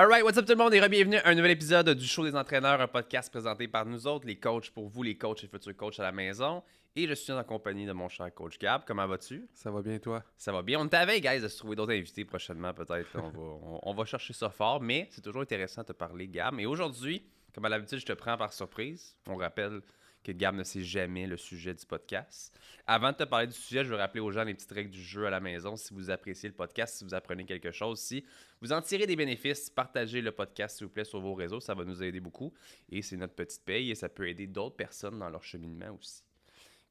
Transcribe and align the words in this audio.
Alright, 0.00 0.24
what's 0.24 0.38
up 0.38 0.46
tout 0.46 0.52
le 0.52 0.56
monde 0.56 0.72
et 0.72 0.88
bienvenue 0.88 1.18
à 1.18 1.28
un 1.28 1.34
nouvel 1.34 1.50
épisode 1.50 1.90
du 1.90 2.06
Show 2.06 2.24
des 2.24 2.34
entraîneurs, 2.34 2.80
un 2.80 2.88
podcast 2.88 3.30
présenté 3.30 3.68
par 3.68 3.84
nous 3.84 4.06
autres, 4.06 4.26
les 4.26 4.36
coachs 4.36 4.70
pour 4.70 4.88
vous, 4.88 5.02
les 5.02 5.18
coachs 5.18 5.44
et 5.44 5.46
futurs 5.46 5.76
coachs 5.76 6.00
à 6.00 6.04
la 6.04 6.10
maison. 6.10 6.62
Et 6.96 7.06
je 7.06 7.12
suis 7.12 7.34
en 7.34 7.44
compagnie 7.44 7.84
de 7.84 7.92
mon 7.92 8.08
cher 8.08 8.32
coach 8.32 8.58
Gab. 8.58 8.84
Comment 8.86 9.06
vas-tu? 9.06 9.46
Ça 9.52 9.70
va 9.70 9.82
bien, 9.82 9.98
toi? 9.98 10.24
Ça 10.38 10.52
va 10.52 10.62
bien. 10.62 10.80
On 10.80 10.88
t'avait, 10.88 11.20
guys, 11.20 11.42
de 11.42 11.48
se 11.48 11.58
trouver 11.58 11.76
d'autres 11.76 11.92
invités 11.92 12.24
prochainement, 12.24 12.72
peut-être. 12.72 13.10
On 13.16 13.28
va, 13.28 13.78
on, 13.82 13.92
va 13.92 14.06
chercher 14.06 14.32
ça 14.32 14.48
fort, 14.48 14.80
mais 14.80 15.06
c'est 15.10 15.20
toujours 15.20 15.42
intéressant 15.42 15.82
de 15.82 15.88
te 15.88 15.92
parler, 15.92 16.28
Gab. 16.28 16.58
Et 16.58 16.64
aujourd'hui, 16.64 17.22
comme 17.54 17.66
à 17.66 17.68
l'habitude, 17.68 17.98
je 17.98 18.06
te 18.06 18.14
prends 18.14 18.38
par 18.38 18.54
surprise. 18.54 19.14
On 19.26 19.36
rappelle 19.36 19.82
que 20.22 20.32
Gab 20.32 20.54
ne 20.54 20.64
sait 20.64 20.82
jamais 20.82 21.26
le 21.26 21.36
sujet 21.36 21.74
du 21.74 21.86
podcast. 21.86 22.58
Avant 22.86 23.12
de 23.12 23.16
te 23.16 23.24
parler 23.24 23.46
du 23.46 23.52
sujet, 23.52 23.84
je 23.84 23.90
veux 23.90 23.96
rappeler 23.96 24.20
aux 24.20 24.30
gens 24.30 24.44
les 24.44 24.54
petites 24.54 24.72
règles 24.72 24.90
du 24.90 25.02
jeu 25.02 25.26
à 25.26 25.30
la 25.30 25.40
maison. 25.40 25.76
Si 25.76 25.94
vous 25.94 26.10
appréciez 26.10 26.48
le 26.48 26.54
podcast, 26.54 26.96
si 26.96 27.04
vous 27.04 27.14
apprenez 27.14 27.44
quelque 27.44 27.72
chose, 27.72 28.00
si 28.00 28.24
vous 28.60 28.72
en 28.72 28.82
tirez 28.82 29.06
des 29.06 29.16
bénéfices, 29.16 29.70
partagez 29.70 30.20
le 30.20 30.32
podcast, 30.32 30.78
s'il 30.78 30.86
vous 30.86 30.92
plaît, 30.92 31.04
sur 31.04 31.20
vos 31.20 31.34
réseaux. 31.34 31.60
Ça 31.60 31.74
va 31.74 31.84
nous 31.84 32.02
aider 32.02 32.20
beaucoup. 32.20 32.52
Et 32.90 33.02
c'est 33.02 33.16
notre 33.16 33.34
petite 33.34 33.64
paye 33.64 33.90
et 33.90 33.94
ça 33.94 34.08
peut 34.08 34.28
aider 34.28 34.46
d'autres 34.46 34.76
personnes 34.76 35.18
dans 35.18 35.30
leur 35.30 35.42
cheminement 35.42 35.96
aussi. 35.98 36.22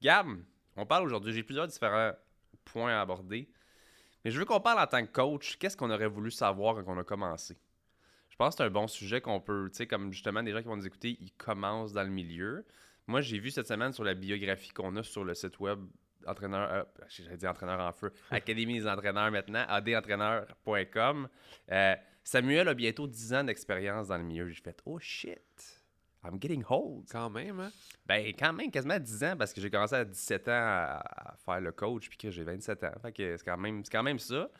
Gab, 0.01 0.27
on 0.75 0.85
parle 0.85 1.05
aujourd'hui, 1.05 1.33
j'ai 1.33 1.43
plusieurs 1.43 1.67
différents 1.67 2.13
points 2.65 2.93
à 2.93 3.01
aborder. 3.01 3.49
Mais 4.23 4.31
je 4.31 4.39
veux 4.39 4.45
qu'on 4.45 4.59
parle 4.59 4.79
en 4.79 4.87
tant 4.87 5.05
que 5.05 5.11
coach. 5.11 5.57
Qu'est-ce 5.57 5.77
qu'on 5.77 5.91
aurait 5.91 6.07
voulu 6.07 6.31
savoir 6.31 6.75
quand 6.75 6.93
on 6.93 6.97
a 6.97 7.03
commencé? 7.03 7.57
Je 8.29 8.35
pense 8.35 8.55
que 8.55 8.57
c'est 8.57 8.67
un 8.67 8.69
bon 8.69 8.87
sujet 8.87 9.19
qu'on 9.19 9.41
peut, 9.41 9.69
tu 9.69 9.77
sais, 9.77 9.87
comme 9.87 10.13
justement 10.13 10.41
des 10.43 10.51
gens 10.51 10.61
qui 10.61 10.67
vont 10.67 10.77
nous 10.77 10.87
écouter, 10.87 11.17
ils 11.19 11.33
commencent 11.33 11.91
dans 11.91 12.03
le 12.03 12.09
milieu. 12.09 12.65
Moi, 13.09 13.21
j'ai 13.21 13.39
vu 13.39 13.49
cette 13.49 13.67
semaine 13.67 13.91
sur 13.91 14.03
la 14.03 14.13
biographie 14.13 14.69
qu'on 14.69 14.95
a 14.95 15.01
sur 15.01 15.23
le 15.23 15.33
site 15.33 15.59
web 15.59 15.79
entraîneur, 16.27 16.71
euh, 16.71 16.83
j'ai 17.07 17.37
dit 17.37 17.47
entraîneur 17.47 17.79
en 17.79 17.91
feu, 17.91 18.13
Académie 18.29 18.79
des 18.79 18.87
entraîneurs 18.87 19.31
maintenant, 19.31 19.65
adentraîneur.com. 19.67 21.27
Euh, 21.71 21.95
Samuel 22.23 22.67
a 22.67 22.75
bientôt 22.75 23.07
10 23.07 23.33
ans 23.33 23.43
d'expérience 23.43 24.09
dans 24.09 24.17
le 24.17 24.25
milieu. 24.25 24.47
J'ai 24.49 24.61
fait, 24.61 24.79
oh 24.85 24.99
shit, 24.99 25.39
I'm 26.23 26.39
getting 26.39 26.63
old. 26.69 27.07
Quand 27.11 27.31
même, 27.31 27.59
hein? 27.59 27.71
Ben, 28.05 28.27
quand 28.37 28.53
même, 28.53 28.69
quasiment 28.69 28.99
10 28.99 29.23
ans, 29.23 29.35
parce 29.35 29.53
que 29.53 29.61
j'ai 29.61 29.71
commencé 29.71 29.95
à 29.95 30.05
17 30.05 30.47
ans 30.47 30.51
à, 30.51 31.35
faire 31.43 31.61
le 31.61 31.71
coach, 31.71 32.09
puis 32.09 32.17
que 32.19 32.29
j'ai 32.29 32.43
27 32.43 32.83
ans. 32.83 32.93
Fait 33.01 33.11
que 33.11 33.37
c'est 33.37 33.43
quand, 33.43 33.57
même, 33.57 33.81
quand 33.91 34.03
même 34.03 34.19
ça. 34.19 34.51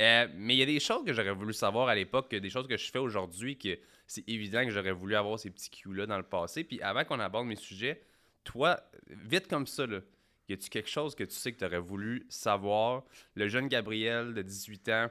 Euh, 0.00 0.26
mais 0.34 0.54
il 0.54 0.58
y 0.58 0.62
a 0.62 0.66
des 0.66 0.80
choses 0.80 1.04
que 1.04 1.12
j'aurais 1.12 1.34
voulu 1.34 1.52
savoir 1.52 1.88
à 1.88 1.94
l'époque, 1.94 2.34
des 2.34 2.50
choses 2.50 2.66
que 2.66 2.76
je 2.76 2.90
fais 2.90 2.98
aujourd'hui, 2.98 3.58
que 3.58 3.78
c'est 4.06 4.26
évident 4.28 4.64
que 4.64 4.70
j'aurais 4.70 4.92
voulu 4.92 5.14
avoir 5.14 5.38
ces 5.38 5.50
petits 5.50 5.70
cues-là 5.70 6.06
dans 6.06 6.16
le 6.16 6.24
passé. 6.24 6.64
Puis 6.64 6.80
avant 6.80 7.04
qu'on 7.04 7.20
aborde 7.20 7.46
mes 7.46 7.56
sujets, 7.56 8.00
toi, 8.42 8.80
vite 9.08 9.46
comme 9.46 9.66
ça, 9.66 9.86
là, 9.86 10.00
y 10.48 10.54
a-tu 10.54 10.70
quelque 10.70 10.88
chose 10.88 11.14
que 11.14 11.24
tu 11.24 11.34
sais 11.34 11.52
que 11.52 11.58
tu 11.58 11.64
aurais 11.64 11.78
voulu 11.78 12.26
savoir? 12.28 13.04
Le 13.34 13.46
jeune 13.46 13.68
Gabriel 13.68 14.34
de 14.34 14.42
18 14.42 14.88
ans 14.88 15.10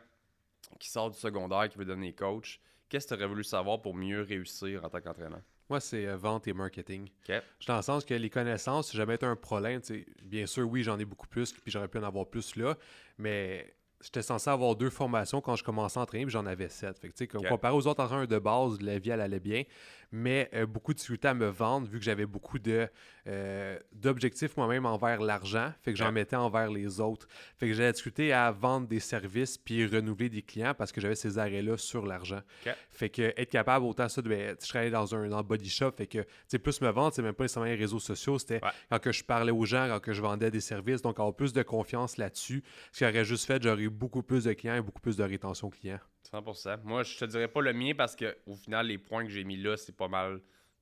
qui 0.80 0.90
sort 0.90 1.12
du 1.12 1.18
secondaire, 1.18 1.70
qui 1.70 1.78
veut 1.78 1.86
devenir 1.86 2.16
coach, 2.16 2.60
qu'est-ce 2.90 3.08
que 3.08 3.14
tu 3.14 3.20
aurais 3.20 3.28
voulu 3.30 3.44
savoir 3.44 3.82
pour 3.82 3.96
mieux 3.96 4.22
réussir 4.22 4.84
en 4.84 4.90
tant 4.90 5.02
qu'entraîneur? 5.02 5.42
Moi, 5.70 5.80
c'est 5.80 6.08
euh, 6.08 6.18
vente 6.18 6.48
et 6.48 6.54
marketing. 6.54 7.04
OK. 7.30 7.42
Je 7.60 7.68
dans 7.68 7.78
le 7.78 7.82
sens 7.84 8.04
que 8.04 8.16
les 8.16 8.30
connaissances, 8.30 8.90
si 8.90 8.98
jamais 8.98 9.16
été 9.16 9.26
un 9.28 9.36
problème, 9.36 9.82
bien 10.24 10.48
sûr, 10.48 10.68
oui, 10.68 10.82
j'en 10.82 10.98
ai 10.98 11.06
beaucoup 11.06 11.28
plus, 11.28 11.54
puis 11.54 11.72
j'aurais 11.72 11.88
pu 11.88 12.00
en 12.00 12.04
avoir 12.04 12.28
plus 12.28 12.56
là, 12.56 12.76
mais 13.20 13.72
j'étais 14.02 14.22
censé 14.22 14.50
avoir 14.50 14.76
deux 14.76 14.90
formations 14.90 15.42
quand 15.42 15.56
je 15.56 15.64
commençais 15.64 16.00
à 16.00 16.04
entraîner, 16.04 16.26
puis 16.26 16.32
j'en 16.32 16.46
avais 16.46 16.70
sept. 16.70 16.98
Fait 17.00 17.10
que, 17.10 17.48
comparé 17.48 17.76
aux 17.76 17.88
autres 17.88 18.04
entraîneurs 18.04 18.28
de 18.28 18.40
base, 18.40 18.82
la 18.82 19.00
vie, 19.00 19.10
elle 19.10 19.22
allait 19.22 19.40
bien. 19.40 19.64
Mais 20.12 20.50
euh, 20.54 20.66
beaucoup 20.66 20.94
de 20.94 20.98
difficultés 20.98 21.28
à 21.28 21.34
me 21.34 21.48
vendre, 21.48 21.88
vu 21.88 22.00
que 22.00 22.06
j'avais 22.06 22.26
beaucoup 22.26 22.58
de, 22.58 22.88
euh, 23.28 23.78
d'objectifs 23.94 24.58
moi-même 24.58 24.86
envers 24.86 25.22
l'argent. 25.22 25.72
Fait 25.84 25.92
que 25.92 26.00
j'en 26.00 26.12
mettais 26.12 26.36
envers 26.36 26.72
les 26.72 27.00
autres. 27.00 27.28
Fait 27.58 27.68
que 27.68 27.74
j'avais 27.74 27.92
difficulté 27.92 28.34
à 28.34 28.50
vendre 28.52 28.88
des 28.88 29.00
services 29.00 29.58
puis 29.58 29.86
renouveler 29.86 30.30
des 30.30 30.42
clients 30.42 30.74
parce 30.74 30.92
que 30.92 31.00
j'avais 31.00 31.16
ces 31.16 31.38
arrêts-là 31.38 31.78
sur 31.78 32.06
l'argent. 32.06 32.42
Fait 32.90 33.10
que 33.10 33.34
être 33.38 33.52
capable 33.52 33.86
autant 33.86 34.10
ça 34.10 34.22
de. 34.22 34.30
Ben, 34.30 34.56
je 34.60 34.68
travaillais 34.68 34.92
dans 34.92 35.14
un 35.14 35.28
dans 35.28 35.44
body 35.44 35.70
shop. 35.70 35.92
Fait 35.98 36.08
que, 36.08 36.26
tu 36.50 36.58
plus 36.58 36.82
me 36.82 36.90
vendre, 36.90 37.14
c'est 37.14 37.22
même 37.22 37.34
pas 37.34 37.44
nécessairement 37.44 37.70
les 37.70 37.76
réseaux 37.76 38.00
sociaux. 38.00 38.40
C'était 38.40 38.62
quand 38.90 39.00
que 39.00 39.12
je 39.12 39.24
parlais 39.24 39.52
aux 39.52 39.66
gens, 39.66 39.88
quand 39.90 40.00
que 40.00 40.14
je 40.14 40.22
vendais 40.22 40.50
des 40.50 40.62
services. 40.62 41.02
Donc, 41.02 41.20
avoir 41.20 41.36
plus 41.36 41.54
de 41.54 41.62
confiance 41.62 42.18
là-dessus. 42.18 42.64
Ce 42.92 43.00
qui 43.00 43.06
aurait 43.06 43.26
juste 43.26 43.46
fait, 43.46 43.62
j'aurais 43.62 43.89
beaucoup 43.90 44.24
plus 44.24 44.46
de 44.46 44.54
clients 44.54 44.76
et 44.76 44.82
beaucoup 44.82 45.02
plus 45.02 45.18
de 45.18 45.24
rétention 45.24 45.70
client. 45.70 46.00
100%. 46.32 46.84
Moi, 46.84 47.04
je 47.04 47.18
te 47.18 47.26
dirais 47.26 47.48
pas 47.48 47.62
le 47.62 47.74
mien 47.74 47.94
parce 47.96 48.16
que 48.16 48.38
au 48.46 48.56
final, 48.56 48.88
les 48.88 48.98
points 48.98 49.24
que 49.24 49.32
j'ai 49.32 49.44
mis 49.44 49.58
là, 49.58 49.78
c'est 49.78 49.96
pas 49.96 50.08
mal 50.08 50.42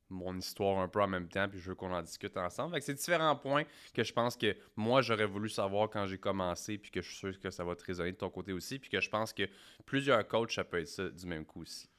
mon 0.10 0.38
histoire 0.38 0.80
un 0.80 0.88
peu 0.88 1.02
en 1.02 1.08
même 1.08 1.28
temps, 1.28 1.48
puis 1.50 1.60
je 1.60 1.70
veux 1.70 1.76
qu'on 1.76 1.94
en 1.94 2.02
discute 2.02 2.38
ensemble. 2.38 2.74
Fait 2.74 2.80
que 2.80 2.86
c'est 2.86 2.94
différents 2.94 3.36
points 3.36 3.64
que 3.94 4.04
je 4.04 4.14
pense 4.14 4.38
que 4.38 4.56
moi, 4.76 5.02
j'aurais 5.02 5.26
voulu 5.26 5.50
savoir 5.50 5.90
quand 5.90 6.06
j'ai 6.06 6.18
commencé, 6.18 6.78
puis 6.78 6.92
que 6.92 7.02
je 7.02 7.10
suis 7.10 7.18
sûr 7.18 7.40
que 7.40 7.50
ça 7.50 7.64
va 7.64 7.76
te 7.76 7.84
résonner 7.84 8.12
de 8.12 8.18
ton 8.18 8.30
côté 8.30 8.54
aussi, 8.54 8.80
puis 8.80 8.90
que 8.90 9.02
je 9.02 9.10
pense 9.10 9.34
que 9.34 9.44
plusieurs 9.86 10.26
coachs, 10.28 10.52
ça 10.52 10.64
peut 10.64 10.80
être 10.80 10.88
ça 10.88 11.10
du 11.10 11.26
même 11.26 11.46
coup 11.46 11.62
aussi. 11.62 11.90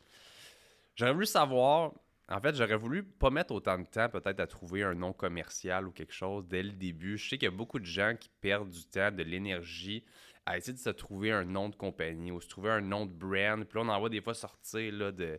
J'aurais 0.96 1.12
voulu 1.12 1.26
savoir, 1.26 1.92
en 2.28 2.40
fait, 2.40 2.54
j'aurais 2.56 2.76
voulu 2.76 3.02
pas 3.02 3.30
mettre 3.30 3.52
autant 3.52 3.78
de 3.78 3.86
temps 3.86 4.08
peut-être 4.08 4.40
à 4.40 4.46
trouver 4.46 4.82
un 4.82 4.94
nom 4.94 5.12
commercial 5.12 5.86
ou 5.86 5.92
quelque 5.92 6.14
chose 6.14 6.46
dès 6.46 6.62
le 6.62 6.72
début. 6.72 7.19
Je 7.19 7.28
sais 7.28 7.38
qu'il 7.38 7.46
y 7.46 7.52
a 7.52 7.56
beaucoup 7.56 7.78
de 7.78 7.84
gens 7.84 8.14
qui 8.19 8.30
perdent 8.40 8.70
du 8.70 8.84
temps, 8.84 9.10
de 9.10 9.22
l'énergie 9.22 10.04
à 10.48 10.56
essayer 10.56 10.72
de 10.72 10.78
se 10.78 10.88
trouver 10.88 11.31
un 11.31 11.44
nom 11.44 11.69
de 11.69 11.76
compagnie 11.76 12.32
ou 12.32 12.41
se 12.41 12.48
trouver 12.48 12.70
un 12.70 12.81
nom 12.81 13.04
de 13.04 13.12
brand. 13.12 13.62
Puis 13.64 13.78
là, 13.78 13.84
on 13.84 13.88
en 13.88 14.00
voit 14.00 14.09
des 14.09 14.22
fois 14.22 14.32
sortir 14.32 14.92
là, 14.94 15.12
de 15.12 15.38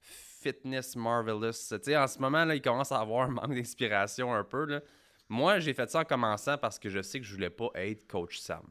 Fitness 0.00 0.96
Marvelous. 0.96 1.52
Tu 1.52 1.78
sais, 1.82 1.96
en 1.96 2.06
ce 2.06 2.18
moment, 2.18 2.46
là, 2.46 2.54
il 2.54 2.62
commence 2.62 2.90
à 2.90 3.00
avoir 3.00 3.28
un 3.28 3.32
manque 3.32 3.54
d'inspiration 3.54 4.34
un 4.34 4.42
peu. 4.42 4.64
Là. 4.64 4.80
Moi, 5.28 5.60
j'ai 5.60 5.74
fait 5.74 5.90
ça 5.90 6.00
en 6.00 6.04
commençant 6.04 6.56
parce 6.56 6.78
que 6.78 6.88
je 6.88 7.02
sais 7.02 7.20
que 7.20 7.26
je 7.26 7.34
voulais 7.34 7.50
pas 7.50 7.68
être 7.74 8.06
coach 8.06 8.38
Sam. 8.38 8.66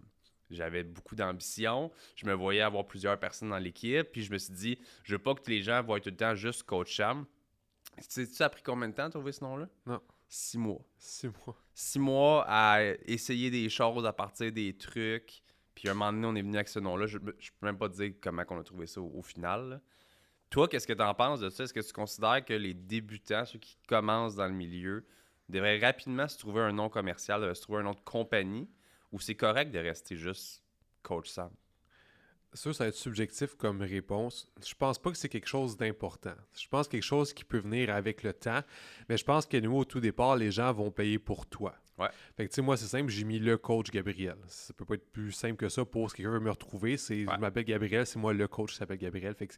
J'avais 0.50 0.84
beaucoup 0.84 1.16
d'ambition. 1.16 1.92
Je 2.16 2.26
me 2.26 2.34
voyais 2.34 2.62
avoir 2.62 2.88
plusieurs 2.88 3.20
personnes 3.20 3.50
dans 3.50 3.60
l'équipe. 3.60 4.12
Puis 4.12 4.24
je 4.24 4.32
me 4.32 4.40
suis 4.40 4.54
dit, 4.54 4.80
je 5.04 5.14
veux 5.14 5.22
pas 5.22 5.36
que 5.36 5.48
les 5.48 5.62
gens 5.62 5.84
voient 5.84 6.00
tout 6.00 6.10
le 6.10 6.18
temps 6.18 6.34
juste 6.34 6.64
coach 6.64 6.98
Sam. 6.98 7.28
Tu 7.98 8.26
sais, 8.26 8.44
as 8.44 8.50
pris 8.50 8.64
combien 8.64 8.90
de 8.90 8.96
temps 8.96 9.06
à 9.06 9.10
trouver 9.12 9.34
ce 9.34 9.44
nom-là? 9.44 9.70
Non. 9.86 10.02
Six 10.28 10.58
mois. 10.58 10.82
Six 10.98 11.28
mois. 11.28 11.56
Six 11.76 12.00
mois 12.00 12.46
à 12.48 12.82
essayer 13.06 13.52
des 13.52 13.70
choses 13.70 14.08
à 14.08 14.14
partir 14.14 14.52
des 14.52 14.76
trucs. 14.76 15.44
Puis 15.80 15.88
un 15.88 15.94
moment 15.94 16.12
donné, 16.12 16.28
on 16.28 16.36
est 16.36 16.42
venu 16.42 16.58
avec 16.58 16.68
ce 16.68 16.80
nom-là. 16.80 17.06
Je, 17.08 17.20
ne 17.20 17.24
peux 17.24 17.36
même 17.62 17.78
pas 17.78 17.88
dire 17.88 18.12
comment 18.22 18.44
on 18.50 18.60
a 18.60 18.64
trouvé 18.64 18.86
ça 18.86 19.00
au, 19.00 19.22
final. 19.22 19.80
Toi, 20.50 20.68
qu'est-ce 20.68 20.86
que 20.86 20.92
tu 20.92 21.02
en 21.02 21.14
penses 21.14 21.40
de 21.40 21.50
ça? 21.50 21.64
Est-ce 21.64 21.74
que 21.74 21.80
tu 21.80 21.94
considères 21.94 22.44
que 22.44 22.54
les 22.54 22.74
débutants, 22.74 23.46
ceux 23.46 23.60
qui 23.60 23.78
commencent 23.88 24.36
dans 24.36 24.48
le 24.48 24.54
milieu, 24.54 25.06
devraient 25.48 25.80
rapidement 25.80 26.28
se 26.28 26.38
trouver 26.38 26.60
un 26.60 26.74
nom 26.74 26.90
commercial, 26.90 27.56
se 27.56 27.62
trouver 27.62 27.80
un 27.80 27.84
nom 27.84 27.94
de 27.94 28.02
compagnie, 28.02 28.68
ou 29.14 29.22
c'est 29.22 29.36
correct 29.36 29.72
de 29.72 29.80
rester 29.80 30.18
juste 30.18 30.66
Coach 31.02 31.30
Sam? 31.30 31.50
Ça, 32.52 32.74
ça 32.74 32.84
va 32.84 32.90
être 32.90 32.96
subjectif 32.96 33.56
comme 33.56 33.82
réponse. 33.82 34.52
Je 34.62 34.74
pense 34.74 35.00
pas 35.00 35.12
que 35.12 35.18
c'est 35.18 35.30
quelque 35.30 35.48
chose 35.48 35.78
d'important. 35.78 36.36
Je 36.58 36.68
pense 36.68 36.90
quelque 36.90 37.04
chose 37.04 37.32
qui 37.32 37.46
peut 37.46 37.60
venir 37.60 37.90
avec 37.90 38.24
le 38.24 38.34
temps, 38.34 38.64
mais 39.08 39.16
je 39.16 39.24
pense 39.24 39.46
que 39.46 39.56
nous, 39.56 39.78
au 39.78 39.86
tout 39.86 40.02
départ, 40.02 40.36
les 40.36 40.52
gens 40.52 40.74
vont 40.74 40.92
payer 40.92 41.20
pour 41.20 41.46
toi. 41.46 41.74
Ouais. 42.00 42.08
Fait 42.38 42.46
que, 42.46 42.50
tu 42.50 42.56
sais, 42.56 42.62
moi, 42.62 42.78
c'est 42.78 42.88
simple, 42.88 43.10
j'ai 43.10 43.24
mis 43.24 43.40
le 43.40 43.58
coach 43.58 43.92
Gabriel. 43.92 44.36
Ça 44.48 44.74
peut 44.74 44.86
pas 44.86 44.96
être 44.96 45.12
plus 45.12 45.32
simple 45.32 45.56
que 45.56 45.70
ça 45.70 45.86
pour 45.86 46.10
si 46.10 46.18
quelqu'un 46.18 46.32
veut 46.32 46.40
me 46.40 46.52
retrouver. 46.52 46.98
C'est, 46.98 47.26
Je 47.26 47.40
m'appelle 47.40 47.66
Gabriel, 47.66 48.06
c'est 48.06 48.20
moi 48.20 48.34
le 48.34 48.48
coach 48.48 48.72
qui 48.72 48.78
s'appelle 48.78 48.98
Gabriel. 48.98 49.36
Fait 49.36 49.50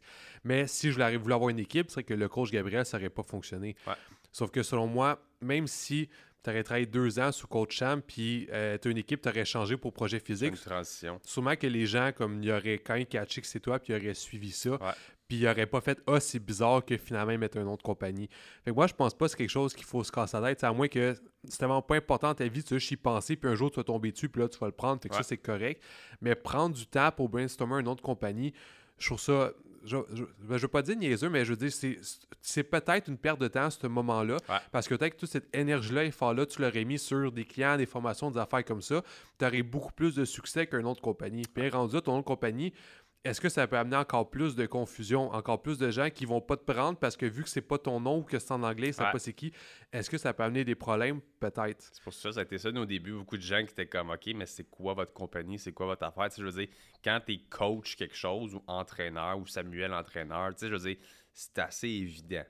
Mais 0.44 0.66
si 0.66 0.88
je 0.88 0.94
voulais, 0.94 1.16
voulu 1.16 1.34
avoir 1.34 1.50
une 1.50 1.58
équipe, 1.58 1.90
c'est 1.90 2.02
que 2.02 2.14
le 2.14 2.28
coach 2.28 2.50
Gabriel, 2.50 2.84
ça 2.84 2.98
n'aurait 2.98 3.10
pas 3.10 3.22
fonctionné. 3.22 3.76
Sauf 4.32 4.50
que 4.50 4.62
selon 4.62 4.86
moi, 4.86 5.22
même 5.40 5.66
si 5.66 6.08
tu 6.42 6.50
aurais 6.50 6.62
travaillé 6.62 6.86
deux 6.86 7.18
ans 7.18 7.30
sous 7.30 7.46
coach 7.46 7.76
Cham, 7.76 8.02
puis 8.02 8.48
euh, 8.52 8.76
tu 8.78 8.88
as 8.88 8.90
une 8.90 8.98
équipe, 8.98 9.22
tu 9.22 9.28
aurais 9.28 9.44
changé 9.44 9.76
pour 9.76 9.92
projet 9.92 10.18
physique. 10.18 10.50
Une 10.50 10.56
transition. 10.56 11.20
Sûrement 11.24 11.54
que 11.54 11.66
les 11.66 11.86
gens, 11.86 12.10
comme 12.12 12.42
il 12.42 12.48
y 12.48 12.52
aurait 12.52 12.78
quand 12.78 12.94
même 12.94 13.06
catché 13.06 13.40
que 13.40 13.46
c'est 13.46 13.60
toi, 13.60 13.78
puis 13.78 13.92
ils 13.92 13.96
auraient 13.96 14.14
suivi 14.14 14.50
ça 14.50 14.78
puis 15.28 15.38
il 15.38 15.48
aurait 15.48 15.66
pas 15.66 15.80
fait 15.80 15.98
Ah, 16.06 16.20
c'est 16.20 16.38
bizarre 16.38 16.84
que 16.84 16.96
finalement 16.96 17.32
ils 17.32 17.38
mettent 17.38 17.56
un 17.56 17.64
nom 17.64 17.76
de 17.76 17.82
compagnie. 17.82 18.28
Fait 18.64 18.70
que 18.70 18.76
moi, 18.76 18.86
je 18.86 18.94
pense 18.94 19.14
pas 19.14 19.26
que 19.26 19.30
c'est 19.30 19.36
quelque 19.36 19.50
chose 19.50 19.74
qu'il 19.74 19.84
faut 19.84 20.04
se 20.04 20.12
casser 20.12 20.38
la 20.40 20.48
tête. 20.48 20.64
À 20.64 20.72
moins 20.72 20.88
que 20.88 21.14
c'est 21.48 21.58
vraiment 21.58 21.82
pas 21.82 21.96
important 21.96 22.28
dans 22.28 22.34
ta 22.34 22.46
vie, 22.46 22.62
tu 22.62 22.76
vas 22.76 22.88
y 22.90 22.96
penser, 22.96 23.36
puis 23.36 23.50
un 23.50 23.54
jour 23.54 23.70
tu 23.70 23.76
vas 23.76 23.84
tomber 23.84 24.12
dessus, 24.12 24.28
puis 24.28 24.42
là 24.42 24.48
tu 24.48 24.58
vas 24.58 24.66
le 24.66 24.72
prendre. 24.72 25.00
Fait 25.00 25.08
que 25.08 25.14
ça, 25.14 25.22
c'est 25.22 25.38
correct. 25.38 25.82
Mais 26.20 26.34
prendre 26.34 26.74
du 26.74 26.86
temps 26.86 27.10
pour 27.10 27.28
brainstormer 27.28 27.76
un 27.76 27.82
nom 27.82 27.94
de 27.94 28.00
compagnie, 28.00 28.52
je 28.98 29.06
trouve 29.06 29.20
ça. 29.20 29.52
Je, 29.84 29.96
je, 30.14 30.22
ben, 30.46 30.56
veux 30.58 30.68
pas 30.68 30.82
dire 30.82 30.96
niaiseux, 30.96 31.28
mais 31.28 31.44
je 31.44 31.54
veux 31.54 31.68
dire, 31.68 31.72
c'est 32.40 32.62
peut-être 32.62 33.08
une 33.08 33.18
perte 33.18 33.40
de 33.40 33.48
temps 33.48 33.64
à 33.64 33.70
ce 33.70 33.84
moment-là. 33.88 34.36
Parce 34.70 34.86
que 34.86 34.94
peut-être 34.94 35.14
que 35.14 35.20
toute 35.20 35.30
cette 35.30 35.52
énergie-là, 35.56 36.04
effort-là, 36.04 36.46
tu 36.46 36.62
l'aurais 36.62 36.84
mis 36.84 37.00
sur 37.00 37.32
des 37.32 37.44
clients, 37.44 37.76
des 37.76 37.86
formations, 37.86 38.30
des 38.30 38.38
affaires 38.38 38.64
comme 38.64 38.80
ça, 38.80 39.02
tu 39.40 39.44
aurais 39.44 39.62
beaucoup 39.62 39.92
plus 39.92 40.14
de 40.14 40.24
succès 40.24 40.68
qu'un 40.68 40.82
nom 40.82 40.92
de 40.92 41.00
compagnie. 41.00 41.42
Puis 41.52 41.68
rendu 41.68 41.96
à 41.96 42.00
ton 42.00 42.12
nom 42.12 42.18
de 42.18 42.24
compagnie, 42.24 42.72
est-ce 43.24 43.40
que 43.40 43.48
ça 43.48 43.66
peut 43.68 43.78
amener 43.78 43.96
encore 43.96 44.30
plus 44.30 44.56
de 44.56 44.66
confusion, 44.66 45.30
encore 45.32 45.62
plus 45.62 45.78
de 45.78 45.90
gens 45.90 46.10
qui 46.10 46.24
vont 46.24 46.40
pas 46.40 46.56
te 46.56 46.64
prendre 46.64 46.98
parce 46.98 47.16
que 47.16 47.24
vu 47.24 47.44
que 47.44 47.48
c'est 47.48 47.60
pas 47.60 47.78
ton 47.78 48.00
nom 48.00 48.18
ou 48.18 48.22
que 48.22 48.38
c'est 48.38 48.52
en 48.52 48.62
anglais, 48.62 48.92
c'est 48.92 49.04
pas 49.04 49.18
c'est 49.18 49.32
qui, 49.32 49.52
est-ce 49.92 50.10
que 50.10 50.18
ça 50.18 50.34
peut 50.34 50.42
amener 50.42 50.64
des 50.64 50.74
problèmes? 50.74 51.20
Peut-être. 51.38 51.90
C'est 51.92 52.02
pour 52.02 52.12
ça 52.12 52.30
que 52.30 52.34
ça 52.34 52.40
a 52.40 52.42
été 52.42 52.58
ça 52.58 52.70
au 52.70 52.84
début. 52.84 53.12
Beaucoup 53.12 53.36
de 53.36 53.42
gens 53.42 53.64
qui 53.64 53.72
étaient 53.72 53.86
comme 53.86 54.10
OK, 54.10 54.28
mais 54.34 54.46
c'est 54.46 54.64
quoi 54.64 54.94
votre 54.94 55.12
compagnie? 55.12 55.58
C'est 55.58 55.72
quoi 55.72 55.86
votre 55.86 56.04
affaire? 56.04 56.28
Tu 56.30 56.36
sais, 56.36 56.42
je 56.42 56.46
veux 56.46 56.66
dire, 56.66 56.74
quand 57.04 57.20
tu 57.24 57.34
es 57.34 57.38
coach 57.48 57.94
quelque 57.94 58.16
chose 58.16 58.54
ou 58.54 58.62
entraîneur 58.66 59.38
ou 59.38 59.46
Samuel 59.46 59.92
entraîneur, 59.92 60.50
tu 60.54 60.60
sais, 60.60 60.68
je 60.68 60.74
veux 60.74 60.94
dire, 60.94 60.96
c'est 61.32 61.58
assez 61.60 61.88
évident. 61.88 62.44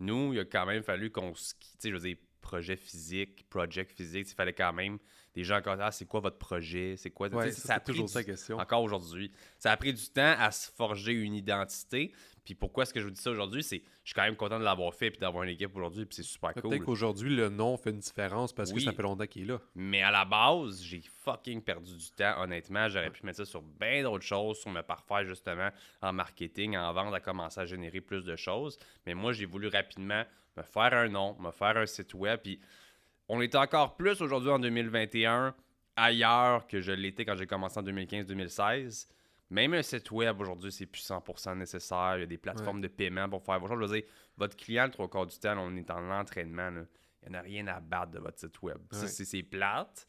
Nous, 0.00 0.34
il 0.34 0.40
a 0.40 0.44
quand 0.44 0.66
même 0.66 0.82
fallu 0.82 1.10
qu'on 1.10 1.34
se. 1.34 1.54
Tu 1.54 1.66
sais, 1.78 1.88
je 1.90 1.94
veux 1.94 2.02
dire, 2.02 2.16
projet 2.42 2.76
physique, 2.76 3.48
project 3.48 3.92
physique, 3.92 4.28
il 4.30 4.34
fallait 4.34 4.52
quand 4.52 4.72
même 4.72 4.98
des 5.38 5.44
gens 5.44 5.62
comme 5.62 5.80
ah 5.80 5.92
c'est 5.92 6.04
quoi 6.04 6.18
votre 6.18 6.36
projet, 6.36 6.96
c'est 6.96 7.10
quoi? 7.10 7.28
Ça 7.52 7.74
a 7.74 7.80
toujours 7.80 8.08
sa 8.08 8.24
question. 8.24 8.58
Encore 8.58 8.82
aujourd'hui, 8.82 9.30
ça 9.60 9.70
a 9.70 9.76
pris 9.76 9.94
du 9.94 10.08
temps 10.08 10.34
à 10.36 10.50
se 10.50 10.68
forger 10.72 11.12
une 11.12 11.34
identité. 11.34 12.12
Puis 12.44 12.56
pourquoi 12.56 12.82
est-ce 12.82 12.92
que 12.92 12.98
je 12.98 13.04
vous 13.04 13.12
dis 13.12 13.20
ça 13.20 13.30
aujourd'hui? 13.30 13.62
C'est 13.62 13.82
je 14.02 14.08
suis 14.08 14.14
quand 14.14 14.22
même 14.22 14.34
content 14.34 14.58
de 14.58 14.64
l'avoir 14.64 14.92
fait 14.92 15.08
et 15.08 15.18
d'avoir 15.20 15.44
une 15.44 15.50
équipe 15.50 15.76
aujourd'hui, 15.76 16.06
puis 16.06 16.16
c'est 16.16 16.24
super 16.24 16.54
cool. 16.54 16.70
Peut-être 16.70 16.84
qu'aujourd'hui, 16.84 17.36
le 17.36 17.50
nom 17.50 17.76
fait 17.76 17.90
une 17.90 18.00
différence 18.00 18.52
parce 18.52 18.72
que 18.72 18.80
ça 18.80 18.90
fait 18.90 19.02
longtemps 19.02 19.26
qu'il 19.26 19.42
est 19.42 19.46
là. 19.46 19.60
Mais 19.76 20.02
à 20.02 20.10
la 20.10 20.24
base, 20.24 20.82
j'ai 20.82 21.02
fucking 21.22 21.62
perdu 21.62 21.94
du 21.94 22.10
temps, 22.10 22.42
honnêtement. 22.42 22.88
J'aurais 22.88 23.10
pu 23.10 23.24
mettre 23.24 23.36
ça 23.36 23.44
sur 23.44 23.62
bien 23.62 24.02
d'autres 24.02 24.24
choses, 24.24 24.58
sur 24.58 24.70
me 24.70 24.82
parfaire 24.82 25.24
justement 25.24 25.68
en 26.02 26.12
marketing, 26.12 26.76
en 26.76 26.92
vente, 26.92 27.14
à 27.14 27.20
commencer 27.20 27.60
à 27.60 27.64
générer 27.64 28.00
plus 28.00 28.24
de 28.24 28.34
choses. 28.34 28.76
Mais 29.06 29.14
moi, 29.14 29.32
j'ai 29.32 29.46
voulu 29.46 29.68
rapidement 29.68 30.24
me 30.56 30.62
faire 30.62 30.94
un 30.94 31.08
nom, 31.08 31.36
me 31.38 31.52
faire 31.52 31.76
un 31.76 31.86
site 31.86 32.14
web. 32.14 32.40
Puis 32.42 32.58
on 33.28 33.40
est 33.40 33.54
encore 33.54 33.96
plus 33.96 34.20
aujourd'hui 34.20 34.50
en 34.50 34.58
2021 34.58 35.54
ailleurs 35.96 36.66
que 36.66 36.80
je 36.80 36.92
l'étais 36.92 37.24
quand 37.24 37.36
j'ai 37.36 37.46
commencé 37.46 37.78
en 37.78 37.82
2015-2016 37.82 39.08
même 39.50 39.74
un 39.74 39.82
site 39.82 40.10
web 40.10 40.40
aujourd'hui, 40.40 40.70
c'est 40.70 40.86
plus 40.86 41.02
100% 41.02 41.56
nécessaire. 41.56 42.16
Il 42.16 42.20
y 42.20 42.24
a 42.24 42.26
des 42.26 42.38
plateformes 42.38 42.80
de 42.80 42.88
paiement 42.88 43.28
pour 43.28 43.42
faire 43.42 43.58
vos 43.58 43.66
choses. 43.66 43.80
Je 43.80 43.86
veux 43.86 44.00
dire, 44.00 44.08
votre 44.36 44.56
client, 44.56 44.84
le 44.84 44.90
trois 44.90 45.08
quarts 45.08 45.26
du 45.26 45.38
temps, 45.38 45.56
on 45.58 45.74
est 45.76 45.90
en 45.90 46.10
entraînement. 46.10 46.70
Il 47.22 47.30
n'y 47.30 47.36
en 47.36 47.38
a 47.38 47.42
rien 47.42 47.66
à 47.66 47.80
battre 47.80 48.12
de 48.12 48.18
votre 48.18 48.38
site 48.38 48.60
web. 48.62 48.78
c'est 48.90 49.42
plate. 49.42 50.06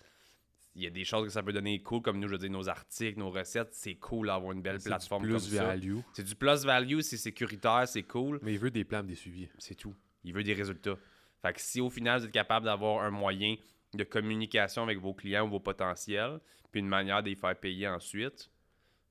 Il 0.75 0.83
y 0.83 0.87
a 0.87 0.89
des 0.89 1.03
choses 1.03 1.25
que 1.25 1.31
ça 1.31 1.41
peut 1.41 1.51
donner 1.51 1.81
cool, 1.81 2.01
comme 2.01 2.19
nous, 2.19 2.27
je 2.27 2.33
veux 2.33 2.37
dire, 2.37 2.51
nos 2.51 2.69
articles, 2.69 3.19
nos 3.19 3.31
recettes. 3.31 3.73
C'est 3.73 3.95
cool 3.95 4.27
d'avoir 4.27 4.51
une 4.51 4.61
belle 4.61 4.79
plateforme 4.79 5.27
comme 5.27 5.39
ça. 5.39 5.65
value. 5.65 5.97
C'est 6.13 6.23
du 6.23 6.35
plus 6.35 6.65
value, 6.65 6.99
c'est 6.99 7.17
sécuritaire, 7.17 7.87
c'est 7.87 8.03
cool. 8.03 8.39
Mais 8.43 8.53
il 8.53 8.59
veut 8.59 8.71
des 8.71 8.83
plans, 8.83 9.03
des 9.03 9.15
suivis. 9.15 9.49
C'est 9.57 9.75
tout. 9.75 9.95
Il 10.23 10.33
veut 10.33 10.43
des 10.43 10.53
résultats. 10.53 10.97
Fait 11.41 11.53
que 11.53 11.61
si 11.61 11.81
au 11.81 11.89
final, 11.89 12.19
vous 12.19 12.25
êtes 12.25 12.31
capable 12.31 12.65
d'avoir 12.65 13.03
un 13.03 13.11
moyen 13.11 13.55
de 13.93 14.03
communication 14.03 14.83
avec 14.83 14.99
vos 14.99 15.13
clients 15.13 15.45
ou 15.45 15.49
vos 15.49 15.59
potentiels, 15.59 16.39
puis 16.71 16.81
une 16.81 16.87
manière 16.87 17.23
de 17.23 17.29
les 17.29 17.35
faire 17.35 17.55
payer 17.55 17.87
ensuite, 17.87 18.51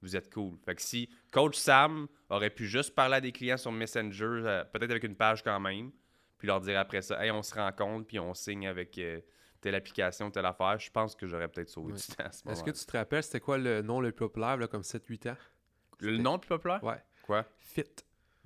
vous 0.02 0.16
êtes 0.16 0.32
cool. 0.32 0.56
Fait 0.64 0.74
que 0.74 0.82
si 0.82 1.08
Coach 1.32 1.56
Sam 1.56 2.06
aurait 2.28 2.50
pu 2.50 2.66
juste 2.66 2.94
parler 2.94 3.16
à 3.16 3.20
des 3.20 3.32
clients 3.32 3.56
sur 3.56 3.72
Messenger, 3.72 4.24
euh, 4.24 4.64
peut-être 4.64 4.90
avec 4.90 5.04
une 5.04 5.16
page 5.16 5.42
quand 5.42 5.58
même, 5.58 5.90
puis 6.38 6.46
leur 6.46 6.60
dire 6.60 6.78
après 6.78 7.02
ça, 7.02 7.24
hey, 7.24 7.30
on 7.30 7.42
se 7.42 7.54
rencontre, 7.54 8.06
puis 8.06 8.18
on 8.20 8.32
signe 8.34 8.68
avec 8.68 8.96
euh, 8.98 9.20
telle 9.60 9.74
application, 9.74 10.30
telle 10.30 10.46
affaire, 10.46 10.78
je 10.78 10.90
pense 10.90 11.16
que 11.16 11.26
j'aurais 11.26 11.48
peut-être 11.48 11.68
sauvé 11.68 11.94
du 11.94 12.02
temps 12.02 12.24
à 12.24 12.30
ce 12.30 12.48
Est-ce 12.48 12.62
que 12.62 12.70
tu 12.70 12.84
te 12.84 12.96
rappelles, 12.96 13.24
c'était 13.24 13.40
quoi 13.40 13.58
le 13.58 13.82
nom 13.82 14.00
le 14.00 14.12
plus 14.12 14.26
populaire, 14.26 14.56
là, 14.56 14.68
comme 14.68 14.82
7-8 14.82 15.30
ans? 15.30 15.36
Le 16.00 16.16
nom 16.18 16.34
le 16.34 16.38
plus 16.38 16.48
populaire? 16.48 16.82
Ouais. 16.84 17.02
Quoi? 17.22 17.44
Fit. 17.58 17.82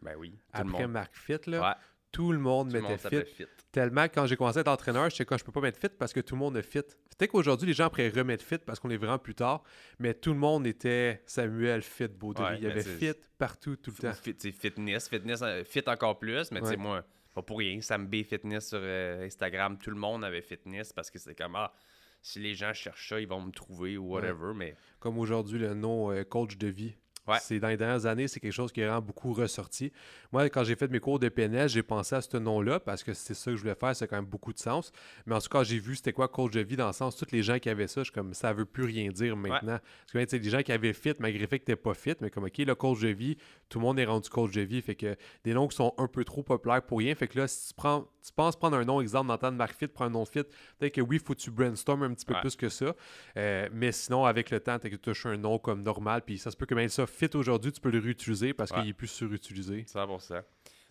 Ben 0.00 0.16
oui. 0.16 0.38
Après 0.52 0.86
Marc 0.88 1.14
Fit, 1.14 1.38
là, 1.46 1.78
tout 2.12 2.30
le 2.30 2.38
monde 2.38 2.70
mettait 2.70 3.24
fit, 3.24 3.46
Tellement 3.72 4.04
quand 4.04 4.26
j'ai 4.26 4.36
commencé 4.36 4.58
à 4.58 4.60
être 4.60 4.68
entraîneur, 4.68 5.08
je 5.08 5.16
sais 5.16 5.24
que 5.24 5.36
je 5.36 5.44
peux 5.44 5.50
pas 5.50 5.62
mettre 5.62 5.78
fit 5.78 5.88
parce 5.88 6.12
que 6.12 6.20
tout 6.20 6.34
le 6.34 6.40
monde 6.40 6.56
est 6.58 6.62
fit. 6.62 6.82
Peut-être 6.82 7.30
qu'aujourd'hui, 7.30 7.66
les 7.66 7.72
gens 7.72 7.88
pourraient 7.88 8.10
remettre 8.10 8.44
fit 8.44 8.58
parce 8.58 8.78
qu'on 8.78 8.90
est 8.90 8.98
vraiment 8.98 9.18
plus 9.18 9.34
tard, 9.34 9.62
mais 9.98 10.12
tout 10.12 10.32
le 10.32 10.38
monde 10.38 10.66
était 10.66 11.22
Samuel 11.24 11.80
Fit 11.82 12.08
Baudry. 12.08 12.58
Il 12.58 12.64
y 12.64 12.66
avait 12.66 12.82
fit 12.82 13.14
partout, 13.38 13.76
tout 13.76 13.90
le 13.90 14.08
temps. 14.08 14.12
Fit, 14.12 14.36
fitness, 14.52 15.08
fitness, 15.08 15.40
euh, 15.42 15.64
fit 15.64 15.82
encore 15.86 16.18
plus, 16.18 16.50
mais 16.50 16.60
tu 16.60 16.66
sais, 16.66 16.76
moi, 16.76 17.02
pas 17.34 17.42
pour 17.42 17.58
rien. 17.58 17.80
Sam 17.80 18.06
B 18.06 18.22
Fitness 18.24 18.68
sur 18.68 18.78
euh, 18.80 19.24
Instagram, 19.24 19.78
tout 19.78 19.90
le 19.90 19.96
monde 19.96 20.22
avait 20.22 20.42
fitness 20.42 20.92
parce 20.92 21.10
que 21.10 21.18
c'est 21.18 21.34
comme, 21.34 21.56
ah, 21.56 21.72
si 22.20 22.40
les 22.40 22.54
gens 22.54 22.74
cherchent 22.74 23.08
ça, 23.08 23.20
ils 23.20 23.26
vont 23.26 23.40
me 23.40 23.50
trouver 23.50 23.96
ou 23.96 24.12
whatever, 24.12 24.52
mais... 24.54 24.76
Comme 25.00 25.18
aujourd'hui, 25.18 25.58
le 25.58 25.74
nom 25.74 26.12
euh, 26.12 26.24
coach 26.24 26.58
de 26.58 26.68
vie. 26.68 26.94
C'est 27.40 27.60
dans 27.60 27.68
les 27.68 27.76
dernières 27.76 28.06
années, 28.06 28.28
c'est 28.28 28.40
quelque 28.40 28.52
chose 28.52 28.72
qui 28.72 28.80
est 28.80 28.86
vraiment 28.86 29.00
beaucoup 29.00 29.32
ressorti. 29.32 29.92
Moi, 30.32 30.48
quand 30.48 30.64
j'ai 30.64 30.74
fait 30.74 30.88
mes 30.90 31.00
cours 31.00 31.18
de 31.18 31.28
PNL, 31.28 31.68
j'ai 31.68 31.82
pensé 31.82 32.16
à 32.16 32.20
ce 32.20 32.36
nom-là 32.36 32.80
parce 32.80 33.02
que 33.04 33.14
c'est 33.14 33.34
ça 33.34 33.50
que 33.50 33.56
je 33.56 33.62
voulais 33.62 33.74
faire, 33.74 33.94
c'est 33.94 34.08
quand 34.08 34.16
même 34.16 34.24
beaucoup 34.24 34.52
de 34.52 34.58
sens. 34.58 34.92
Mais 35.26 35.34
en 35.34 35.40
tout 35.40 35.48
cas, 35.48 35.62
j'ai 35.62 35.78
vu 35.78 35.94
c'était 35.94 36.12
quoi 36.12 36.28
coach 36.28 36.52
de 36.52 36.60
vie 36.60 36.76
dans 36.76 36.88
le 36.88 36.92
sens, 36.92 37.16
tous 37.16 37.30
les 37.30 37.42
gens 37.42 37.58
qui 37.58 37.68
avaient 37.68 37.86
ça, 37.86 38.00
je 38.00 38.04
suis 38.04 38.12
comme 38.12 38.34
ça 38.34 38.52
veut 38.52 38.64
plus 38.64 38.84
rien 38.84 39.10
dire 39.10 39.36
maintenant. 39.36 39.78
Parce 39.78 40.12
que 40.12 40.18
tu 40.24 40.30
sais, 40.30 40.38
des 40.38 40.50
gens 40.50 40.62
qui 40.62 40.72
avaient 40.72 40.92
fit, 40.92 41.14
malgré 41.18 41.40
le 41.40 41.46
fait 41.46 41.60
que 41.60 41.64
t'es 41.64 41.76
pas 41.76 41.94
fit, 41.94 42.14
mais 42.20 42.30
comme 42.30 42.44
ok, 42.44 42.58
le 42.58 42.74
coach 42.74 43.00
de 43.00 43.08
vie, 43.08 43.36
tout 43.68 43.78
le 43.78 43.84
monde 43.84 43.98
est 43.98 44.04
rendu 44.04 44.28
coach 44.28 44.52
de 44.52 44.62
vie. 44.62 44.82
Fait 44.82 44.94
que 44.94 45.16
des 45.44 45.54
noms 45.54 45.68
qui 45.68 45.76
sont 45.76 45.94
un 45.98 46.08
peu 46.08 46.24
trop 46.24 46.42
populaires 46.42 46.82
pour 46.82 46.98
rien. 46.98 47.14
Fait 47.14 47.28
que 47.28 47.38
là, 47.38 47.46
si 47.46 47.68
tu 47.68 47.74
prends, 47.74 48.08
tu 48.24 48.32
penses 48.32 48.56
prendre 48.56 48.76
un 48.76 48.84
nom, 48.84 49.00
exemple, 49.00 49.28
d'entendre 49.28 49.56
Marc 49.56 49.74
Fit, 49.76 49.88
prends 49.88 50.06
un 50.06 50.10
nom 50.10 50.24
fit, 50.24 50.42
peut-être 50.78 50.94
que 50.94 51.00
oui, 51.00 51.20
faut 51.24 51.34
que 51.34 51.40
tu 51.40 51.50
brainstorm 51.50 52.02
un 52.02 52.14
petit 52.14 52.26
peu 52.26 52.34
plus 52.40 52.56
que 52.56 52.68
ça. 52.68 52.94
Euh, 53.36 53.68
mais 53.72 53.92
sinon, 53.92 54.24
avec 54.24 54.50
le 54.50 54.60
temps, 54.60 54.78
tu 54.78 54.90
que 54.90 54.96
tu 54.96 55.28
un 55.28 55.36
nom 55.36 55.58
comme 55.58 55.82
normal, 55.82 56.22
puis 56.24 56.38
ça 56.38 56.50
se 56.50 56.56
peut 56.56 56.66
que 56.66 56.74
même 56.74 56.88
ça 56.88 57.06
fit 57.12 57.30
aujourd'hui, 57.34 57.72
tu 57.72 57.80
peux 57.80 57.90
le 57.90 57.98
réutiliser 57.98 58.52
parce 58.54 58.72
qu'il 58.72 58.88
est 58.88 58.92
plus 58.92 59.08
surutilisé. 59.08 59.82
100%. 59.82 60.42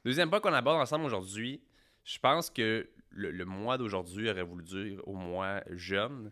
Deuxième 0.04 0.30
point 0.30 0.40
qu'on 0.40 0.54
aborde 0.54 0.82
ensemble 0.82 1.06
aujourd'hui, 1.06 1.62
je 2.04 2.18
pense 2.20 2.50
que 2.50 2.90
le, 3.12 3.46
mois 3.46 3.78
d'aujourd'hui 3.78 4.30
aurait 4.30 4.44
voulu 4.44 4.64
dire 4.64 5.08
au 5.08 5.14
mois 5.14 5.62
jeune 5.72 6.32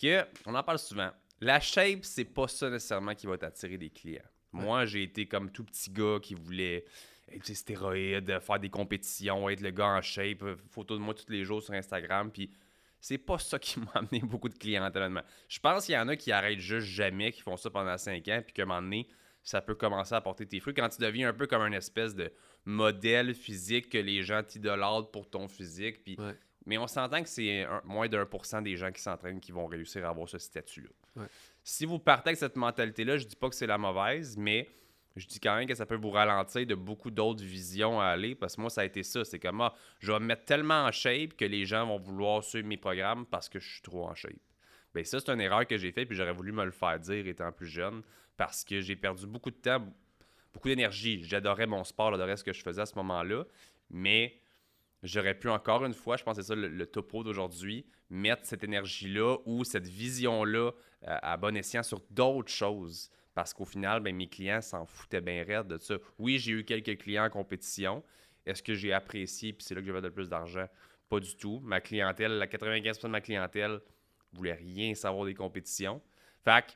que, 0.00 0.24
on 0.46 0.54
en 0.54 0.62
parle 0.62 0.78
souvent, 0.78 1.10
la 1.40 1.60
shape, 1.60 2.04
c'est 2.04 2.24
pas 2.24 2.48
ça 2.48 2.70
nécessairement 2.70 3.14
qui 3.14 3.26
va 3.26 3.36
t'attirer 3.36 3.76
des 3.76 3.90
clients. 3.90 4.22
Moi, 4.52 4.86
j'ai 4.86 5.02
été 5.02 5.26
comme 5.26 5.50
tout 5.50 5.64
petit 5.64 5.90
gars 5.90 6.18
qui 6.22 6.34
voulait 6.34 6.84
être 7.32 7.52
stéroïde, 7.52 8.38
faire 8.40 8.58
des 8.58 8.68
compétitions, 8.68 9.48
être 9.48 9.60
le 9.60 9.70
gars 9.70 9.88
en 9.88 10.02
shape, 10.02 10.44
photo 10.70 10.96
de 10.96 11.00
moi 11.00 11.14
tous 11.14 11.30
les 11.30 11.44
jours 11.44 11.62
sur 11.62 11.74
Instagram, 11.74 12.30
puis 12.30 12.50
c'est 13.00 13.18
pas 13.18 13.38
ça 13.38 13.58
qui 13.58 13.80
m'a 13.80 13.90
amené 13.94 14.20
beaucoup 14.20 14.48
de 14.48 14.56
clients, 14.56 14.84
honnêtement. 14.84 15.22
Je 15.48 15.58
pense 15.58 15.86
qu'il 15.86 15.94
y 15.94 15.98
en 15.98 16.08
a 16.08 16.16
qui 16.16 16.32
arrêtent 16.32 16.60
juste 16.60 16.86
jamais, 16.86 17.32
qui 17.32 17.40
font 17.40 17.56
ça 17.56 17.70
pendant 17.70 17.98
5 17.98 18.26
ans, 18.28 18.42
puis 18.44 18.52
qu'à 18.52 18.62
un 18.62 18.66
moment 18.66 18.82
donné, 18.82 19.08
ça 19.42 19.60
peut 19.60 19.74
commencer 19.74 20.14
à 20.14 20.20
porter 20.20 20.46
tes 20.46 20.60
fruits. 20.60 20.74
Quand 20.74 20.88
tu 20.88 21.00
deviens 21.00 21.28
un 21.28 21.32
peu 21.32 21.46
comme 21.46 21.62
une 21.62 21.74
espèce 21.74 22.14
de 22.14 22.32
modèle 22.64 23.34
physique 23.34 23.88
que 23.88 23.98
les 23.98 24.22
gens 24.22 24.42
t'idolâtrent 24.42 25.10
pour 25.10 25.28
ton 25.28 25.48
physique. 25.48 26.04
Puis... 26.04 26.16
Mais 26.64 26.78
on 26.78 26.86
s'entend 26.86 27.22
que 27.22 27.28
c'est 27.28 27.66
moins 27.84 28.08
d'un 28.08 28.24
pour 28.24 28.46
cent 28.46 28.62
des 28.62 28.76
gens 28.76 28.92
qui 28.92 29.02
s'entraînent 29.02 29.40
qui 29.40 29.50
vont 29.50 29.66
réussir 29.66 30.06
à 30.06 30.10
avoir 30.10 30.28
ce 30.28 30.38
statut-là. 30.38 31.26
Si 31.64 31.86
vous 31.86 31.98
partez 31.98 32.30
avec 32.30 32.38
cette 32.38 32.56
mentalité-là, 32.56 33.16
je 33.16 33.26
dis 33.26 33.36
pas 33.36 33.48
que 33.48 33.56
c'est 33.56 33.66
la 33.66 33.78
mauvaise, 33.78 34.36
mais 34.36 34.68
je 35.16 35.26
dis 35.26 35.40
quand 35.40 35.56
même 35.56 35.66
que 35.66 35.74
ça 35.74 35.86
peut 35.86 35.96
vous 35.96 36.10
ralentir 36.10 36.66
de 36.66 36.74
beaucoup 36.74 37.10
d'autres 37.10 37.42
visions 37.42 38.00
à 38.00 38.06
aller 38.06 38.34
parce 38.34 38.56
que 38.56 38.60
moi, 38.60 38.70
ça 38.70 38.82
a 38.82 38.84
été 38.84 39.02
ça. 39.02 39.24
C'est 39.24 39.38
comme, 39.38 39.60
ah, 39.60 39.74
je 39.98 40.12
vais 40.12 40.20
me 40.20 40.26
mettre 40.26 40.44
tellement 40.44 40.84
en 40.84 40.92
shape 40.92 41.34
que 41.34 41.44
les 41.44 41.64
gens 41.66 41.86
vont 41.86 41.98
vouloir 41.98 42.42
suivre 42.42 42.66
mes 42.66 42.76
programmes 42.76 43.26
parce 43.26 43.48
que 43.48 43.58
je 43.58 43.68
suis 43.72 43.82
trop 43.82 44.06
en 44.06 44.14
shape. 44.14 44.32
Bien, 44.94 45.04
ça, 45.04 45.20
c'est 45.20 45.30
une 45.30 45.40
erreur 45.40 45.66
que 45.66 45.76
j'ai 45.76 45.90
faite 45.92 46.08
puis 46.08 46.16
j'aurais 46.16 46.32
voulu 46.32 46.52
me 46.52 46.64
le 46.64 46.70
faire 46.70 46.98
dire 46.98 47.26
étant 47.26 47.50
plus 47.50 47.66
jeune 47.66 48.02
parce 48.36 48.64
que 48.64 48.80
j'ai 48.80 48.96
perdu 48.96 49.26
beaucoup 49.26 49.50
de 49.50 49.56
temps, 49.56 49.86
beaucoup 50.52 50.68
d'énergie. 50.68 51.22
J'adorais 51.24 51.66
mon 51.66 51.84
sport, 51.84 52.10
j'adorais 52.12 52.36
ce 52.36 52.44
que 52.44 52.52
je 52.52 52.62
faisais 52.62 52.82
à 52.82 52.86
ce 52.86 52.94
moment-là, 52.96 53.44
mais 53.90 54.38
j'aurais 55.02 55.34
pu 55.34 55.48
encore 55.48 55.84
une 55.84 55.94
fois, 55.94 56.16
je 56.16 56.24
pense 56.24 56.36
que 56.36 56.42
c'est 56.42 56.48
ça 56.48 56.54
le, 56.54 56.86
topo 56.86 57.24
d'aujourd'hui, 57.24 57.86
mettre 58.10 58.44
cette 58.44 58.64
énergie-là 58.64 59.38
ou 59.46 59.64
cette 59.64 59.86
vision-là 59.86 60.70
euh, 60.70 61.18
à, 61.22 61.36
bon 61.36 61.56
escient 61.56 61.82
sur 61.82 62.00
d'autres 62.10 62.52
choses. 62.52 63.10
Parce 63.34 63.54
qu'au 63.54 63.64
final, 63.64 64.00
ben, 64.00 64.14
mes 64.14 64.28
clients 64.28 64.60
s'en 64.60 64.84
foutaient 64.84 65.22
bien 65.22 65.42
raide 65.44 65.66
de 65.66 65.78
ça. 65.78 65.96
Oui, 66.18 66.38
j'ai 66.38 66.52
eu 66.52 66.64
quelques 66.64 66.98
clients 66.98 67.24
en 67.24 67.30
compétition. 67.30 68.04
Est-ce 68.44 68.62
que 68.62 68.74
j'ai 68.74 68.92
apprécié, 68.92 69.52
puis 69.52 69.64
c'est 69.64 69.74
là 69.74 69.80
que 69.80 69.86
j'avais 69.86 70.02
le 70.02 70.10
plus 70.10 70.28
d'argent? 70.28 70.66
Pas 71.08 71.20
du 71.20 71.34
tout. 71.36 71.60
Ma 71.60 71.80
clientèle, 71.80 72.32
la 72.32 72.46
95% 72.46 73.02
de 73.04 73.08
ma 73.08 73.20
clientèle 73.20 73.80
voulait 74.32 74.54
rien 74.54 74.94
savoir 74.94 75.24
des 75.24 75.34
compétitions. 75.34 76.02
Fait 76.44 76.66
que 76.66 76.72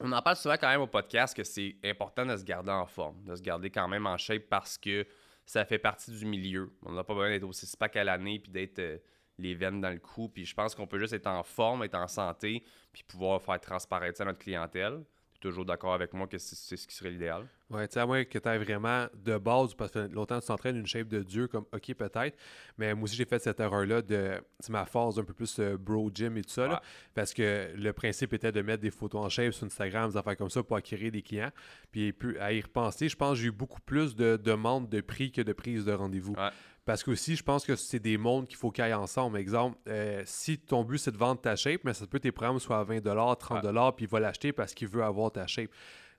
on 0.00 0.12
en 0.12 0.22
parle 0.22 0.36
souvent 0.36 0.56
quand 0.58 0.68
même 0.68 0.80
au 0.80 0.86
podcast 0.86 1.36
que 1.36 1.44
c'est 1.44 1.76
important 1.84 2.24
de 2.24 2.36
se 2.36 2.44
garder 2.44 2.70
en 2.70 2.86
forme, 2.86 3.22
de 3.24 3.36
se 3.36 3.42
garder 3.42 3.70
quand 3.70 3.86
même 3.86 4.06
en 4.06 4.16
shape 4.16 4.44
parce 4.48 4.78
que 4.78 5.06
ça 5.44 5.64
fait 5.64 5.78
partie 5.78 6.10
du 6.10 6.24
milieu. 6.24 6.72
On 6.84 6.92
n'a 6.92 7.04
pas 7.04 7.14
besoin 7.14 7.30
d'être 7.30 7.44
aussi 7.44 7.66
spack 7.66 7.96
à 7.96 8.04
l'année 8.04 8.38
puis 8.38 8.50
d'être 8.50 8.78
euh, 8.78 8.98
les 9.38 9.54
veines 9.54 9.80
dans 9.80 9.90
le 9.90 9.98
cou. 9.98 10.28
Puis 10.28 10.46
je 10.46 10.54
pense 10.54 10.74
qu'on 10.74 10.86
peut 10.86 10.98
juste 10.98 11.12
être 11.12 11.26
en 11.26 11.42
forme, 11.42 11.84
être 11.84 11.96
en 11.96 12.08
santé, 12.08 12.64
puis 12.92 13.02
pouvoir 13.02 13.42
faire 13.42 13.60
transparaître 13.60 14.16
ça 14.16 14.24
à 14.24 14.26
notre 14.26 14.38
clientèle 14.38 15.02
toujours 15.40 15.64
d'accord 15.64 15.94
avec 15.94 16.12
moi 16.12 16.26
que 16.26 16.38
c'est 16.38 16.76
ce 16.76 16.86
qui 16.86 16.94
serait 16.94 17.10
l'idéal. 17.10 17.46
Ouais, 17.70 17.86
tu 17.86 17.94
sais, 17.94 18.00
à 18.00 18.06
moins 18.06 18.24
que 18.24 18.38
tu 18.38 18.48
aies 18.48 18.58
vraiment 18.58 19.06
de 19.14 19.38
base, 19.38 19.74
parce 19.74 19.92
que 19.92 20.00
longtemps 20.00 20.40
tu 20.40 20.46
t'entraînes 20.46 20.76
une 20.76 20.86
shape 20.86 21.08
de 21.08 21.22
Dieu, 21.22 21.46
comme 21.46 21.64
ok, 21.72 21.94
peut-être. 21.94 22.36
Mais 22.78 22.94
moi 22.94 23.04
aussi, 23.04 23.16
j'ai 23.16 23.24
fait 23.24 23.38
cette 23.38 23.60
erreur-là 23.60 24.02
de. 24.02 24.40
C'est 24.58 24.72
ma 24.72 24.84
phase 24.84 25.18
un 25.18 25.24
peu 25.24 25.32
plus 25.32 25.58
euh, 25.60 25.76
bro 25.76 26.10
gym 26.12 26.36
et 26.36 26.42
tout 26.42 26.50
ça, 26.50 26.82
parce 27.14 27.32
que 27.32 27.70
le 27.76 27.92
principe 27.92 28.32
était 28.32 28.52
de 28.52 28.60
mettre 28.62 28.82
des 28.82 28.90
photos 28.90 29.24
en 29.24 29.28
shape 29.28 29.52
sur 29.52 29.66
Instagram, 29.66 30.10
des 30.10 30.16
affaires 30.16 30.36
comme 30.36 30.50
ça 30.50 30.62
pour 30.62 30.76
acquérir 30.76 31.12
des 31.12 31.22
clients. 31.22 31.52
Puis 31.92 32.14
à 32.40 32.52
y 32.52 32.60
repenser, 32.60 33.08
je 33.08 33.16
pense 33.16 33.36
que 33.36 33.42
j'ai 33.42 33.48
eu 33.48 33.52
beaucoup 33.52 33.80
plus 33.80 34.16
de 34.16 34.36
demandes 34.36 34.88
de 34.88 35.00
prix 35.00 35.30
que 35.30 35.42
de 35.42 35.52
prise 35.52 35.84
de 35.84 35.92
rendez-vous. 35.92 36.34
Parce 36.84 37.02
que 37.02 37.10
aussi, 37.10 37.36
je 37.36 37.42
pense 37.42 37.64
que 37.64 37.76
c'est 37.76 37.98
des 37.98 38.16
mondes 38.16 38.46
qu'il 38.46 38.56
faut 38.56 38.70
qu'ils 38.70 38.84
aillent 38.84 38.94
ensemble. 38.94 39.38
Exemple, 39.38 39.78
euh, 39.88 40.22
si 40.24 40.58
ton 40.58 40.82
but 40.82 40.98
c'est 40.98 41.12
de 41.12 41.16
vendre 41.16 41.40
ta 41.40 41.54
shape, 41.56 41.82
mais 41.84 41.92
ça 41.92 42.06
peut 42.06 42.20
tes 42.20 42.32
programmes 42.32 42.58
soient 42.58 42.80
à 42.80 42.84
20$, 42.84 43.02
30$, 43.02 43.94
puis 43.94 44.06
il 44.06 44.08
va 44.10 44.20
l'acheter 44.20 44.52
parce 44.52 44.74
qu'il 44.74 44.88
veut 44.88 45.02
avoir 45.02 45.30
ta 45.30 45.46
shape. 45.46 45.70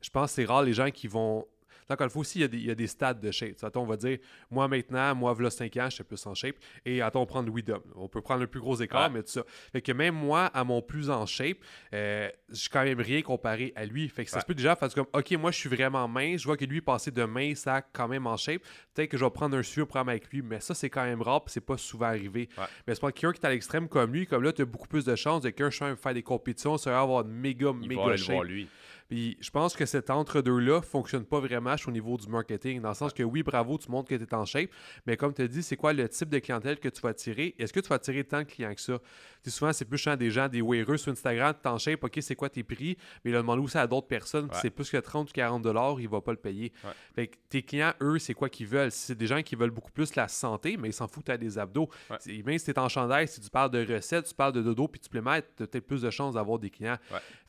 Je 0.02 0.10
pense 0.10 0.32
que 0.32 0.36
c'est 0.36 0.46
rare 0.46 0.64
les 0.64 0.74
gens 0.74 0.90
qui 0.92 1.08
vont 1.08 1.46
encore 1.90 2.06
une 2.06 2.10
fois 2.10 2.22
aussi, 2.22 2.40
il 2.40 2.66
y, 2.66 2.72
a 2.72 2.76
des, 2.76 2.88
stades 2.88 3.20
de 3.20 3.32
shape. 3.32 3.56
on 3.76 3.86
va 3.86 3.98
dire, 3.98 4.18
moi 4.50 4.68
maintenant, 4.68 5.16
moi, 5.16 5.34
voilà 5.34 5.50
5 5.50 5.76
ans, 5.78 5.88
je 5.90 5.96
suis 5.96 6.04
plus 6.04 6.26
en 6.26 6.34
shape. 6.34 6.56
Et 6.86 7.02
attends, 7.02 7.22
on 7.22 7.26
prend 7.26 7.42
le 7.42 7.50
Widom. 7.50 7.82
On 7.96 8.08
peut 8.08 8.22
prendre 8.22 8.42
le 8.42 8.48
plus 8.48 8.60
gros 8.60 8.76
écart, 8.76 9.10
mais 9.10 9.24
tout 9.24 9.32
ça. 9.32 9.44
Fait 9.72 9.82
que 9.82 9.92
même 9.92 10.16
moi, 10.16 10.46
à 10.46 10.64
mon 10.64 10.82
plus 10.82 11.10
en 11.10 11.26
shape, 11.26 11.58
euh, 11.94 12.30
je 12.50 12.56
suis 12.56 12.70
quand 12.70 12.84
même 12.84 13.00
rien 13.00 13.22
comparé 13.22 13.74
à 13.76 13.86
lui. 13.86 14.08
Fait 14.10 14.26
que 14.26 14.32
ça 14.32 14.40
se 14.40 14.46
peut 14.46 14.54
déjà 14.54 14.76
faire 14.76 14.94
comme, 14.94 15.08
OK, 15.14 15.32
moi, 15.32 15.52
je 15.52 15.58
suis 15.58 15.70
vraiment 15.70 16.08
mince. 16.08 16.42
Je 16.42 16.46
vois 16.46 16.58
que 16.58 16.66
lui, 16.66 16.82
passer 16.82 17.12
de 17.12 17.24
mince 17.24 17.68
à 17.68 17.82
quand 17.82 18.08
même 18.08 18.28
en 18.28 18.38
shape. 18.38 18.62
Peut-être 18.94 19.10
que 19.10 19.18
je 19.18 19.26
vais 19.26 19.32
prendre 19.32 19.58
un 19.58 19.64
suivi 19.64 19.86
programme 19.86 20.10
avec 20.10 20.32
lui, 20.32 20.42
mais 20.42 20.60
ça, 20.60 20.74
c'est 20.74 20.90
quand 20.90 21.04
même 21.04 21.22
rare, 21.22 21.44
c'est 21.48 21.66
pas 21.66 21.78
souvent 21.78 22.08
arrivé. 22.08 22.50
Mais 22.88 22.96
c'est 22.96 23.02
pas 23.02 23.12
quelqu'un 23.12 23.34
qui 23.34 23.42
est 23.42 23.46
à 23.46 23.50
l'extrême 23.50 23.88
comme 23.88 24.14
lui, 24.14 24.28
comme 24.28 24.44
là, 24.44 24.54
tu 24.54 24.62
as 24.62 24.66
beaucoup 24.66 24.88
plus 24.88 25.06
de 25.06 25.16
chances 25.16 25.42
de 25.42 25.50
qu'un 25.50 25.70
chemin 25.70 25.96
faire 25.96 26.14
des 26.14 26.24
compétitions, 26.24 26.78
ça 26.78 26.92
va 26.92 27.02
avoir 27.02 27.26
une 27.26 27.32
méga, 27.32 27.72
méga 27.74 28.18
shape. 28.18 28.44
lui. 28.44 28.68
Puis 29.12 29.36
je 29.42 29.50
pense 29.50 29.76
que 29.76 29.86
cet 29.86 30.10
entre-deux-là 30.10 30.82
fonctionne 30.82 31.26
pas 31.26 31.42
vraiment 31.42 31.76
au 31.86 31.92
niveau 31.92 32.16
du 32.16 32.30
marketing, 32.30 32.80
dans 32.80 32.88
le 32.88 32.96
sens 32.96 33.12
que 33.12 33.24
oui, 33.24 33.44
bravo, 33.44 33.78
tu 33.78 33.92
montres 33.92 34.08
que 34.08 34.16
tu 34.16 34.24
es 34.24 34.34
en 34.34 34.46
shape, 34.46 34.70
mais 35.06 35.18
comme 35.18 35.34
tu 35.34 35.42
as 35.42 35.50
dit, 35.50 35.62
c'est 35.64 35.76
quoi 35.76 35.92
le 35.92 36.08
type 36.08 36.30
de 36.30 36.40
clientèle 36.40 36.80
que 36.80 36.88
tu 36.88 37.02
vas 37.02 37.10
attirer? 37.10 37.54
Est-ce 37.60 37.74
que 37.74 37.82
tu 37.82 37.90
vas 37.90 37.96
attirer 37.96 38.24
tant 38.24 38.40
de 38.40 38.44
clients 38.46 38.74
que 38.74 38.80
ça? 38.80 39.00
souvent, 39.50 39.74
c'est 39.74 39.84
plus 39.84 40.08
des 40.18 40.32
gens, 40.32 40.48
des 40.48 40.62
wearers 40.62 40.98
sur 40.98 41.12
Instagram, 41.12 41.54
tu 41.62 41.68
en 41.68 41.78
shape, 41.78 42.02
OK, 42.06 42.20
c'est 42.22 42.36
quoi 42.36 42.48
tes 42.48 42.64
prix? 42.64 42.96
Mais 43.26 43.32
il 43.32 43.36
a 43.36 43.40
demandé 43.40 43.62
aussi 43.62 43.78
à 43.78 43.86
d'autres 43.86 44.08
personnes, 44.08 44.48
c'est 44.62 44.70
plus 44.70 44.90
que 44.90 44.96
30 44.96 45.30
ou 45.30 45.34
40 45.34 45.62
dollars, 45.62 46.00
il 46.00 46.08
va 46.08 46.22
pas 46.22 46.32
le 46.32 46.38
payer. 46.38 46.72
Fait 47.14 47.28
que 47.28 47.36
tes 47.50 47.64
clients, 47.64 47.92
eux, 48.02 48.18
c'est 48.18 48.34
quoi 48.34 48.48
qu'ils 48.48 48.68
veulent? 48.68 48.92
C'est 48.92 49.18
des 49.18 49.28
gens 49.28 49.42
qui 49.42 49.58
veulent 49.58 49.72
beaucoup 49.72 49.92
plus 49.92 50.16
la 50.16 50.30
santé, 50.30 50.78
mais 50.78 50.88
ils 50.88 50.94
s'en 50.94 51.10
foutent, 51.10 51.26
tu 51.26 51.32
as 51.32 51.38
des 51.38 51.60
abdos. 51.60 51.90
Même 52.46 52.58
si 52.58 52.66
tu 52.66 52.72
es 52.72 52.80
en 52.80 52.88
chandail, 52.88 53.28
si 53.28 53.42
tu 53.42 53.50
parles 53.50 53.72
de 53.72 53.94
recettes, 53.94 54.28
tu 54.28 54.36
parles 54.36 54.54
de 54.54 54.62
dodo, 54.62 54.88
puis 54.88 55.02
tu 55.02 55.10
peux 55.10 55.20
mettre, 55.20 55.50
tu 55.58 55.64
as 55.64 55.68
peut-être 55.68 55.86
plus 55.86 56.04
de 56.04 56.10
chances 56.10 56.36
d'avoir 56.36 56.58
des 56.58 56.70
clients. 56.70 56.98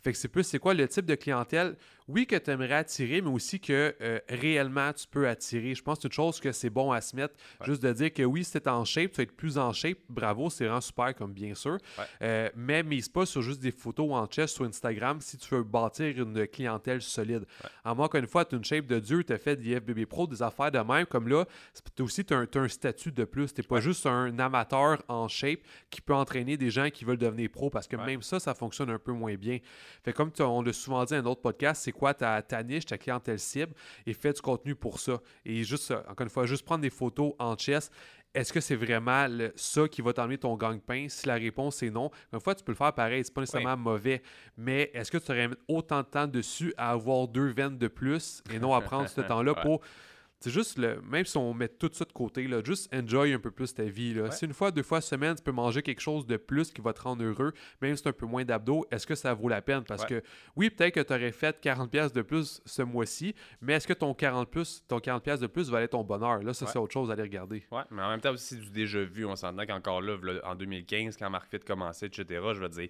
Fait 0.00 0.10
que 0.10 0.18
c'est 0.18 0.26
plus, 0.26 0.42
c'est 0.42 0.58
quoi 0.58 0.74
le 0.74 0.88
type 0.88 1.06
de 1.06 1.14
clientèle, 1.14 1.51
tel 1.52 1.68
oui, 2.08 2.26
que 2.26 2.36
tu 2.36 2.50
aimerais 2.50 2.74
attirer, 2.74 3.20
mais 3.20 3.30
aussi 3.30 3.60
que 3.60 3.94
euh, 4.00 4.18
réellement 4.28 4.92
tu 4.92 5.06
peux 5.06 5.28
attirer. 5.28 5.74
Je 5.74 5.82
pense 5.82 5.98
que 5.98 6.02
c'est 6.02 6.08
une 6.08 6.12
chose 6.12 6.40
que 6.40 6.52
c'est 6.52 6.70
bon 6.70 6.92
à 6.92 7.00
se 7.00 7.14
mettre, 7.16 7.34
juste 7.64 7.82
de 7.82 7.92
dire 7.92 8.12
que 8.12 8.22
oui, 8.22 8.44
si 8.44 8.52
tu 8.52 8.58
es 8.58 8.68
en 8.68 8.84
shape, 8.84 9.12
tu 9.12 9.16
vas 9.18 9.22
être 9.24 9.36
plus 9.36 9.58
en 9.58 9.72
shape, 9.72 9.98
bravo, 10.08 10.50
c'est 10.50 10.64
vraiment 10.64 10.80
super, 10.80 11.14
comme 11.14 11.32
bien 11.32 11.54
sûr. 11.54 11.78
Euh, 12.22 12.48
mais 12.56 12.82
mise 12.82 13.08
pas 13.08 13.26
sur 13.26 13.42
juste 13.42 13.60
des 13.60 13.72
photos 13.72 14.10
en 14.12 14.26
chest 14.26 14.54
sur 14.54 14.64
Instagram 14.64 15.20
si 15.20 15.36
tu 15.38 15.54
veux 15.54 15.62
bâtir 15.62 16.06
une 16.18 16.46
clientèle 16.46 17.02
solide. 17.02 17.44
À 17.84 17.94
moins 17.94 18.08
qu'une 18.08 18.26
fois, 18.26 18.44
tu 18.44 18.56
une 18.56 18.64
shape 18.64 18.86
de 18.86 18.98
Dieu, 18.98 19.24
tu 19.24 19.32
as 19.32 19.38
fait 19.38 19.56
des 19.56 19.76
FBB 19.80 20.06
Pro, 20.06 20.26
des 20.26 20.42
affaires 20.42 20.70
de 20.70 20.78
même, 20.78 21.06
comme 21.06 21.28
là, 21.28 21.44
tu 21.96 22.02
aussi 22.02 22.24
as 22.30 22.34
un, 22.34 22.68
statut 22.68 23.12
de 23.12 23.24
plus. 23.24 23.52
Tu 23.52 23.62
pas 23.62 23.80
juste 23.80 24.06
un 24.06 24.38
amateur 24.38 25.02
en 25.08 25.28
shape 25.28 25.60
qui 25.90 26.00
peut 26.00 26.14
entraîner 26.14 26.56
des 26.56 26.70
gens 26.70 26.90
qui 26.90 27.04
veulent 27.04 27.18
devenir 27.18 27.50
pro 27.50 27.70
parce 27.70 27.86
que 27.86 27.96
même 27.96 28.22
ça, 28.22 28.40
ça 28.40 28.54
fonctionne 28.54 28.90
un 28.90 28.98
peu 28.98 29.12
moins 29.12 29.34
bien. 29.34 29.58
Fait 30.04 30.12
comme 30.12 30.30
on 30.40 30.62
l'a 30.62 30.72
souvent 30.72 31.04
dit 31.04 31.14
dans 31.14 31.20
un 31.20 31.26
autre 31.26 31.40
podcast, 31.40 31.82
c'est 31.84 31.91
quoi 31.92 32.14
ta, 32.14 32.42
ta, 32.42 32.62
niche, 32.62 32.86
ta 32.86 32.98
clientèle 32.98 33.38
cible 33.38 33.74
et 34.06 34.14
fais 34.14 34.32
du 34.32 34.40
contenu 34.40 34.74
pour 34.74 35.00
ça. 35.00 35.20
Et 35.44 35.64
juste, 35.64 35.92
encore 36.08 36.24
une 36.24 36.30
fois, 36.30 36.46
juste 36.46 36.64
prendre 36.64 36.82
des 36.82 36.90
photos 36.90 37.34
en 37.38 37.56
chest. 37.56 37.92
Est-ce 38.34 38.50
que 38.50 38.60
c'est 38.60 38.76
vraiment 38.76 39.26
ça 39.56 39.86
qui 39.88 40.00
va 40.00 40.14
t'emmener 40.14 40.38
ton 40.38 40.56
gang-pain? 40.56 41.06
Si 41.10 41.26
la 41.26 41.34
réponse 41.34 41.82
est 41.82 41.90
non, 41.90 42.10
une 42.32 42.40
fois, 42.40 42.54
tu 42.54 42.64
peux 42.64 42.72
le 42.72 42.76
faire 42.76 42.94
pareil, 42.94 43.22
c'est 43.24 43.34
pas 43.34 43.42
nécessairement 43.42 43.76
mauvais. 43.76 44.22
Mais 44.56 44.90
est-ce 44.94 45.10
que 45.10 45.18
tu 45.18 45.30
aurais 45.30 45.50
autant 45.68 45.98
de 45.98 46.06
temps 46.06 46.26
dessus 46.26 46.72
à 46.78 46.92
avoir 46.92 47.28
deux 47.28 47.48
veines 47.48 47.76
de 47.76 47.88
plus 47.88 48.42
et 48.50 48.58
non 48.58 48.72
à 48.72 48.80
prendre 48.80 49.06
ce 49.06 49.20
temps-là 49.20 49.54
pour 49.56 49.82
c'est 50.42 50.50
juste, 50.50 50.76
le, 50.78 51.00
même 51.02 51.24
si 51.24 51.36
on 51.36 51.54
met 51.54 51.68
tout 51.68 51.90
ça 51.92 52.04
de 52.04 52.12
côté, 52.12 52.48
là, 52.48 52.60
juste 52.64 52.92
enjoy 52.92 53.32
un 53.32 53.38
peu 53.38 53.50
plus 53.50 53.72
ta 53.72 53.84
vie. 53.84 54.14
Là. 54.14 54.30
Si 54.30 54.44
une 54.44 54.52
fois, 54.52 54.70
deux 54.70 54.82
fois 54.82 55.00
semaine, 55.00 55.36
tu 55.36 55.42
peux 55.42 55.52
manger 55.52 55.82
quelque 55.82 56.00
chose 56.00 56.26
de 56.26 56.36
plus 56.36 56.72
qui 56.72 56.80
va 56.80 56.92
te 56.92 57.00
rendre 57.00 57.24
heureux, 57.24 57.52
même 57.80 57.94
si 57.94 58.02
c'est 58.02 58.08
un 58.08 58.12
peu 58.12 58.26
moins 58.26 58.44
d'abdos, 58.44 58.84
est-ce 58.90 59.06
que 59.06 59.14
ça 59.14 59.32
vaut 59.34 59.48
la 59.48 59.62
peine? 59.62 59.84
Parce 59.84 60.04
que 60.04 60.22
oui, 60.56 60.70
peut-être 60.70 60.94
que 60.94 61.00
tu 61.00 61.12
aurais 61.12 61.32
fait 61.32 61.62
40$ 61.62 62.12
de 62.12 62.22
plus 62.22 62.60
ce 62.66 62.82
mois-ci, 62.82 63.34
mais 63.60 63.74
est-ce 63.74 63.86
que 63.86 63.92
ton 63.92 64.12
40$, 64.12 64.46
plus, 64.46 64.84
ton 64.88 64.98
40 64.98 65.40
de 65.40 65.46
plus 65.46 65.70
va 65.70 65.78
aller 65.78 65.88
ton 65.88 66.02
bonheur? 66.02 66.42
Là, 66.42 66.52
ça, 66.52 66.66
c'est 66.66 66.78
autre 66.78 66.92
chose 66.92 67.10
à 67.10 67.12
aller 67.12 67.22
regarder. 67.22 67.64
Ouais, 67.70 67.82
mais 67.90 68.02
en 68.02 68.10
même 68.10 68.20
temps 68.20 68.32
aussi, 68.32 68.56
du 68.56 68.70
déjà 68.70 69.02
vu. 69.04 69.24
On 69.24 69.36
s'entend 69.36 69.64
qu'encore 69.64 70.02
là, 70.02 70.16
en 70.44 70.56
2015, 70.56 71.16
quand 71.16 71.30
Mark 71.30 71.48
Fit 71.48 71.60
commençait, 71.60 72.06
etc., 72.06 72.24
je 72.52 72.60
veux 72.60 72.68
dire 72.68 72.88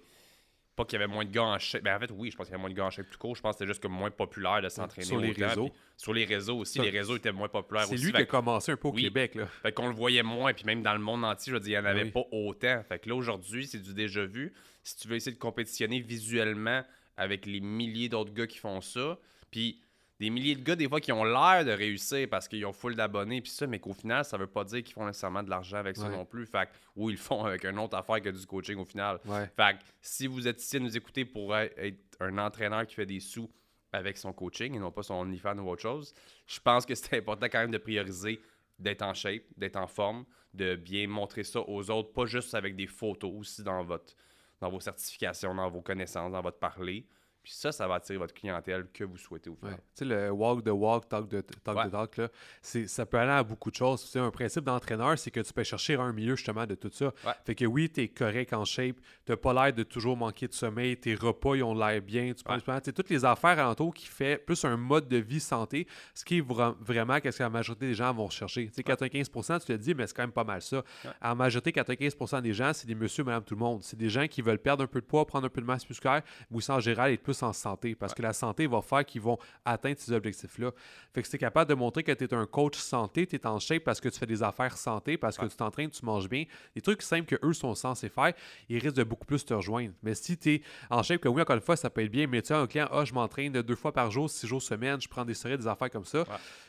pas 0.75 0.85
qu'il 0.85 0.99
y 0.99 1.03
avait 1.03 1.11
moins 1.11 1.25
de 1.25 1.31
gars 1.31 1.43
en 1.43 1.59
shape. 1.59 1.83
Ben, 1.83 1.95
en 1.95 1.99
fait, 1.99 2.11
oui, 2.11 2.31
je 2.31 2.37
pense 2.37 2.47
qu'il 2.47 2.53
y 2.53 2.55
avait 2.55 2.61
moins 2.61 2.69
de 2.69 2.75
gars 2.75 2.85
en 2.85 2.89
shape 2.89 3.09
tout 3.09 3.17
court. 3.17 3.35
Je 3.35 3.41
pense 3.41 3.53
que 3.53 3.59
c'était 3.59 3.67
juste 3.67 3.81
que 3.81 3.87
moins 3.87 4.09
populaire 4.11 4.61
de 4.61 4.69
s'entraîner. 4.69 5.05
Sur 5.05 5.19
les 5.19 5.31
réseaux. 5.31 5.71
sur 5.97 6.13
les 6.13 6.25
réseaux 6.25 6.57
aussi. 6.57 6.79
les 6.79 6.89
réseaux 6.89 7.15
étaient 7.15 7.31
moins 7.31 7.49
populaires 7.49 7.85
C'est 7.85 7.97
lui 7.97 8.11
qui 8.11 8.21
a 8.21 8.25
commencé 8.25 8.71
un 8.71 8.77
peu 8.77 8.87
au 8.87 8.93
Québec. 8.93 9.35
Là. 9.35 9.45
Fait 9.61 9.71
qu'on 9.71 9.87
le 9.87 9.95
voyait 9.95 10.23
moins. 10.23 10.53
Puis 10.53 10.65
même 10.65 10.81
dans 10.81 10.93
le 10.93 10.99
monde 10.99 11.23
entier, 11.23 11.51
je 11.51 11.55
veux 11.55 11.59
dire, 11.59 11.79
il 11.79 11.83
n'y 11.83 11.87
en 11.87 11.91
avait 11.91 12.11
pas 12.11 12.23
autant. 12.31 12.81
Fait 12.87 12.99
que 12.99 13.09
là, 13.09 13.15
aujourd'hui, 13.15 13.67
c'est 13.67 13.81
du 13.81 13.93
déjà 13.93 14.25
vu. 14.25 14.53
Si 14.83 14.97
tu 14.97 15.07
veux 15.07 15.15
essayer 15.15 15.33
de 15.33 15.39
compétitionner 15.39 15.99
visuellement 15.99 16.83
avec 17.17 17.45
les 17.45 17.59
milliers 17.59 18.09
d'autres 18.09 18.33
gars 18.33 18.47
qui 18.47 18.57
font 18.57 18.81
ça, 18.81 19.17
puis 19.51 19.79
des 20.19 20.29
milliers 20.29 20.55
de 20.55 20.63
gars, 20.63 20.75
des 20.75 20.87
fois, 20.87 20.99
qui 20.99 21.11
ont 21.11 21.23
l'air 21.23 21.65
de 21.65 21.71
réussir 21.71 22.27
parce 22.29 22.47
qu'ils 22.47 22.65
ont 22.65 22.73
full 22.73 22.95
d'abonnés, 22.95 23.41
puis 23.41 23.51
ça, 23.51 23.67
mais 23.67 23.79
qu'au 23.79 23.93
final, 23.93 24.23
ça 24.23 24.37
veut 24.37 24.47
pas 24.47 24.63
dire 24.63 24.83
qu'ils 24.83 24.93
font 24.93 25.05
nécessairement 25.05 25.43
de 25.43 25.49
l'argent 25.49 25.77
avec 25.77 25.97
ça 25.97 26.07
non 26.09 26.25
plus. 26.25 26.45
Fait 26.45 26.69
ou 26.95 27.09
ils 27.09 27.13
le 27.13 27.19
font 27.19 27.43
avec 27.43 27.65
une 27.65 27.79
autre 27.79 27.97
affaire 27.97 28.21
que 28.21 28.29
du 28.29 28.45
coaching 28.45 28.77
au 28.77 28.85
final. 28.85 29.19
Fait 29.55 29.77
si 30.01 30.27
vous 30.27 30.47
êtes 30.47 30.61
ici 30.61 30.77
à 30.77 30.79
nous 30.79 30.95
écouter 30.95 31.25
pour 31.25 31.55
être 31.55 31.97
un 32.19 32.37
entraîneur 32.37 32.85
qui 32.85 32.95
fait 32.95 33.05
des 33.05 33.19
sous 33.19 33.49
avec 33.91 34.17
son 34.17 34.33
coaching 34.33 34.75
et 34.75 34.79
non 34.79 34.91
pas 34.91 35.03
son 35.03 35.15
OnlyFans 35.15 35.57
ou 35.59 35.69
autre 35.69 35.81
chose, 35.81 36.13
je 36.47 36.59
pense 36.59 36.85
que 36.85 36.95
c'est 36.95 37.17
important 37.17 37.47
quand 37.47 37.59
même 37.59 37.71
de 37.71 37.77
prioriser 37.77 38.41
d'être 38.79 39.03
en 39.03 39.13
shape, 39.13 39.43
d'être 39.55 39.75
en 39.75 39.87
forme, 39.87 40.25
de 40.53 40.75
bien 40.75 41.07
montrer 41.07 41.43
ça 41.43 41.61
aux 41.61 41.89
autres, 41.89 42.11
pas 42.11 42.25
juste 42.25 42.53
avec 42.53 42.75
des 42.75 42.87
photos, 42.87 43.31
aussi 43.33 43.63
dans, 43.63 43.83
votre, 43.83 44.15
dans 44.59 44.69
vos 44.69 44.79
certifications, 44.79 45.53
dans 45.55 45.69
vos 45.69 45.81
connaissances, 45.81 46.31
dans 46.31 46.41
votre 46.41 46.59
parler. 46.59 47.05
Puis 47.43 47.51
ça, 47.51 47.73
ça 47.73 47.87
va 47.87 47.95
attirer 47.95 48.17
votre 48.17 48.33
clientèle 48.33 48.87
que 48.93 49.03
vous 49.03 49.17
souhaitez 49.17 49.49
vous 49.49 49.57
faire. 49.57 49.75
Tu 49.75 49.81
sais, 49.95 50.05
le 50.05 50.31
walk 50.31 50.63
the 50.63 50.69
walk, 50.69 51.09
talk 51.09 51.27
the 51.27 51.45
talk, 51.63 51.87
the 51.87 51.91
talk 51.91 52.17
là, 52.17 52.29
ça 52.61 53.05
peut 53.05 53.17
aller 53.17 53.31
à 53.31 53.43
beaucoup 53.43 53.69
de 53.69 53.75
choses. 53.75 54.07
C'est 54.09 54.19
un 54.19 54.31
principe 54.31 54.63
d'entraîneur, 54.63 55.19
c'est 55.19 55.29
que 55.29 55.41
tu 55.41 55.51
peux 55.51 55.63
chercher 55.63 55.95
un 55.95 56.13
milieu 56.13 56.37
justement 56.37 56.65
de 56.65 56.75
tout 56.75 56.89
ça. 56.93 57.11
Fait 57.45 57.53
que 57.53 57.65
oui, 57.65 57.89
tu 57.89 58.01
es 58.01 58.07
correct 58.07 58.53
en 58.53 58.63
shape, 58.63 58.95
tu 59.25 59.35
pas 59.35 59.53
l'air 59.53 59.73
de 59.73 59.83
toujours 59.83 60.15
manquer 60.15 60.47
de 60.47 60.53
sommeil, 60.53 60.95
tes 60.95 61.15
repas, 61.15 61.55
ils 61.55 61.63
ont 61.63 61.75
l'air 61.75 62.01
bien. 62.01 62.33
Tu 62.33 62.43
sais, 62.43 62.93
toutes 62.93 63.09
les 63.09 63.25
affaires 63.25 63.59
alentour 63.59 63.93
qui 63.93 64.05
fait 64.05 64.37
plus 64.37 64.63
un 64.63 64.77
mode 64.77 65.09
de 65.09 65.17
vie 65.17 65.41
santé, 65.41 65.85
ce 66.13 66.23
qui 66.23 66.37
est 66.37 66.45
vraiment 66.45 67.19
qu'est-ce 67.19 67.39
que 67.39 67.43
la 67.43 67.49
majorité 67.49 67.87
des 67.87 67.93
gens 67.93 68.13
vont 68.13 68.27
rechercher. 68.27 68.67
Tu 68.67 68.75
sais, 68.75 68.81
95% 68.83 69.59
tu 69.59 69.65
te 69.65 69.73
dis, 69.73 69.93
mais 69.93 70.07
c'est 70.07 70.15
quand 70.15 70.23
même 70.23 70.31
pas 70.31 70.45
mal 70.45 70.61
ça. 70.61 70.83
À 71.19 71.29
la 71.29 71.35
majorité, 71.35 71.71
95% 71.71 72.41
des 72.41 72.53
gens, 72.53 72.71
c'est 72.73 72.87
des 72.87 72.95
monsieur, 72.95 73.25
madame, 73.25 73.43
tout 73.43 73.55
le 73.55 73.59
monde. 73.59 73.83
C'est 73.83 73.97
des 73.97 74.09
gens 74.09 74.27
qui 74.27 74.41
veulent 74.41 74.59
perdre 74.59 74.83
un 74.83 74.87
peu 74.87 75.01
de 75.01 75.05
poids, 75.05 75.25
prendre 75.25 75.45
un 75.45 75.49
peu 75.49 75.59
de 75.59 75.65
masse 75.65 75.89
musculaire, 75.89 76.21
ou 76.49 76.59
en 76.69 76.79
général 76.79 77.11
être 77.11 77.21
plus 77.21 77.32
en 77.41 77.53
santé 77.53 77.95
parce 77.95 78.13
que 78.13 78.21
la 78.21 78.33
santé 78.33 78.67
va 78.67 78.81
faire 78.81 79.03
qu'ils 79.03 79.21
vont 79.21 79.39
atteindre 79.65 79.97
ces 79.97 80.11
objectifs-là. 80.11 80.71
Fait 81.13 81.21
que 81.21 81.27
si 81.27 81.31
tu 81.31 81.35
es 81.37 81.39
capable 81.39 81.69
de 81.69 81.75
montrer 81.75 82.03
que 82.03 82.11
tu 82.11 82.25
es 82.25 82.33
un 82.33 82.45
coach 82.45 82.77
santé, 82.77 83.25
tu 83.25 83.35
es 83.35 83.47
en 83.47 83.59
shape 83.59 83.83
parce 83.83 83.99
que 83.99 84.09
tu 84.09 84.19
fais 84.19 84.27
des 84.27 84.43
affaires 84.43 84.77
santé, 84.77 85.17
parce 85.17 85.37
que 85.37 85.45
tu 85.45 85.55
t'entraînes, 85.55 85.89
tu 85.89 86.05
manges 86.05 86.29
bien, 86.29 86.45
les 86.75 86.81
trucs 86.81 87.01
simples 87.01 87.25
que 87.25 87.43
eux 87.43 87.53
sont 87.53 87.73
censés 87.73 88.09
faire, 88.09 88.33
ils 88.69 88.77
risquent 88.77 88.97
de 88.97 89.03
beaucoup 89.03 89.25
plus 89.25 89.43
te 89.43 89.53
rejoindre. 89.53 89.93
Mais 90.03 90.13
si 90.13 90.37
tu 90.37 90.53
es 90.55 90.61
en 90.89 91.01
shape, 91.01 91.21
que 91.21 91.29
oui, 91.29 91.41
encore 91.41 91.55
une 91.55 91.61
fois, 91.61 91.75
ça 91.75 91.89
peut 91.89 92.01
être 92.01 92.11
bien, 92.11 92.27
mais 92.27 92.41
tu 92.41 92.53
as 92.53 92.59
un 92.59 92.67
client, 92.67 92.87
ah, 92.91 93.05
je 93.05 93.13
m'entraîne 93.13 93.53
deux 93.53 93.75
fois 93.75 93.91
par 93.91 94.11
jour, 94.11 94.29
six 94.29 94.45
jours 94.45 94.61
semaine, 94.61 95.01
je 95.01 95.07
prends 95.07 95.25
des 95.25 95.33
séries, 95.33 95.57
des 95.57 95.67
affaires 95.67 95.89
comme 95.89 96.05
ça, 96.05 96.25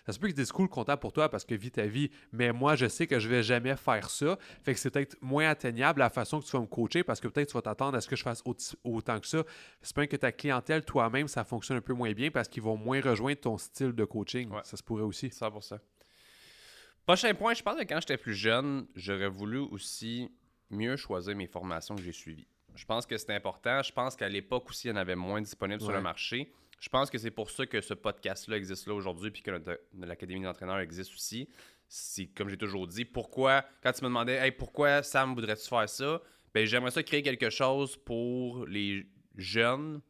ça 0.07 0.13
se 0.13 0.19
peut 0.19 0.29
que 0.29 0.33
des 0.33 0.45
cool 0.55 0.69
content 0.69 0.97
pour 0.97 1.13
toi 1.13 1.29
parce 1.29 1.45
que 1.45 1.55
vis 1.55 1.71
ta 1.71 1.87
vie, 1.87 2.11
mais 2.33 2.53
moi, 2.53 2.77
je 2.77 2.87
sais 2.87 3.07
que 3.07 3.19
je 3.19 3.29
vais 3.29 3.43
jamais 3.43 3.77
faire 3.77 4.09
ça. 4.09 4.39
Fait 4.63 4.73
que 4.73 4.81
c'est 4.81 4.91
peut-être 4.91 5.17
moins 5.21 5.49
atteignable 5.49 5.99
la 5.99 6.11
façon 6.11 6.41
que 6.41 6.47
tu 6.47 6.53
vas 6.53 6.61
me 6.61 6.67
coacher 6.67 7.03
parce 7.03 7.21
que 7.21 7.29
peut-être 7.29 7.49
tu 7.49 7.55
vas 7.55 7.63
t'attendre 7.63 7.97
à 7.97 8.01
ce 8.01 8.09
que 8.09 8.17
je 8.17 8.23
fasse 8.23 8.43
autant 8.85 9.21
que 9.21 9.27
ça. 9.27 9.43
C'est 9.83 9.95
pas 9.95 10.07
que 10.07 10.17
ta 10.17 10.33
clientèle, 10.33 10.54
toi-même, 10.63 11.29
ça 11.29 11.45
fonctionne 11.45 11.79
un 11.79 11.83
peu 11.83 11.95
moins 11.95 12.13
bien 12.13 12.31
parce 12.31 12.49
qu'ils 12.49 12.63
vont 12.63 12.77
moins 12.77 13.01
rejoindre 13.01 13.41
ton 13.41 13.59
style 13.59 13.93
de 13.93 14.05
coaching. 14.05 14.51
Ça 14.65 14.77
se 14.77 14.83
pourrait 14.83 15.03
aussi. 15.03 15.29
100%. 15.29 15.79
Prochain 17.07 17.35
point, 17.35 17.55
je 17.55 17.63
pense 17.63 17.79
que 17.79 17.85
quand 17.85 18.01
j'étais 18.01 18.17
plus 18.17 18.35
jeune, 18.35 18.87
j'aurais 18.95 19.29
voulu 19.29 19.59
aussi 19.59 20.31
mieux 20.71 20.97
choisir 20.97 21.37
mes 21.37 21.47
formations 21.47 21.95
que 21.95 22.03
j'ai 22.03 22.13
suivies. 22.13 22.47
Je 22.75 22.85
pense 22.87 23.07
que 23.07 23.17
c'est 23.17 23.35
important. 23.35 23.83
Je 23.83 23.93
pense 23.93 24.17
qu'à 24.17 24.29
l'époque 24.29 24.69
aussi, 24.71 24.89
il 24.89 24.91
y 24.91 24.93
en 24.95 24.97
avait 24.97 25.15
moins 25.15 25.41
disponibles 25.41 25.81
sur 25.81 25.93
le 25.93 26.01
marché. 26.01 26.53
Je 26.81 26.89
pense 26.89 27.11
que 27.11 27.19
c'est 27.19 27.31
pour 27.31 27.51
ça 27.51 27.67
que 27.67 27.81
ce 27.81 27.95
podcast-là 27.95 28.57
existe 28.57 28.87
là 28.87 28.95
aujourd'hui, 28.95 29.31
puis 29.31 29.43
que 29.43 29.51
l'Académie 30.01 30.43
d'entraîneurs 30.43 30.81
existe 30.81 31.13
aussi. 31.13 31.49
C'est 31.89 32.27
comme 32.27 32.49
j'ai 32.49 32.57
toujours 32.57 32.87
dit, 32.87 33.05
pourquoi, 33.05 33.65
quand 33.83 33.93
tu 33.93 34.03
me 34.03 34.09
demandais, 34.09 34.35
hey, 34.35 34.51
pourquoi 34.51 35.03
Sam 35.03 35.35
voudrais-tu 35.35 35.69
faire 35.69 35.89
ça? 35.89 36.21
Ben, 36.53 36.67
j'aimerais 36.67 36.91
ça 36.91 37.03
créer 37.03 37.23
quelque 37.23 37.51
chose 37.51 37.97
pour 37.97 38.67
les 38.67 39.07
jeunes 39.37 40.01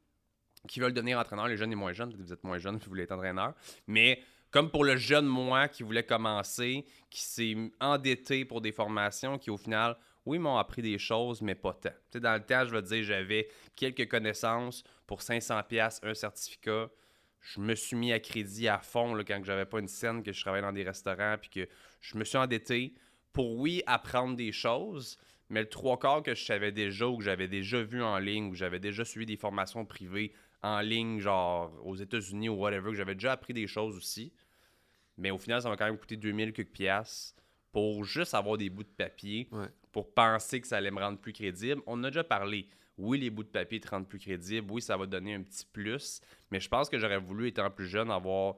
qui 0.68 0.80
veulent 0.80 0.94
devenir 0.94 1.18
entraîneur, 1.18 1.48
les 1.48 1.56
jeunes 1.56 1.72
et 1.72 1.76
moins 1.76 1.92
jeunes, 1.92 2.14
vous 2.18 2.32
êtes 2.32 2.44
moins 2.44 2.58
jeunes 2.58 2.78
si 2.78 2.84
vous 2.84 2.90
voulez 2.90 3.04
être 3.04 3.12
entraîneur, 3.12 3.54
mais 3.86 4.22
comme 4.50 4.70
pour 4.70 4.84
le 4.84 4.96
jeune 4.96 5.26
moi 5.26 5.66
qui 5.68 5.82
voulait 5.82 6.04
commencer, 6.04 6.84
qui 7.10 7.22
s'est 7.22 7.56
endetté 7.80 8.44
pour 8.44 8.60
des 8.60 8.70
formations 8.70 9.36
qui 9.36 9.50
au 9.50 9.56
final, 9.56 9.96
oui, 10.26 10.38
m'ont 10.38 10.56
appris 10.56 10.80
des 10.80 10.98
choses, 10.98 11.42
mais 11.42 11.54
pas 11.54 11.74
tant. 11.74 11.90
sais, 12.12 12.20
dans 12.20 12.34
le 12.34 12.40
temps, 12.40 12.64
je 12.64 12.70
veux 12.70 12.82
dire, 12.82 13.02
j'avais 13.02 13.48
quelques 13.76 14.08
connaissances 14.08 14.84
pour 15.06 15.20
500$, 15.20 15.98
un 16.02 16.14
certificat. 16.14 16.88
Je 17.40 17.60
me 17.60 17.74
suis 17.74 17.96
mis 17.96 18.12
à 18.12 18.20
crédit 18.20 18.68
à 18.68 18.78
fond 18.78 19.14
là, 19.14 19.24
quand 19.24 19.40
j'avais 19.44 19.66
pas 19.66 19.80
une 19.80 19.88
scène, 19.88 20.22
que 20.22 20.32
je 20.32 20.40
travaillais 20.40 20.64
dans 20.64 20.72
des 20.72 20.84
restaurants, 20.84 21.36
puis 21.38 21.50
que 21.50 21.68
je 22.00 22.16
me 22.16 22.24
suis 22.24 22.38
endetté 22.38 22.94
pour, 23.32 23.56
oui, 23.58 23.82
apprendre 23.86 24.36
des 24.36 24.52
choses, 24.52 25.18
mais 25.50 25.60
le 25.60 25.68
trois 25.68 25.98
quarts 25.98 26.22
que 26.22 26.34
je 26.34 26.44
savais 26.44 26.72
déjà 26.72 27.06
ou 27.06 27.18
que 27.18 27.24
j'avais 27.24 27.48
déjà 27.48 27.82
vu 27.82 28.02
en 28.02 28.18
ligne 28.18 28.46
ou 28.46 28.54
j'avais 28.54 28.78
déjà 28.78 29.04
suivi 29.04 29.26
des 29.26 29.36
formations 29.36 29.84
privées 29.84 30.32
en 30.64 30.80
ligne, 30.80 31.20
genre 31.20 31.70
aux 31.84 31.94
États-Unis 31.94 32.48
ou 32.48 32.54
whatever, 32.54 32.90
que 32.90 32.96
j'avais 32.96 33.14
déjà 33.14 33.32
appris 33.32 33.52
des 33.52 33.66
choses 33.66 33.96
aussi. 33.96 34.32
Mais 35.18 35.30
au 35.30 35.38
final, 35.38 35.60
ça 35.60 35.68
m'a 35.68 35.76
quand 35.76 35.84
même 35.84 35.98
coûté 35.98 36.16
2000 36.16 36.52
quelques 36.52 36.70
piastres 36.70 37.40
pour 37.70 38.04
juste 38.04 38.34
avoir 38.34 38.56
des 38.56 38.70
bouts 38.70 38.82
de 38.82 38.88
papier, 38.88 39.48
pour 39.92 40.14
penser 40.14 40.60
que 40.60 40.66
ça 40.66 40.78
allait 40.78 40.90
me 40.90 41.00
rendre 41.00 41.18
plus 41.18 41.32
crédible. 41.32 41.82
On 41.86 42.02
a 42.02 42.10
déjà 42.10 42.24
parlé. 42.24 42.68
Oui, 42.96 43.18
les 43.18 43.28
bouts 43.28 43.42
de 43.42 43.48
papier 43.48 43.80
te 43.80 43.88
rendent 43.88 44.08
plus 44.08 44.18
crédible. 44.18 44.70
Oui, 44.70 44.80
ça 44.80 44.96
va 44.96 45.06
donner 45.06 45.34
un 45.34 45.42
petit 45.42 45.66
plus. 45.66 46.20
Mais 46.50 46.60
je 46.60 46.68
pense 46.68 46.88
que 46.88 46.98
j'aurais 46.98 47.18
voulu, 47.18 47.48
étant 47.48 47.68
plus 47.70 47.86
jeune, 47.86 48.10
avoir 48.10 48.56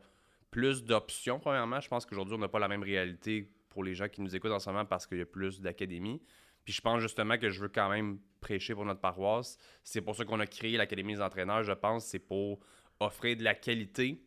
plus 0.51 0.85
d'options. 0.85 1.41
Premièrement, 1.41 1.81
je 1.81 1.89
pense 1.89 2.07
qu'aujourd'hui, 2.07 2.35
on 2.35 2.39
n'a 2.39 2.49
pas 2.49 2.59
la 2.59 2.69
même 2.69 2.83
réalité 2.83 3.51
pour 3.71 3.83
les 3.83 3.95
gens 3.95 4.09
qui 4.09 4.21
nous 4.21 4.37
écoutent 4.37 4.53
en 4.53 4.59
ce 4.59 4.71
moment 4.71 4.85
parce 4.85 5.07
qu'il 5.07 5.19
y 5.19 5.23
a 5.23 5.27
plus 5.27 5.61
d'académies. 5.61 6.23
Puis 6.67 6.75
je 6.75 6.81
pense 6.81 7.01
justement 7.01 7.39
que 7.39 7.49
je 7.49 7.61
veux 7.61 7.69
quand 7.69 7.89
même 7.89 8.19
prêcher 8.41 8.75
pour 8.75 8.85
notre 8.85 9.01
paroisse. 9.01 9.57
C'est 9.85 10.01
pour 10.01 10.17
ça 10.17 10.25
qu'on 10.25 10.41
a 10.41 10.47
créé 10.47 10.77
l'Académie 10.77 11.15
des 11.15 11.23
entraîneurs, 11.23 11.63
je 11.63 11.73
pense. 11.73 12.07
C'est 12.07 12.19
pour 12.19 12.59
offrir 12.99 13.37
de 13.37 13.45
la 13.45 13.55
qualité, 13.55 14.21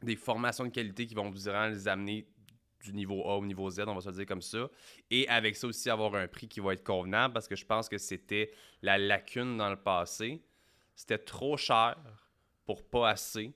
des 0.00 0.14
formations 0.14 0.64
de 0.64 0.70
qualité 0.70 1.06
qui 1.06 1.14
vont 1.14 1.28
vous 1.28 1.48
les 1.48 1.88
amener 1.88 2.28
du 2.84 2.92
niveau 2.92 3.28
A 3.28 3.36
au 3.36 3.44
niveau 3.44 3.68
Z, 3.68 3.80
on 3.88 3.94
va 3.94 4.00
se 4.00 4.10
dire 4.10 4.26
comme 4.26 4.42
ça. 4.42 4.70
Et 5.10 5.28
avec 5.28 5.56
ça 5.56 5.66
aussi, 5.66 5.90
avoir 5.90 6.14
un 6.14 6.28
prix 6.28 6.46
qui 6.46 6.60
va 6.60 6.72
être 6.72 6.84
convenable 6.84 7.34
parce 7.34 7.48
que 7.48 7.56
je 7.56 7.66
pense 7.66 7.88
que 7.88 7.98
c'était 7.98 8.52
la 8.80 8.96
lacune 8.96 9.56
dans 9.56 9.70
le 9.70 9.76
passé. 9.76 10.40
C'était 10.94 11.18
trop 11.18 11.56
cher 11.56 11.96
pour 12.64 12.88
pas 12.88 13.10
assez. 13.10 13.52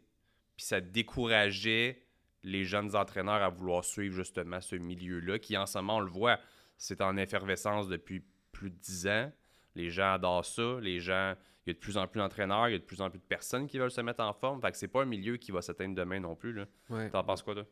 Puis 0.56 0.66
ça 0.66 0.80
décourageait 0.80 2.02
les 2.42 2.64
jeunes 2.64 2.96
entraîneurs 2.96 3.40
à 3.42 3.50
vouloir 3.50 3.84
suivre 3.84 4.16
justement 4.16 4.60
ce 4.60 4.74
milieu-là, 4.74 5.38
qui 5.38 5.56
en 5.56 5.66
ce 5.66 5.78
moment, 5.78 5.98
on 5.98 6.00
le 6.00 6.10
voit, 6.10 6.40
c'est 6.80 7.02
en 7.02 7.18
effervescence 7.18 7.88
depuis 7.88 8.24
plus 8.52 8.70
de 8.70 8.76
dix 8.76 9.06
ans. 9.06 9.30
Les 9.74 9.90
gens 9.90 10.14
adorent 10.14 10.46
ça. 10.46 10.78
Les 10.80 10.98
gens, 10.98 11.34
il 11.66 11.68
y 11.68 11.70
a 11.70 11.74
de 11.74 11.78
plus 11.78 11.98
en 11.98 12.06
plus 12.06 12.20
d'entraîneurs, 12.20 12.68
il 12.68 12.72
y 12.72 12.74
a 12.74 12.78
de 12.78 12.84
plus 12.84 13.02
en 13.02 13.10
plus 13.10 13.18
de 13.18 13.24
personnes 13.24 13.66
qui 13.66 13.78
veulent 13.78 13.90
se 13.90 14.00
mettre 14.00 14.24
en 14.24 14.32
forme. 14.32 14.62
Fait 14.62 14.72
que 14.72 14.78
c'est 14.78 14.88
pas 14.88 15.02
un 15.02 15.06
milieu 15.06 15.36
qui 15.36 15.52
va 15.52 15.60
s'atteindre 15.60 15.94
demain 15.94 16.20
non 16.20 16.34
plus. 16.34 16.54
Là. 16.54 16.64
T'en 17.10 17.22
penses 17.22 17.42
quoi, 17.42 17.54
toi? 17.54 17.66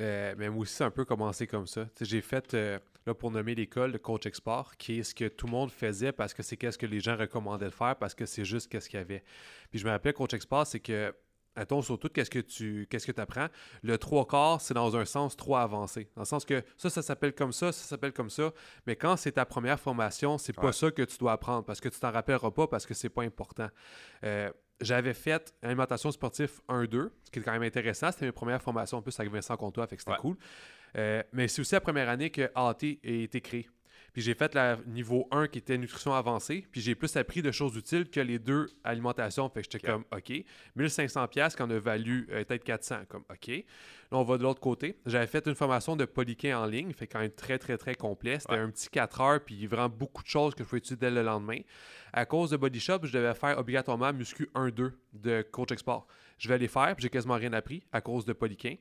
Euh, 0.00 0.34
mais 0.36 0.50
moi 0.50 0.62
aussi, 0.62 0.74
c'est 0.74 0.84
un 0.84 0.90
peu 0.90 1.04
commencé 1.04 1.46
comme 1.46 1.68
ça. 1.68 1.88
J'ai 2.00 2.20
fait, 2.20 2.52
euh, 2.54 2.80
là, 3.06 3.14
pour 3.14 3.30
nommer 3.30 3.54
l'école, 3.54 3.92
de 3.92 3.98
coach 3.98 4.26
export, 4.26 4.76
qui 4.76 4.98
est 4.98 5.02
ce 5.04 5.14
que 5.14 5.28
tout 5.28 5.46
le 5.46 5.52
monde 5.52 5.70
faisait 5.70 6.10
parce 6.10 6.34
que 6.34 6.42
c'est 6.42 6.56
qu'est-ce 6.56 6.78
que 6.78 6.86
les 6.86 6.98
gens 6.98 7.16
recommandaient 7.16 7.66
de 7.66 7.70
faire, 7.70 7.94
parce 7.94 8.14
que 8.14 8.26
c'est 8.26 8.44
juste 8.44 8.68
qu'est-ce 8.68 8.88
qu'il 8.88 8.98
y 8.98 9.02
avait. 9.02 9.22
Puis 9.70 9.78
je 9.78 9.86
me 9.86 9.90
rappelle, 9.90 10.14
coach 10.14 10.34
export, 10.34 10.66
c'est 10.66 10.80
que 10.80 11.14
Attends, 11.58 11.82
surtout, 11.82 12.08
qu'est-ce 12.08 12.30
que 12.30 12.38
tu 12.38 12.86
qu'est-ce 12.88 13.10
que 13.10 13.20
apprends? 13.20 13.48
Le 13.82 13.98
trois 13.98 14.26
quarts, 14.26 14.60
c'est 14.60 14.74
dans 14.74 14.96
un 14.96 15.04
sens 15.04 15.36
trop 15.36 15.56
avancé. 15.56 16.08
Dans 16.14 16.22
le 16.22 16.26
sens 16.26 16.44
que 16.44 16.62
ça, 16.76 16.88
ça 16.88 17.02
s'appelle 17.02 17.34
comme 17.34 17.52
ça, 17.52 17.72
ça 17.72 17.84
s'appelle 17.84 18.12
comme 18.12 18.30
ça. 18.30 18.52
Mais 18.86 18.94
quand 18.94 19.16
c'est 19.16 19.32
ta 19.32 19.44
première 19.44 19.80
formation, 19.80 20.38
c'est 20.38 20.52
pas 20.52 20.72
ça 20.72 20.90
que 20.92 21.02
tu 21.02 21.18
dois 21.18 21.32
apprendre 21.32 21.64
parce 21.64 21.80
que 21.80 21.88
tu 21.88 21.98
t'en 21.98 22.12
rappelleras 22.12 22.52
pas 22.52 22.68
parce 22.68 22.86
que 22.86 22.94
c'est 22.94 23.08
pas 23.08 23.22
important. 23.22 23.68
Euh, 24.24 24.50
j'avais 24.80 25.14
fait 25.14 25.52
alimentation 25.60 26.12
sportive 26.12 26.60
1-2, 26.68 27.10
ce 27.24 27.30
qui 27.32 27.40
est 27.40 27.42
quand 27.42 27.52
même 27.52 27.64
intéressant. 27.64 28.12
C'était 28.12 28.26
mes 28.26 28.32
premières 28.32 28.62
formations 28.62 28.98
en 28.98 29.02
plus 29.02 29.18
avec 29.18 29.32
Vincent 29.32 29.56
Comtois, 29.56 29.88
fait 29.88 29.96
que 29.96 30.02
c'était 30.02 30.18
cool. 30.18 30.36
Euh, 30.96 31.22
mais 31.32 31.48
c'est 31.48 31.60
aussi 31.60 31.74
la 31.74 31.80
première 31.80 32.08
année 32.08 32.30
que 32.30 32.42
AT 32.54 32.76
a 32.82 32.96
été 33.02 33.40
créé. 33.40 33.68
Puis 34.18 34.24
j'ai 34.24 34.34
fait 34.34 34.52
le 34.56 34.78
niveau 34.88 35.28
1 35.30 35.46
qui 35.46 35.58
était 35.58 35.78
nutrition 35.78 36.12
avancée. 36.12 36.66
Puis 36.72 36.80
j'ai 36.80 36.96
plus 36.96 37.16
appris 37.16 37.40
de 37.40 37.52
choses 37.52 37.76
utiles 37.76 38.10
que 38.10 38.18
les 38.18 38.40
deux 38.40 38.66
alimentations. 38.82 39.48
Fait 39.48 39.62
que 39.62 39.68
j'étais 39.70 39.86
comme 39.86 40.02
OK. 40.10 40.44
1500$ 40.76 41.56
qu'on 41.56 41.70
a 41.70 41.78
valu 41.78 42.26
euh, 42.32 42.42
peut-être 42.42 42.64
400. 42.64 43.02
Comme 43.08 43.22
OK. 43.30 43.46
Là, 43.46 43.62
on 44.10 44.24
va 44.24 44.36
de 44.36 44.42
l'autre 44.42 44.58
côté. 44.58 44.96
J'avais 45.06 45.28
fait 45.28 45.46
une 45.46 45.54
formation 45.54 45.94
de 45.94 46.04
polyquin 46.04 46.58
en 46.58 46.66
ligne. 46.66 46.92
Fait 46.94 47.06
quand 47.06 47.20
même 47.20 47.30
très, 47.30 47.58
très, 47.58 47.78
très 47.78 47.94
complet. 47.94 48.40
C'était 48.40 48.56
un 48.56 48.68
petit 48.70 48.88
4 48.88 49.20
heures. 49.20 49.40
Puis 49.44 49.68
vraiment 49.68 49.88
beaucoup 49.88 50.24
de 50.24 50.28
choses 50.28 50.52
que 50.52 50.64
je 50.64 50.68
pouvais 50.68 50.78
étudier 50.78 50.96
dès 50.96 51.12
le 51.12 51.22
lendemain. 51.22 51.60
À 52.12 52.26
cause 52.26 52.50
de 52.50 52.56
Body 52.56 52.80
Shop, 52.80 52.98
je 53.04 53.12
devais 53.12 53.34
faire 53.34 53.56
obligatoirement 53.56 54.12
muscu 54.12 54.50
1-2 54.52 54.94
de 55.12 55.42
coach 55.42 55.70
export. 55.70 56.08
Je 56.38 56.48
vais 56.48 56.58
les 56.58 56.68
faire, 56.68 56.94
puis 56.94 57.02
j'ai 57.02 57.10
quasiment 57.10 57.34
rien 57.34 57.52
appris 57.52 57.82
à 57.92 58.00
cause 58.00 58.24
de 58.24 58.32
Polyquin. 58.32 58.76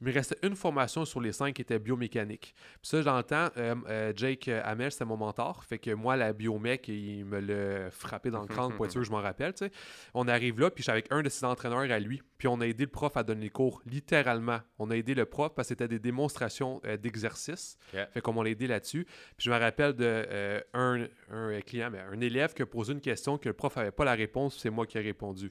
Il 0.00 0.06
me 0.06 0.12
restait 0.12 0.38
une 0.42 0.56
formation 0.56 1.04
sur 1.04 1.20
les 1.20 1.32
cinq 1.32 1.54
qui 1.54 1.62
était 1.62 1.78
biomécanique. 1.78 2.54
Puis 2.80 2.88
ça, 2.88 3.02
dans 3.02 3.16
le 3.16 3.22
temps, 3.22 3.48
euh, 3.56 3.74
euh, 3.88 4.12
Jake 4.16 4.48
Hamel, 4.48 4.90
c'était 4.90 5.04
mon 5.04 5.16
mentor. 5.16 5.64
Fait 5.64 5.78
que 5.78 5.90
moi, 5.92 6.16
la 6.16 6.32
biomec, 6.32 6.88
il 6.88 7.24
me 7.24 7.40
l'a 7.40 7.90
frappé 7.90 8.30
dans 8.30 8.40
le 8.40 8.46
crâne 8.48 8.72
pour 8.74 8.86
être 8.86 8.92
sûr 8.92 9.02
que 9.02 9.06
je 9.06 9.12
m'en 9.12 9.20
rappelle. 9.20 9.52
On 10.14 10.26
arrive 10.28 10.60
là, 10.60 10.70
puis 10.70 10.82
j'étais 10.82 10.92
avec 10.92 11.06
un 11.10 11.22
de 11.22 11.28
ses 11.28 11.44
entraîneurs 11.44 11.90
à 11.90 11.98
lui. 11.98 12.22
Puis 12.38 12.48
on 12.48 12.60
a 12.60 12.66
aidé 12.66 12.84
le 12.84 12.90
prof 12.90 13.16
à 13.16 13.22
donner 13.22 13.42
les 13.42 13.50
cours, 13.50 13.82
littéralement. 13.86 14.60
On 14.78 14.90
a 14.90 14.96
aidé 14.96 15.14
le 15.14 15.26
prof 15.26 15.52
parce 15.54 15.68
que 15.68 15.74
c'était 15.74 15.88
des 15.88 15.98
démonstrations 15.98 16.80
euh, 16.84 16.96
d'exercice. 16.96 17.78
Fait 17.92 18.20
comme 18.20 18.38
on 18.38 18.42
l'a 18.42 18.50
aidé 18.50 18.66
là-dessus. 18.66 19.04
Puis 19.36 19.44
je 19.46 19.50
me 19.50 19.58
rappelle 19.58 19.92
de 19.94 20.62
un, 20.72 21.06
client, 21.60 21.90
mais 21.90 22.00
un 22.00 22.20
élève 22.20 22.54
qui 22.54 22.62
a 22.62 22.66
posé 22.66 22.92
une 22.92 23.00
question 23.00 23.38
que 23.38 23.48
le 23.48 23.54
prof 23.54 23.76
n'avait 23.76 23.90
pas 23.90 24.04
la 24.04 24.14
réponse, 24.14 24.58
c'est 24.58 24.70
moi 24.70 24.86
qui 24.86 24.98
ai 24.98 25.00
répondu. 25.00 25.50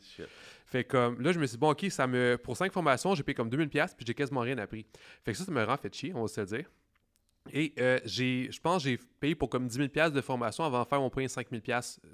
Fait 0.71 0.85
comme 0.85 1.21
là, 1.21 1.33
je 1.33 1.39
me 1.39 1.45
suis 1.45 1.55
dit, 1.55 1.59
bon, 1.59 1.71
ok, 1.71 1.85
ça 1.89 2.07
me. 2.07 2.37
Pour 2.37 2.55
cinq 2.55 2.71
formations, 2.71 3.13
j'ai 3.13 3.23
payé 3.23 3.35
comme 3.35 3.49
2000$, 3.49 3.95
puis 3.95 4.05
j'ai 4.05 4.13
quasiment 4.13 4.39
rien 4.39 4.57
appris. 4.57 4.85
Fait 5.23 5.33
que 5.33 5.37
ça, 5.37 5.43
ça 5.43 5.51
me 5.51 5.63
rend 5.63 5.75
fait 5.75 5.93
chier, 5.93 6.13
on 6.15 6.21
va 6.21 6.27
se 6.27 6.39
le 6.39 6.47
dire. 6.47 6.65
Et 7.51 7.73
euh, 7.79 7.99
j'ai, 8.05 8.49
je 8.51 8.61
pense 8.61 8.83
que 8.83 8.89
j'ai 8.89 8.99
payé 9.19 9.33
pour 9.33 9.49
comme 9.49 9.67
10 9.67 9.89
000 9.93 10.09
de 10.11 10.21
formation 10.21 10.63
avant 10.63 10.83
de 10.83 10.87
faire 10.87 10.99
mon 10.99 11.09
premier 11.09 11.27
5 11.27 11.47
000 11.49 11.61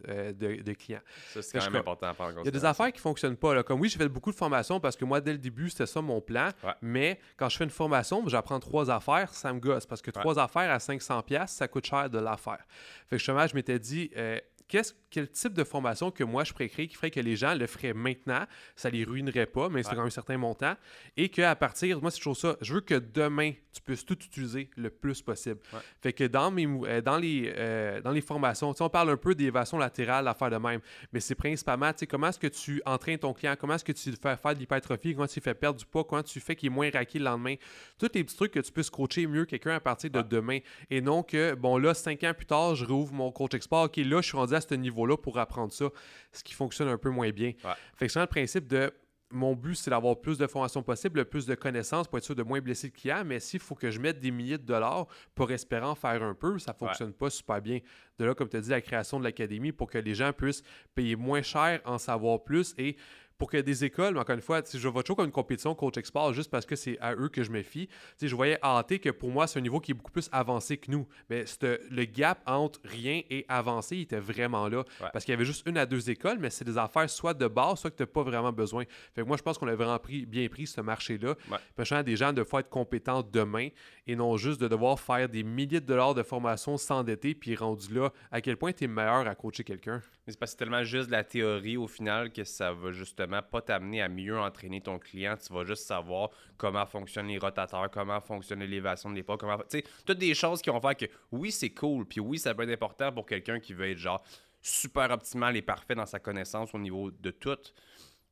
euh, 0.08 0.32
de, 0.32 0.62
de 0.62 0.74
clients. 0.74 1.02
Ça, 1.34 1.42
c'est 1.42 1.60
quand 1.60 1.66
même 1.66 1.76
important 1.76 2.08
à 2.08 2.14
faire. 2.14 2.32
Il 2.32 2.46
y 2.46 2.48
a 2.48 2.52
des 2.52 2.66
affaires 2.66 2.88
qui 2.88 3.00
ne 3.00 3.02
fonctionnent 3.02 3.36
pas. 3.36 3.54
Là. 3.54 3.64
Comme 3.64 3.82
oui, 3.82 3.90
j'ai 3.90 3.98
fait 3.98 4.08
beaucoup 4.08 4.32
de 4.32 4.38
formations 4.38 4.80
parce 4.80 4.96
que 4.96 5.06
moi, 5.06 5.20
dès 5.20 5.34
le 5.34 5.38
début, 5.38 5.70
c'était 5.70 5.86
ça 5.86 6.02
mon 6.02 6.22
plan. 6.22 6.50
Mais 6.82 7.20
quand 7.36 7.50
je 7.50 7.58
fais 7.58 7.66
une 7.66 7.70
formation, 7.70 8.24
j'apprends 8.28 8.60
trois 8.60 8.90
affaires, 8.90 9.34
ça 9.34 9.52
me 9.52 9.60
gosse. 9.60 9.86
Parce 9.86 10.02
que 10.02 10.12
trois 10.12 10.40
affaires 10.40 10.72
à 10.72 10.80
500 10.80 11.24
ça 11.48 11.68
coûte 11.68 11.86
cher 11.86 12.10
de 12.10 12.20
l'affaire. 12.20 12.66
Fait 13.08 13.16
que 13.16 13.18
justement, 13.18 13.46
je 13.46 13.54
m'étais 13.54 13.80
dit, 13.80 14.10
euh, 14.16 14.40
qu'est-ce, 14.68 14.94
quel 15.10 15.30
type 15.30 15.54
de 15.54 15.64
formation 15.64 16.12
que 16.12 16.24
moi 16.24 16.44
je 16.44 16.52
pourrais 16.52 16.70
créer 16.70 16.88
qui 16.88 16.96
ferait 16.96 17.12
que 17.12 17.20
les 17.20 17.36
gens 17.36 17.56
le 17.56 17.68
feraient 17.68 17.94
maintenant, 17.94 18.46
ça 18.76 18.90
les 18.90 19.04
ruinerait 19.04 19.46
pas, 19.46 19.70
mais 19.70 19.84
c'est 19.84 19.92
quand 19.92 19.98
même 19.98 20.08
un 20.08 20.10
certain 20.10 20.38
montant, 20.38 20.76
et 21.16 21.30
qu'à 21.30 21.56
partir, 21.56 22.02
moi 22.02 22.12
c'est 22.12 22.18
toujours 22.18 22.38
ça, 22.38 22.58
je 22.62 22.74
veux 22.74 22.82
que 22.82 22.96
demain 22.96 23.54
tu 23.74 23.82
puisses 23.82 24.06
tout 24.06 24.18
utiliser 24.20 24.70
le 24.76 24.90
plus 24.90 25.22
possible. 25.22 25.60
Fait 26.02 26.12
que 26.12 26.24
dans, 26.24 26.50
mes, 26.50 26.66
euh, 26.66 27.02
dans, 27.02 27.18
les, 27.18 27.54
euh, 27.56 28.02
dans 28.02 28.12
les 28.12 28.22
formations, 28.22 28.74
on 28.80 28.90
parle 28.90 29.12
un 29.12 29.18
peu 29.18 29.36
d'évasion 29.36 29.78
latérale, 29.78 30.32
faire 30.38 30.50
de 30.50 30.58
même, 30.58 30.82
mais 31.14 31.20
c'est 31.20 31.36
principalement, 31.36 31.92
tu 31.94 32.00
sais, 32.00 32.08
comment 32.08 32.28
est-ce 32.28 32.40
que 32.40 32.48
tu 32.48 32.82
entraînes 32.86 33.20
ton 33.20 33.34
client, 33.34 33.56
comment 33.58 33.76
est-ce 33.76 33.86
que 33.86 33.92
tu 33.92 34.12
fais 34.12 34.36
faire 34.36 34.54
de 34.54 34.60
l'hypertrophie, 34.60 35.14
comment 35.14 35.28
tu 35.28 35.40
fais 35.40 35.54
perdre 35.54 35.80
du 35.80 35.86
poids, 35.86 36.04
comment 36.04 36.24
tu 36.24 36.40
fais 36.40 36.56
qu'il 36.56 36.68
est 36.68 36.70
moins 36.74 36.90
raqué 36.92 37.20
le 37.20 37.26
lendemain, 37.26 37.56
tous 37.98 38.10
les 38.14 38.24
petits 38.24 38.36
trucs 38.36 38.52
que 38.52 38.60
tu 38.60 38.72
puisses 38.72 38.90
coacher 38.90 39.28
mieux 39.28 39.46
quelqu'un 39.46 39.76
à 39.76 39.80
partir 39.80 40.10
de 40.10 40.22
demain, 40.22 40.60
et 40.90 41.02
non 41.02 41.24
que, 41.24 41.54
bon 41.54 41.78
là, 41.78 41.94
cinq 41.94 42.24
ans 42.24 42.34
plus 42.36 42.46
tard, 42.46 42.76
je 42.76 42.86
rouvre 42.86 43.14
mon 43.14 43.32
coach 43.32 43.54
export, 43.54 43.86
ok, 43.86 43.98
là, 43.98 44.22
je 44.22 44.28
suis 44.28 44.38
rendu 44.38 44.54
à 44.56 44.62
ce 44.62 44.74
niveau-là 44.74 45.07
pour 45.16 45.38
apprendre 45.40 45.72
ça, 45.72 45.90
ce 46.34 46.44
qui 46.44 46.54
fonctionne 46.54 46.90
un 46.90 46.98
peu 46.98 47.10
moins 47.10 47.30
bien. 47.30 47.54
Fait 47.96 48.08
que 48.08 48.12
c'est 48.12 48.20
le 48.20 48.28
principe 48.28 48.68
de 48.68 48.92
mon 49.32 49.56
but, 49.56 49.76
c'est 49.76 49.90
d'avoir 49.90 50.20
plus 50.20 50.38
de 50.38 50.48
formations 50.48 50.82
possible, 50.84 51.26
plus 51.26 51.46
de 51.46 51.56
connaissances 51.56 52.08
pour 52.08 52.18
être 52.18 52.24
sûr 52.24 52.36
de 52.36 52.44
moins 52.44 52.62
blesser 52.62 52.88
le 52.88 52.94
client. 52.98 53.24
Mais 53.26 53.40
s'il 53.40 53.60
faut 53.60 53.76
que 53.76 53.92
je 53.92 54.00
mette 54.00 54.20
des 54.20 54.32
milliers 54.32 54.58
de 54.58 54.64
dollars 54.64 55.08
pour 55.36 55.52
espérer 55.52 55.86
en 55.86 55.96
faire 55.96 56.24
un 56.24 56.34
peu, 56.34 56.58
ça 56.60 56.72
ne 56.72 56.78
fonctionne 56.78 57.14
pas 57.14 57.30
super 57.30 57.62
bien. 57.62 57.80
De 58.20 58.26
là, 58.26 58.34
comme 58.34 58.50
tu 58.50 58.58
as 58.58 58.62
dit, 58.62 58.70
la 58.70 58.82
création 58.82 59.20
de 59.20 59.26
l'académie 59.26 59.72
pour 59.72 59.90
que 59.90 59.98
les 59.98 60.16
gens 60.16 60.32
puissent 60.32 60.64
payer 60.96 61.16
moins 61.16 61.42
cher, 61.42 61.82
en 61.86 61.98
savoir 61.98 62.44
plus 62.44 62.74
et 62.78 62.96
pour 63.38 63.50
que 63.50 63.58
des 63.58 63.86
écoles, 63.86 64.18
encore 64.18 64.36
une 64.36 64.42
fois, 64.42 64.62
je 64.72 64.88
vois 64.88 65.04
toujours 65.04 65.18
comme 65.18 65.26
une 65.28 65.32
compétition 65.32 65.76
coach 65.76 65.98
export 65.98 66.34
juste 66.34 66.50
parce 66.50 66.66
que 66.66 66.76
c'est 66.76 66.98
à 67.00 67.16
eux 67.16 67.30
que 67.30 67.44
je 67.44 67.52
me 67.52 67.62
fie. 67.62 67.88
je 68.22 68.36
voyais 68.36 68.58
AT 68.62 69.00
que 69.02 69.10
pour 69.10 69.30
moi, 69.30 69.48
c'est 69.48 69.60
un 69.60 69.62
niveau 69.62 69.80
qui 69.80 69.92
est 69.92 69.94
beaucoup 69.94 70.12
plus 70.12 70.30
avancé 70.32 70.78
que 70.78 70.92
nous. 70.92 71.08
Mais 71.30 71.46
le 71.62 72.06
gap 72.06 72.42
entre 72.46 72.80
rien 72.84 73.22
et 73.30 73.46
avancé, 73.48 73.98
il 73.98 74.02
était 74.02 74.20
vraiment 74.20 74.68
là. 74.68 74.84
Parce 75.14 75.26
qu'il 75.26 75.34
y 75.34 75.36
avait 75.36 75.46
juste 75.46 75.68
une 75.68 75.78
à 75.78 75.86
deux 75.86 76.10
écoles, 76.10 76.38
mais 76.40 76.50
c'est 76.50 76.66
des 76.66 76.78
affaires 76.78 77.10
soit 77.10 77.34
de 77.34 77.48
base, 77.48 77.80
soit 77.80 77.92
que 77.92 77.98
tu 77.98 78.04
n'as 78.04 78.08
pas 78.08 78.24
vraiment 78.24 78.52
besoin. 78.52 78.86
Fait 79.14 79.22
que 79.22 79.28
moi, 79.28 79.38
je 79.38 79.44
pense 79.44 79.58
qu'on 79.58 79.68
a 79.68 79.76
vraiment 79.76 80.00
pris, 80.00 80.26
bien 80.26 80.48
pris 80.48 80.68
ce 80.68 80.82
marché-là. 80.82 81.36
Ouais. 81.52 82.04
des 82.04 82.16
gens 82.16 82.34
de 82.34 82.42
être 82.42 82.70
compétents 82.70 83.22
demain 83.22 83.70
et 84.08 84.16
non 84.16 84.38
juste 84.38 84.60
de 84.62 84.68
devoir 84.68 85.00
faire 85.00 85.30
des 85.30 85.44
milliers 85.44 85.82
de 85.82 85.86
dollars 85.86 86.16
de 86.16 86.24
formation 86.24 86.78
s'endetter 86.78 87.36
puis 87.36 87.56
rendu 87.56 87.94
là, 87.94 88.12
à 88.32 88.42
quel 88.42 88.58
point 88.58 88.72
tu 88.72 88.86
es 88.86 88.88
meilleur 88.88 89.28
à 89.28 89.36
coacher 89.36 89.64
quelqu'un? 89.64 90.02
Mais 90.26 90.34
c'est 90.34 90.40
parce 90.40 90.52
que 90.52 90.58
c'est 90.58 90.66
tellement 90.66 90.84
juste 90.84 91.08
de 91.08 91.12
la 91.12 91.24
théorie 91.24 91.78
au 91.78 91.88
final 91.88 92.32
que 92.32 92.44
ça 92.44 92.72
va 92.72 92.92
justement 92.92 93.27
pas 93.42 93.62
t'amener 93.62 94.02
à 94.02 94.10
mieux 94.10 94.40
entraîner 94.40 94.82
ton 94.82 95.00
client. 95.00 95.36
Tu 95.38 95.54
vas 95.54 95.64
juste 95.66 95.86
savoir 95.86 96.30
comment 96.58 96.86
fonctionnent 96.86 97.28
les 97.28 97.38
rotateurs, 97.38 97.90
comment 97.92 98.20
fonctionne 98.20 98.60
l'élévation 98.60 99.10
de 99.10 99.16
l'épaule, 99.16 99.38
comment. 99.38 99.58
Tu 99.58 99.80
sais, 99.80 99.84
toutes 100.06 100.18
des 100.18 100.34
choses 100.34 100.62
qui 100.62 100.70
vont 100.70 100.82
faire 100.82 100.96
que 100.96 101.06
oui, 101.32 101.52
c'est 101.52 101.72
cool, 101.72 102.06
puis 102.06 102.20
oui, 102.20 102.40
ça 102.40 102.54
peut 102.54 102.64
être 102.64 102.74
important 102.74 103.12
pour 103.12 103.26
quelqu'un 103.26 103.60
qui 103.60 103.74
veut 103.74 103.92
être 103.92 103.98
genre 103.98 104.24
super 104.62 105.12
optimal 105.12 105.56
et 105.56 105.62
parfait 105.62 105.96
dans 105.96 106.06
sa 106.06 106.20
connaissance 106.20 106.74
au 106.74 106.80
niveau 106.80 107.12
de 107.12 107.32
tout. 107.32 107.58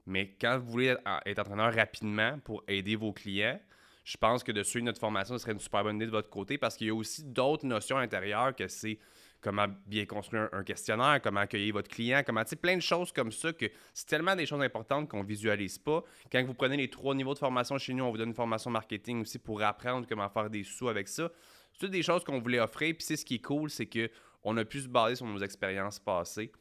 Mais 0.05 0.35
quand 0.39 0.59
vous 0.59 0.71
voulez 0.71 0.95
être 1.25 1.39
entraîneur 1.39 1.73
rapidement 1.73 2.39
pour 2.43 2.63
aider 2.67 2.95
vos 2.95 3.11
clients, 3.13 3.59
je 4.03 4.17
pense 4.17 4.43
que 4.43 4.51
de 4.51 4.61
suivre 4.61 4.85
notre 4.85 4.99
formation, 4.99 5.35
ce 5.35 5.41
serait 5.41 5.53
une 5.53 5.59
super 5.59 5.83
bonne 5.83 5.95
idée 5.95 6.05
de 6.05 6.11
votre 6.11 6.29
côté 6.29 6.57
parce 6.57 6.77
qu'il 6.77 6.87
y 6.87 6.89
a 6.91 6.93
aussi 6.93 7.23
d'autres 7.23 7.65
notions 7.65 7.97
intérieures 7.97 8.55
que 8.55 8.67
c'est 8.67 8.99
comment 9.45 9.67
bien 9.85 10.07
construire 10.07 10.49
un, 10.53 10.63
questionnaire, 10.63 11.21
comment 11.21 11.41
accueillir 11.41 11.75
votre 11.75 11.87
client, 11.87 12.23
comment, 12.25 12.43
tu 12.43 12.49
sais, 12.49 12.55
plein 12.55 12.75
de 12.75 12.81
choses 12.81 13.11
comme 13.11 13.31
ça 13.31 13.53
que 13.53 13.67
c'est 13.93 14.07
tellement 14.07 14.35
des 14.35 14.47
choses 14.47 14.63
importantes 14.63 15.07
qu'on 15.07 15.21
visualise 15.21 15.77
pas. 15.77 16.03
Quand 16.31 16.43
vous 16.43 16.55
prenez 16.55 16.77
les 16.77 16.89
trois 16.89 17.13
niveaux 17.13 17.35
de 17.35 17.39
formation 17.39 17.77
chez 17.77 17.93
nous, 17.93 18.03
on 18.03 18.09
vous 18.09 18.17
donne 18.17 18.29
une 18.29 18.35
formation 18.35 18.71
marketing 18.71 19.21
aussi 19.21 19.37
pour 19.37 19.61
apprendre 19.61 20.07
comment 20.09 20.27
faire 20.29 20.49
des 20.49 20.63
sous 20.63 20.89
avec 20.89 21.07
ça. 21.07 21.29
C'est 21.73 21.79
toutes 21.79 21.91
des 21.91 22.01
choses 22.01 22.23
qu'on 22.23 22.39
voulait 22.39 22.59
offrir. 22.59 22.95
Puis 22.95 23.05
c'est 23.05 23.17
ce 23.17 23.23
qui 23.23 23.35
est 23.35 23.45
cool, 23.45 23.69
c'est 23.69 23.85
que 23.85 24.09
on 24.41 24.57
a 24.57 24.65
pu 24.65 24.79
se 24.79 24.87
baser 24.87 25.15
sur 25.15 25.27
nos 25.27 25.39
expériences 25.43 25.99
passées 25.99 26.51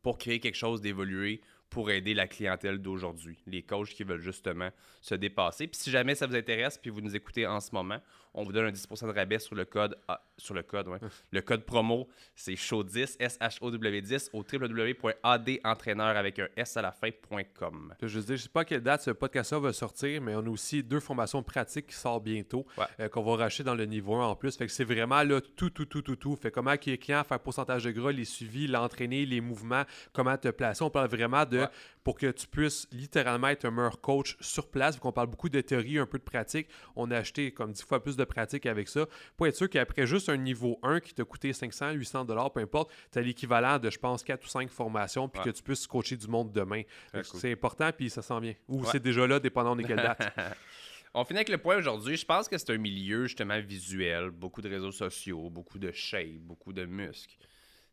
pour 0.00 0.16
créer 0.16 0.40
quelque 0.40 0.56
chose 0.56 0.80
d'évolué 0.80 1.42
pour 1.68 1.90
aider 1.90 2.12
la 2.12 2.26
clientèle 2.28 2.78
d'aujourd'hui, 2.78 3.38
les 3.46 3.62
coachs 3.62 3.88
qui 3.88 4.04
veulent 4.04 4.20
justement 4.20 4.68
se 5.00 5.14
dépasser. 5.14 5.66
Puis 5.66 5.80
si 5.80 5.90
jamais 5.90 6.14
ça 6.14 6.26
vous 6.26 6.36
intéresse, 6.36 6.76
puis 6.76 6.90
vous 6.90 7.00
nous 7.00 7.16
écoutez 7.16 7.46
en 7.46 7.60
ce 7.60 7.70
moment, 7.72 7.98
on 8.34 8.44
vous 8.44 8.52
donne 8.52 8.66
un 8.66 8.72
10% 8.72 9.06
de 9.06 9.12
rabais 9.12 9.38
sur 9.38 9.54
le 9.54 9.64
code 9.64 9.96
sur 10.38 10.54
le 10.54 10.62
code, 10.62 10.88
ouais. 10.88 10.98
le 11.30 11.40
code 11.40 11.64
promo, 11.64 12.08
c'est 12.34 12.54
SHOW10, 12.54 13.16
S-H-O-W-10 13.20 14.30
au 14.32 14.38
www.adentraîneur 14.40 16.16
avec 16.16 16.38
un 16.38 16.48
S 16.56 16.76
à 16.76 16.82
la 16.82 16.92
fin.com. 16.92 17.94
Je 18.02 18.18
ne 18.18 18.36
sais 18.36 18.48
pas 18.48 18.60
à 18.60 18.64
quelle 18.64 18.80
date 18.80 19.02
ce 19.02 19.10
podcast-là 19.12 19.60
va 19.60 19.72
sortir, 19.72 20.20
mais 20.20 20.34
on 20.34 20.40
a 20.40 20.48
aussi 20.48 20.82
deux 20.82 21.00
formations 21.00 21.42
pratiques 21.42 21.88
qui 21.88 21.94
sortent 21.94 22.24
bientôt, 22.24 22.66
euh, 23.00 23.08
qu'on 23.08 23.22
va 23.22 23.36
racheter 23.44 23.62
dans 23.62 23.74
le 23.74 23.86
niveau 23.86 24.14
1 24.16 24.26
en 24.26 24.36
plus. 24.36 24.56
Fait 24.56 24.66
que 24.66 24.72
c'est 24.72 24.84
vraiment 24.84 25.22
là 25.22 25.40
tout, 25.40 25.70
tout, 25.70 25.84
tout, 25.84 26.02
tout, 26.02 26.16
tout. 26.16 26.36
Fait 26.36 26.50
comment 26.50 26.74
les 26.84 26.98
clients, 26.98 27.24
faire 27.24 27.40
pourcentage 27.40 27.84
de 27.84 27.90
gras, 27.90 28.12
les 28.12 28.24
suivis, 28.24 28.66
l'entraîner, 28.66 29.24
les 29.26 29.40
mouvements, 29.40 29.84
comment 30.12 30.36
te 30.36 30.48
placer. 30.48 30.82
On 30.82 30.90
parle 30.90 31.08
vraiment 31.08 31.44
de 31.44 31.66
pour 32.04 32.16
que 32.18 32.30
tu 32.30 32.46
puisses 32.46 32.88
littéralement 32.92 33.48
être 33.48 33.64
un 33.64 33.70
meilleur 33.70 34.00
coach 34.00 34.36
sur 34.40 34.68
place. 34.70 34.96
Vu 34.96 35.00
qu'on 35.00 35.12
parle 35.12 35.28
beaucoup 35.28 35.48
de 35.48 35.60
théorie, 35.60 35.98
un 35.98 36.06
peu 36.06 36.18
de 36.18 36.24
pratique, 36.24 36.68
on 36.96 37.10
a 37.10 37.18
acheté 37.18 37.52
comme 37.52 37.72
10 37.72 37.82
fois 37.82 38.02
plus 38.02 38.16
de 38.16 38.24
pratique 38.24 38.66
avec 38.66 38.88
ça 38.88 39.06
pour 39.36 39.46
être 39.46 39.56
sûr 39.56 39.68
qu'après 39.68 40.06
juste 40.06 40.28
un 40.28 40.36
niveau 40.36 40.78
1 40.82 41.00
qui 41.00 41.14
t'a 41.14 41.24
coûté 41.24 41.52
500, 41.52 41.92
800 41.92 42.24
dollars, 42.24 42.52
peu 42.52 42.60
importe, 42.60 42.92
tu 43.12 43.18
as 43.18 43.22
l'équivalent 43.22 43.78
de, 43.78 43.90
je 43.90 43.98
pense, 43.98 44.22
4 44.22 44.44
ou 44.44 44.48
5 44.48 44.70
formations 44.70 45.28
puis 45.28 45.42
que 45.42 45.50
tu 45.50 45.62
puisses 45.62 45.86
coacher 45.86 46.16
du 46.16 46.28
monde 46.28 46.52
demain. 46.52 46.82
C'est 47.22 47.52
important 47.52 47.90
puis 47.96 48.10
ça 48.10 48.22
sent 48.22 48.40
bien. 48.40 48.54
Ou 48.68 48.84
c'est 48.86 49.02
déjà 49.02 49.26
là, 49.26 49.40
dépendant 49.40 49.76
de 49.76 49.82
quelle 49.82 49.96
date. 49.96 50.32
On 51.14 51.24
finit 51.24 51.40
avec 51.40 51.50
le 51.50 51.58
point 51.58 51.76
aujourd'hui. 51.76 52.16
Je 52.16 52.24
pense 52.24 52.48
que 52.48 52.56
c'est 52.56 52.72
un 52.72 52.78
milieu 52.78 53.26
justement 53.26 53.60
visuel, 53.60 54.30
beaucoup 54.30 54.62
de 54.62 54.68
réseaux 54.70 54.92
sociaux, 54.92 55.50
beaucoup 55.50 55.78
de 55.78 55.92
shape, 55.92 56.38
beaucoup 56.40 56.72
de 56.72 56.86
muscles. 56.86 57.36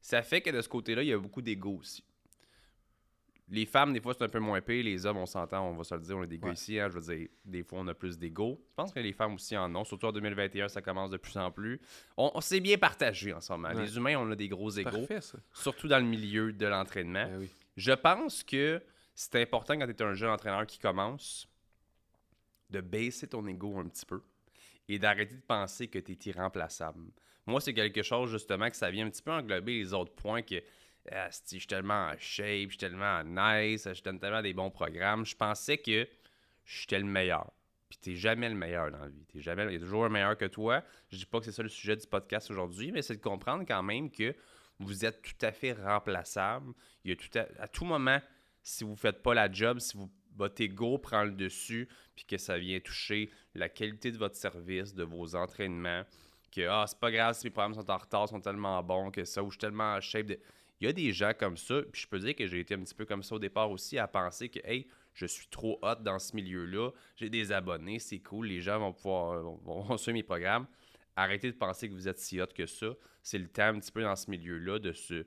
Ça 0.02 0.22
fait 0.22 0.40
que 0.40 0.50
de 0.50 0.62
ce 0.62 0.70
côté-là, 0.70 1.04
il 1.04 1.10
y 1.10 1.14
a 1.14 1.18
beaucoup 1.18 1.42
d'ego 1.42 1.80
aussi. 1.82 2.04
Les 3.52 3.66
femmes, 3.66 3.94
des 3.94 4.00
fois, 4.00 4.14
c'est 4.14 4.24
un 4.24 4.30
peu 4.30 4.40
moins 4.40 4.62
pire. 4.62 4.84
Les 4.84 5.06
hommes, 5.06 5.18
on 5.18 5.26
s'entend, 5.26 5.68
on 5.68 5.76
va 5.76 5.84
se 5.84 5.96
le 5.96 6.02
dire, 6.02 6.18
on 6.18 6.22
a 6.22 6.28
des 6.28 6.38
gars 6.38 6.52
ici. 6.52 6.80
Hein, 6.80 6.88
je 6.90 7.00
veux 7.00 7.16
dire, 7.16 7.28
des 7.44 7.64
fois, 7.64 7.80
on 7.82 7.88
a 7.88 7.94
plus 7.94 8.18
d'ego. 8.18 8.62
Je 8.70 8.76
pense 8.76 8.92
que 8.92 9.00
les 9.00 9.14
femmes 9.14 9.34
aussi 9.34 9.58
en 9.58 9.74
ont. 9.76 9.84
Surtout 9.84 10.08
en 10.08 10.12
2021, 10.12 10.70
ça 10.70 10.82
commence 10.82 11.10
de 11.10 11.18
plus 11.18 11.36
en 11.38 11.50
plus. 11.50 11.82
On, 12.16 12.40
s'est 12.42 12.60
bien 12.60 12.78
partagé 12.78 13.34
en 13.34 13.42
ce 13.42 13.52
moment. 13.52 13.70
Les 13.70 13.98
humains, 13.98 14.16
on 14.18 14.30
a 14.32 14.36
des 14.36 14.50
gros 14.50 14.70
égos. 14.70 15.08
Surtout 15.54 15.88
dans 15.88 16.00
le 16.00 16.06
milieu 16.06 16.54
de 16.54 16.66
l'entraînement. 16.68 17.26
Ben 17.26 17.48
je 17.76 17.94
pense 17.94 18.44
que 18.44 18.82
c'est 19.16 19.42
important 19.42 19.78
quand 19.78 19.86
tu 19.86 19.92
es 19.92 20.02
un 20.02 20.14
jeune 20.14 20.32
entraîneur 20.32 20.66
qui 20.68 20.80
commence 20.80 21.48
de 22.70 22.82
baisser 22.82 23.28
ton 23.28 23.46
ego 23.48 23.78
un 23.80 23.88
petit 23.88 24.06
peu 24.06 24.22
et 24.88 25.00
d'arrêter 25.00 25.36
de 25.36 25.42
penser 25.42 25.88
que 25.88 26.00
tu 26.00 26.12
es 26.12 26.30
irremplaçable. 26.30 27.00
Moi, 27.46 27.62
c'est 27.62 27.74
quelque 27.74 28.04
chose, 28.04 28.30
justement, 28.32 28.70
que 28.70 28.76
ça 28.76 28.92
vient 28.92 29.08
un 29.08 29.10
petit 29.10 29.22
peu 29.22 29.32
englober 29.32 29.80
les 29.80 29.94
autres 29.94 30.14
points 30.14 30.42
que 30.42 30.62
ah, 31.12 31.30
je 31.30 31.58
suis 31.58 31.68
tellement 31.68 32.10
en 32.10 32.14
shape, 32.18 32.66
je 32.66 32.70
suis 32.70 32.78
tellement 32.78 33.24
nice, 33.24 33.88
je 33.92 34.04
donne 34.04 34.20
tellement 34.20 34.42
des 34.42 34.54
bons 34.54 34.70
programmes. 34.70 35.26
Je 35.26 35.36
pensais 35.36 35.78
que 35.78 36.08
j'étais 36.66 37.00
le 37.00 37.06
meilleur. 37.06 37.52
Puis 37.90 37.98
t'es 38.00 38.16
jamais 38.16 38.50
le 38.50 38.56
meilleur 38.56 38.92
dans 38.92 39.00
la 39.00 39.08
vie. 39.08 39.26
T'es 39.26 39.42
jamais, 39.42 39.66
il 39.66 39.74
y 39.74 39.76
a 39.76 39.80
toujours 39.80 40.06
un 40.06 40.10
meilleur 40.10 40.38
que 40.38 40.46
toi. 40.46 40.84
Je 41.12 41.18
dis 41.18 41.26
pas 41.26 41.40
que 41.40 41.46
c'est 41.46 41.52
ça 41.52 41.64
le 41.64 41.70
sujet 41.70 41.96
du 41.96 42.06
podcast 42.06 42.52
aujourd'hui, 42.52 42.92
mais 42.92 43.02
c'est 43.02 43.16
de 43.16 43.22
comprendre 43.22 43.66
quand 43.68 43.82
même 43.82 44.12
que 44.12 44.36
vous 44.80 45.06
êtes 45.06 45.22
tout 45.22 45.46
à 45.46 45.52
fait 45.52 45.74
remplaçable. 45.74 46.74
Il 47.04 47.10
y 47.10 47.14
a 47.14 47.16
tout 47.16 47.38
à, 47.60 47.68
tout 47.68 47.86
moment, 47.86 48.20
si 48.62 48.84
vous 48.84 48.96
faites 48.96 49.24
pas 49.24 49.34
la 49.34 49.52
job, 49.52 49.80
si 49.80 49.98
votre 50.36 50.62
ego 50.62 51.00
prend 51.00 51.24
le 51.24 51.32
dessus, 51.32 51.90
puis 52.16 52.26
que 52.26 52.38
ça 52.38 52.58
vient 52.60 52.80
toucher 52.80 53.32
la 53.56 53.70
qualité 53.70 54.12
de 54.12 54.18
votre 54.18 54.36
service, 54.36 54.94
de 54.94 55.04
vos 55.04 55.36
entraînements, 55.36 56.04
que 56.52 56.68
ah, 56.68 56.86
c'est 56.88 57.00
pas 57.00 57.12
grave 57.12 57.36
si 57.36 57.48
mes 57.48 57.52
programmes 57.52 57.74
sont 57.74 57.90
en 57.90 57.98
retard, 57.98 58.30
sont 58.30 58.40
tellement 58.40 58.82
bons, 58.84 59.12
que 59.12 59.26
ça, 59.26 59.44
ou 59.44 59.48
je 59.48 59.56
suis 59.56 59.60
tellement 59.60 59.96
en 59.96 60.02
shape. 60.02 60.28
De 60.28 60.40
il 60.80 60.86
y 60.86 60.88
a 60.88 60.94
des 60.94 61.12
gens 61.12 61.34
comme 61.38 61.58
ça, 61.58 61.82
puis 61.92 62.02
je 62.02 62.08
peux 62.08 62.20
dire 62.20 62.36
que 62.36 62.48
j'ai 62.48 62.60
été 62.60 62.74
un 62.74 62.80
petit 62.80 62.96
peu 62.96 63.06
comme 63.06 63.24
ça 63.24 63.36
au 63.36 63.40
départ 63.40 63.70
aussi, 63.70 63.98
à 63.98 64.08
penser 64.08 64.50
que, 64.50 64.60
hey, 64.64 64.88
je 65.14 65.26
suis 65.26 65.48
trop 65.48 65.78
hot 65.82 65.96
dans 65.96 66.20
ce 66.20 66.36
milieu-là, 66.36 66.92
j'ai 67.18 67.30
des 67.30 67.52
abonnés, 67.52 68.00
c'est 68.00 68.20
cool, 68.20 68.48
les 68.48 68.62
gens 68.62 68.80
vont 68.80 68.94
pouvoir 68.94 69.42
vont, 69.42 69.98
suivre 69.98 70.16
mes 70.16 70.24
programmes. 70.24 70.68
Arrêtez 71.16 71.52
de 71.52 71.58
penser 71.58 71.90
que 71.90 71.94
vous 71.94 72.08
êtes 72.08 72.20
si 72.20 72.40
hot 72.40 72.48
que 72.56 72.66
ça. 72.66 72.94
C'est 73.22 73.40
le 73.40 73.50
temps 73.50 73.64
un 73.64 73.80
petit 73.80 73.92
peu 73.92 74.02
dans 74.02 74.16
ce 74.16 74.32
milieu-là 74.32 74.80
de 74.80 74.94
se. 74.94 75.26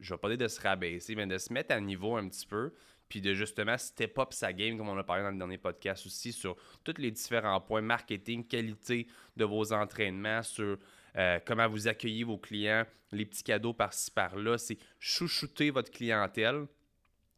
Je 0.00 0.12
vais 0.12 0.18
pas 0.18 0.28
dire 0.28 0.38
de 0.38 0.48
se 0.48 0.60
rabaisser, 0.60 1.14
mais 1.14 1.26
de 1.26 1.38
se 1.38 1.52
mettre 1.52 1.72
à 1.72 1.80
niveau 1.80 2.16
un 2.16 2.28
petit 2.28 2.46
peu, 2.46 2.74
puis 3.08 3.20
de 3.20 3.32
justement 3.32 3.78
step 3.78 4.18
up 4.18 4.32
sa 4.32 4.52
game, 4.52 4.76
comme 4.76 4.88
on 4.88 4.98
a 4.98 5.04
parlé 5.04 5.22
dans 5.22 5.30
le 5.30 5.38
dernier 5.38 5.58
podcast 5.58 6.04
aussi, 6.06 6.32
sur 6.32 6.56
tous 6.82 6.98
les 6.98 7.12
différents 7.12 7.60
points 7.60 7.82
marketing, 7.82 8.44
qualité 8.44 9.06
de 9.36 9.44
vos 9.44 9.72
entraînements, 9.72 10.42
sur 10.42 10.76
euh, 11.16 11.38
comment 11.44 11.68
vous 11.68 11.88
accueillez 11.88 12.24
vos 12.24 12.38
clients, 12.38 12.84
les 13.12 13.24
petits 13.24 13.42
cadeaux 13.42 13.72
par-ci 13.72 14.10
par-là. 14.10 14.58
C'est 14.58 14.78
chouchouter 14.98 15.70
votre 15.70 15.90
clientèle 15.90 16.66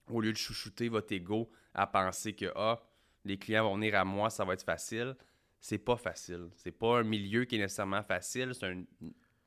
au 0.08 0.20
lieu 0.20 0.32
de 0.32 0.38
chouchouter 0.38 0.88
votre 0.88 1.12
ego 1.12 1.50
à 1.74 1.86
penser 1.86 2.34
que 2.34 2.50
ah, 2.56 2.82
les 3.24 3.38
clients 3.38 3.64
vont 3.64 3.76
venir 3.76 3.94
à 3.94 4.04
moi, 4.04 4.30
ça 4.30 4.44
va 4.44 4.54
être 4.54 4.64
facile. 4.64 5.14
C'est 5.60 5.78
pas 5.78 5.96
facile. 5.96 6.48
C'est 6.54 6.72
pas 6.72 6.98
un 6.98 7.02
milieu 7.02 7.44
qui 7.44 7.56
est 7.56 7.58
nécessairement 7.58 8.02
facile. 8.02 8.54
C'est 8.54 8.66
un 8.66 8.82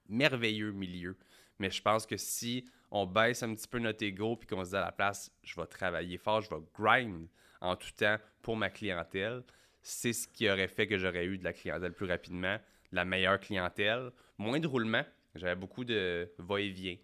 merveilleux 0.07 0.71
milieu. 0.71 1.17
Mais 1.57 1.69
je 1.69 1.81
pense 1.81 2.05
que 2.05 2.17
si 2.17 2.65
on 2.89 3.05
baisse 3.05 3.43
un 3.43 3.53
petit 3.55 3.67
peu 3.67 3.79
notre 3.79 4.03
ego 4.03 4.35
puis 4.35 4.47
qu'on 4.47 4.63
se 4.63 4.71
dit 4.71 4.75
à 4.75 4.81
la 4.81 4.91
place, 4.91 5.31
je 5.43 5.59
vais 5.59 5.67
travailler 5.67 6.17
fort, 6.17 6.41
je 6.41 6.49
vais 6.49 6.61
grind 6.77 7.27
en 7.61 7.75
tout 7.75 7.91
temps 7.95 8.17
pour 8.41 8.57
ma 8.57 8.69
clientèle, 8.69 9.43
c'est 9.81 10.13
ce 10.13 10.27
qui 10.27 10.49
aurait 10.49 10.67
fait 10.67 10.87
que 10.87 10.97
j'aurais 10.97 11.25
eu 11.25 11.37
de 11.37 11.43
la 11.43 11.53
clientèle 11.53 11.93
plus 11.93 12.07
rapidement 12.07 12.57
la 12.91 13.05
meilleure 13.05 13.39
clientèle, 13.39 14.11
moins 14.37 14.59
de 14.59 14.67
roulement. 14.67 15.03
J'avais 15.35 15.55
beaucoup 15.55 15.85
de 15.85 16.29
va-et-vient. 16.37 16.97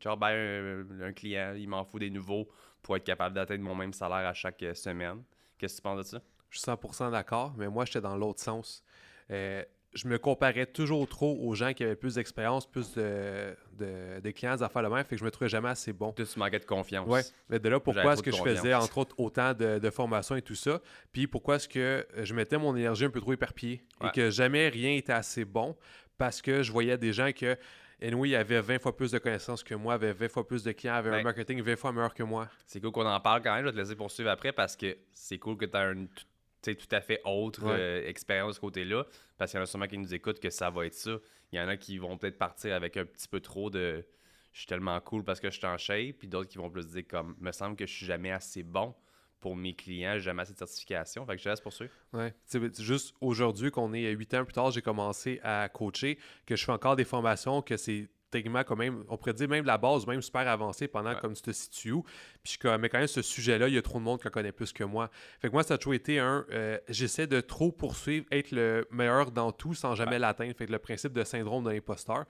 Genre, 0.00 0.16
ben, 0.16 0.86
un, 1.02 1.12
client, 1.12 1.54
il 1.56 1.68
m'en 1.68 1.84
faut 1.84 1.98
des 1.98 2.10
nouveaux 2.10 2.48
pour 2.82 2.96
être 2.96 3.04
capable 3.04 3.34
d'atteindre 3.34 3.62
mon 3.62 3.74
même 3.74 3.92
salaire 3.92 4.26
à 4.26 4.32
chaque 4.32 4.62
euh, 4.62 4.74
semaine. 4.74 5.22
Qu'est-ce 5.58 5.74
que 5.74 5.78
tu 5.78 5.82
penses 5.82 5.98
de 5.98 6.02
ça? 6.02 6.22
Je 6.50 6.58
suis 6.58 6.70
100% 6.70 7.10
d'accord, 7.10 7.54
mais 7.56 7.68
moi, 7.68 7.84
j'étais 7.84 8.00
dans 8.00 8.16
l'autre 8.16 8.40
sens. 8.40 8.82
Euh, 9.30 9.64
je 9.94 10.08
me 10.08 10.18
comparais 10.18 10.66
toujours 10.66 11.08
trop 11.08 11.38
aux 11.40 11.54
gens 11.54 11.72
qui 11.72 11.84
avaient 11.84 11.96
plus 11.96 12.14
d'expérience, 12.14 12.66
plus 12.66 12.94
de, 12.94 13.54
de, 13.78 14.30
clients 14.30 14.60
à 14.60 14.68
faire 14.68 14.82
le 14.82 14.90
même, 14.90 15.04
fait 15.04 15.16
que 15.16 15.20
je 15.20 15.24
me 15.24 15.30
trouvais 15.30 15.48
jamais 15.48 15.68
assez 15.68 15.92
bon. 15.92 16.12
Tu 16.12 16.24
manquais 16.36 16.58
de 16.58 16.64
confiance. 16.64 17.06
Oui, 17.08 17.20
mais 17.48 17.58
de 17.58 17.68
là, 17.68 17.80
pourquoi 17.80 18.14
est-ce 18.14 18.22
que 18.22 18.32
je 18.32 18.42
faisais, 18.42 18.74
entre 18.74 18.98
autres, 18.98 19.14
autant 19.18 19.54
de, 19.54 19.78
de 19.78 19.90
formations 19.90 20.36
et 20.36 20.42
tout 20.42 20.54
ça, 20.54 20.80
puis 21.12 21.26
pourquoi 21.26 21.56
est-ce 21.56 21.68
que 21.68 22.06
je 22.22 22.34
mettais 22.34 22.58
mon 22.58 22.74
énergie 22.76 23.04
un 23.04 23.10
peu 23.10 23.20
trop 23.20 23.32
éparpillée 23.32 23.82
et 24.02 24.10
que 24.10 24.30
jamais 24.30 24.68
rien 24.68 24.96
était 24.96 25.12
assez 25.12 25.44
bon 25.44 25.76
parce 26.18 26.42
que 26.42 26.62
je 26.62 26.70
voyais 26.70 26.96
des 26.98 27.12
gens 27.12 27.30
que 27.32 27.56
Anyway, 28.02 28.34
avait 28.34 28.60
20 28.60 28.80
fois 28.80 28.94
plus 28.94 29.12
de 29.12 29.18
connaissances 29.18 29.62
que 29.62 29.74
moi, 29.74 29.94
avait 29.94 30.12
20 30.12 30.28
fois 30.28 30.46
plus 30.46 30.62
de 30.62 30.72
clients, 30.72 30.94
avait 30.94 31.10
un 31.10 31.18
ben 31.18 31.22
marketing 31.22 31.62
20 31.62 31.76
fois 31.76 31.92
meilleur 31.92 32.12
que 32.12 32.22
moi. 32.22 32.48
C'est 32.66 32.80
cool 32.80 32.92
qu'on 32.92 33.06
en 33.06 33.20
parle 33.20 33.42
quand 33.42 33.54
même. 33.54 33.62
Je 33.62 33.66
vais 33.66 33.72
te 33.72 33.78
laisser 33.78 33.96
poursuivre 33.96 34.30
après 34.30 34.52
parce 34.52 34.76
que 34.76 34.96
c'est 35.12 35.38
cool 35.38 35.56
que 35.56 35.64
tu 35.64 35.76
as 35.76 35.88
un 35.88 36.06
tout 36.72 36.88
à 36.90 37.00
fait 37.00 37.20
autre 37.24 37.62
euh, 37.66 38.06
expérience 38.06 38.50
de 38.50 38.54
ce 38.54 38.60
côté-là. 38.60 39.04
Parce 39.36 39.50
qu'il 39.50 39.58
y 39.58 39.60
en 39.60 39.64
a 39.64 39.66
sûrement 39.66 39.86
qui 39.86 39.98
nous 39.98 40.14
écoutent 40.14 40.40
que 40.40 40.50
ça 40.50 40.70
va 40.70 40.86
être 40.86 40.94
ça. 40.94 41.18
Il 41.52 41.58
y 41.58 41.60
en 41.60 41.68
a 41.68 41.76
qui 41.76 41.98
vont 41.98 42.16
peut-être 42.16 42.38
partir 42.38 42.74
avec 42.74 42.96
un 42.96 43.04
petit 43.04 43.28
peu 43.28 43.40
trop 43.40 43.70
de 43.70 44.04
je 44.52 44.60
suis 44.60 44.66
tellement 44.68 44.98
cool 45.00 45.24
parce 45.24 45.40
que 45.40 45.50
je 45.50 45.58
suis 45.58 45.66
en 45.66 45.76
shape, 45.76 46.16
puis 46.18 46.28
d'autres 46.28 46.48
qui 46.48 46.58
vont 46.58 46.70
plus 46.70 46.86
dire 46.86 47.02
comme 47.08 47.36
me 47.40 47.50
semble 47.50 47.76
que 47.76 47.86
je 47.86 47.92
suis 47.92 48.06
jamais 48.06 48.30
assez 48.30 48.62
bon 48.62 48.94
pour 49.40 49.56
mes 49.56 49.74
clients, 49.74 50.18
jamais 50.18 50.42
assez 50.42 50.54
de 50.54 50.58
certification. 50.58 51.26
Fait 51.26 51.36
que 51.36 51.42
je 51.42 51.48
laisse 51.48 51.60
poursuivre. 51.60 51.92
Ouais. 52.12 52.32
C'est 52.46 52.80
juste 52.80 53.14
aujourd'hui 53.20 53.70
qu'on 53.70 53.92
est 53.92 54.10
huit 54.12 54.32
ans 54.32 54.44
plus 54.44 54.54
tard, 54.54 54.70
j'ai 54.70 54.80
commencé 54.80 55.40
à 55.42 55.68
coacher, 55.68 56.18
que 56.46 56.56
je 56.56 56.64
fais 56.64 56.72
encore 56.72 56.96
des 56.96 57.04
formations, 57.04 57.60
que 57.62 57.76
c'est 57.76 58.08
techniquement 58.34 58.64
quand 58.64 58.76
même, 58.76 59.04
on 59.08 59.16
pourrait 59.16 59.32
dire 59.32 59.48
même 59.48 59.64
la 59.64 59.78
base, 59.78 60.06
même 60.06 60.20
super 60.20 60.46
avancée 60.48 60.88
pendant 60.88 61.14
comme 61.14 61.34
tu 61.34 61.42
te 61.42 61.52
situes 61.52 61.92
où. 61.92 62.02
Puis 62.42 62.58
je 62.60 62.76
mais 62.76 62.88
quand 62.88 62.98
même, 62.98 63.06
ce 63.06 63.22
sujet-là, 63.22 63.68
il 63.68 63.74
y 63.74 63.78
a 63.78 63.82
trop 63.82 63.98
de 63.98 64.04
monde 64.04 64.20
qui 64.20 64.26
en 64.26 64.30
connaît 64.30 64.52
plus 64.52 64.72
que 64.72 64.82
moi. 64.82 65.08
Fait 65.40 65.48
que 65.48 65.52
moi, 65.52 65.62
ça 65.62 65.74
a 65.74 65.78
toujours 65.78 65.94
été 65.94 66.18
un, 66.18 66.44
euh, 66.50 66.78
j'essaie 66.88 67.28
de 67.28 67.40
trop 67.40 67.70
poursuivre, 67.70 68.26
être 68.32 68.50
le 68.50 68.86
meilleur 68.90 69.30
dans 69.30 69.52
tout 69.52 69.74
sans 69.74 69.94
jamais 69.94 70.18
l'atteindre. 70.18 70.54
Fait 70.56 70.66
que 70.66 70.72
le 70.72 70.80
principe 70.80 71.12
de 71.12 71.22
syndrome 71.22 71.64
de 71.64 71.70
l'imposteur. 71.70 72.24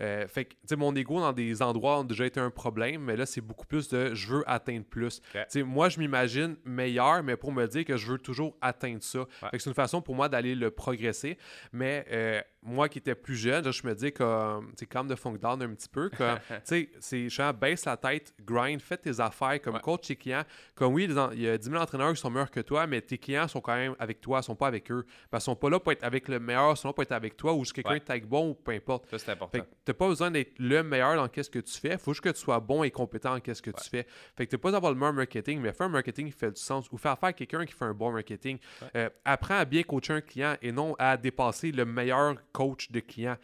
Euh, 0.00 0.26
fait 0.28 0.44
que, 0.44 0.50
tu 0.52 0.58
sais, 0.66 0.76
mon 0.76 0.94
ego 0.94 1.20
dans 1.20 1.32
des 1.32 1.62
endroits 1.62 2.00
ont 2.00 2.04
déjà 2.04 2.26
été 2.26 2.40
un 2.40 2.50
problème, 2.50 3.02
mais 3.02 3.16
là, 3.16 3.26
c'est 3.26 3.40
beaucoup 3.40 3.66
plus 3.66 3.88
de 3.88 4.14
je 4.14 4.28
veux 4.28 4.44
atteindre 4.46 4.84
plus. 4.84 5.20
Tu 5.32 5.38
sais, 5.48 5.62
moi, 5.62 5.88
je 5.88 5.98
m'imagine 5.98 6.56
meilleur, 6.64 7.22
mais 7.22 7.36
pour 7.36 7.52
me 7.52 7.66
dire 7.66 7.84
que 7.84 7.96
je 7.96 8.12
veux 8.12 8.18
toujours 8.18 8.56
atteindre 8.60 9.02
ça. 9.02 9.20
Fait 9.50 9.56
que 9.56 9.62
c'est 9.62 9.70
une 9.70 9.74
façon 9.74 10.00
pour 10.00 10.14
moi 10.14 10.28
d'aller 10.28 10.54
le 10.54 10.70
progresser. 10.70 11.38
Mais 11.72 12.06
euh, 12.10 12.40
moi 12.62 12.88
qui 12.88 12.98
étais 12.98 13.14
plus 13.14 13.36
jeune, 13.36 13.70
je 13.72 13.86
me 13.86 13.94
dis 13.94 14.12
comme, 14.12 14.68
tu 14.70 14.80
sais, 14.80 14.86
comme 14.86 15.08
de 15.08 15.14
funk 15.14 15.38
down 15.38 15.62
un 15.62 15.74
petit 15.74 15.88
peu, 15.88 16.10
comme, 16.10 16.38
tu 16.48 16.60
sais, 16.64 16.90
c'est 17.00 17.28
genre, 17.28 17.54
baisse 17.54 17.84
la 17.84 17.96
tête, 17.96 18.34
grind, 18.44 18.80
fais 18.80 18.96
tes 18.96 19.20
affaires 19.20 19.60
comme 19.60 19.78
coach 19.80 20.08
tes 20.08 20.16
clients. 20.16 20.44
Comme 20.74 20.94
oui, 20.94 21.08
il 21.32 21.42
y 21.42 21.48
a 21.48 21.58
10 21.58 21.70
000 21.70 21.80
entraîneurs 21.80 22.12
qui 22.12 22.20
sont 22.20 22.30
meilleurs 22.30 22.50
que 22.50 22.60
toi, 22.60 22.86
mais 22.86 23.00
tes 23.00 23.18
clients 23.18 23.48
sont 23.48 23.60
quand 23.60 23.74
même 23.74 23.94
avec 23.98 24.20
toi, 24.20 24.40
ils 24.40 24.44
sont 24.44 24.56
pas 24.56 24.66
avec 24.66 24.90
eux. 24.90 25.04
Parce 25.30 25.44
qu'ils 25.44 25.52
sont 25.52 25.56
pas 25.56 25.70
là 25.70 25.80
pour 25.80 25.92
être 25.92 26.04
avec 26.04 26.28
le 26.28 26.38
meilleur, 26.38 26.72
ils 26.72 26.76
sont 26.76 26.88
là 26.88 26.94
pour 26.94 27.02
être 27.02 27.12
avec 27.12 27.36
toi 27.36 27.52
ou 27.54 27.62
quelqu'un 27.62 27.90
ouais. 27.92 28.00
tag 28.00 28.24
bon 28.24 28.50
ou 28.50 28.54
peu 28.54 28.72
importe. 28.72 29.08
Ça, 29.10 29.18
c'est 29.18 29.32
important. 29.32 29.58
T'as 29.88 29.94
pas 29.94 30.08
besoin 30.08 30.30
d'être 30.30 30.52
le 30.58 30.82
meilleur 30.82 31.16
dans 31.16 31.28
qu'est-ce 31.28 31.48
que 31.48 31.58
tu 31.60 31.78
fais, 31.78 31.96
faut 31.96 32.12
juste 32.12 32.22
que 32.22 32.28
tu 32.28 32.40
sois 32.40 32.60
bon 32.60 32.82
et 32.82 32.90
compétent 32.90 33.34
en 33.34 33.40
qu'est-ce 33.40 33.62
que 33.62 33.70
tu 33.70 33.88
fais. 33.88 34.06
Fait 34.36 34.46
que 34.46 34.50
t'as 34.50 34.58
pas 34.58 34.70
d'avoir 34.70 34.92
le 34.92 34.98
meilleur 34.98 35.14
marketing, 35.14 35.60
mais 35.60 35.72
faire 35.72 35.86
un 35.86 35.90
marketing 35.90 36.26
qui 36.26 36.38
fait 36.38 36.50
du 36.50 36.60
sens 36.60 36.86
ou 36.92 36.98
faire 36.98 37.12
affaire 37.12 37.30
à 37.30 37.32
quelqu'un 37.32 37.64
qui 37.64 37.72
fait 37.72 37.86
un 37.86 37.94
bon 37.94 38.12
marketing. 38.12 38.58
Euh, 38.94 39.08
apprends 39.24 39.56
à 39.56 39.64
bien 39.64 39.82
coacher 39.82 40.12
un 40.12 40.20
client 40.20 40.56
et 40.60 40.72
non 40.72 40.94
à 40.98 41.16
dépasser 41.16 41.72
le 41.72 41.86
meilleur 41.86 42.34
coach 42.52 42.90
de 42.90 43.00
client. 43.00 43.36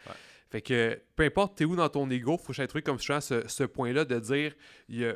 Fait 0.55 0.61
que 0.61 1.01
peu 1.17 1.23
importe 1.23 1.57
t'es 1.57 1.65
où 1.65 1.75
dans 1.75 1.89
ton 1.89 2.09
ego, 2.09 2.37
faut 2.37 2.53
que 2.53 2.79
comme 2.79 2.97
je 2.97 3.19
ce, 3.19 3.45
ce 3.45 3.63
point-là 3.65 4.05
de 4.05 4.19
dire, 4.19 4.53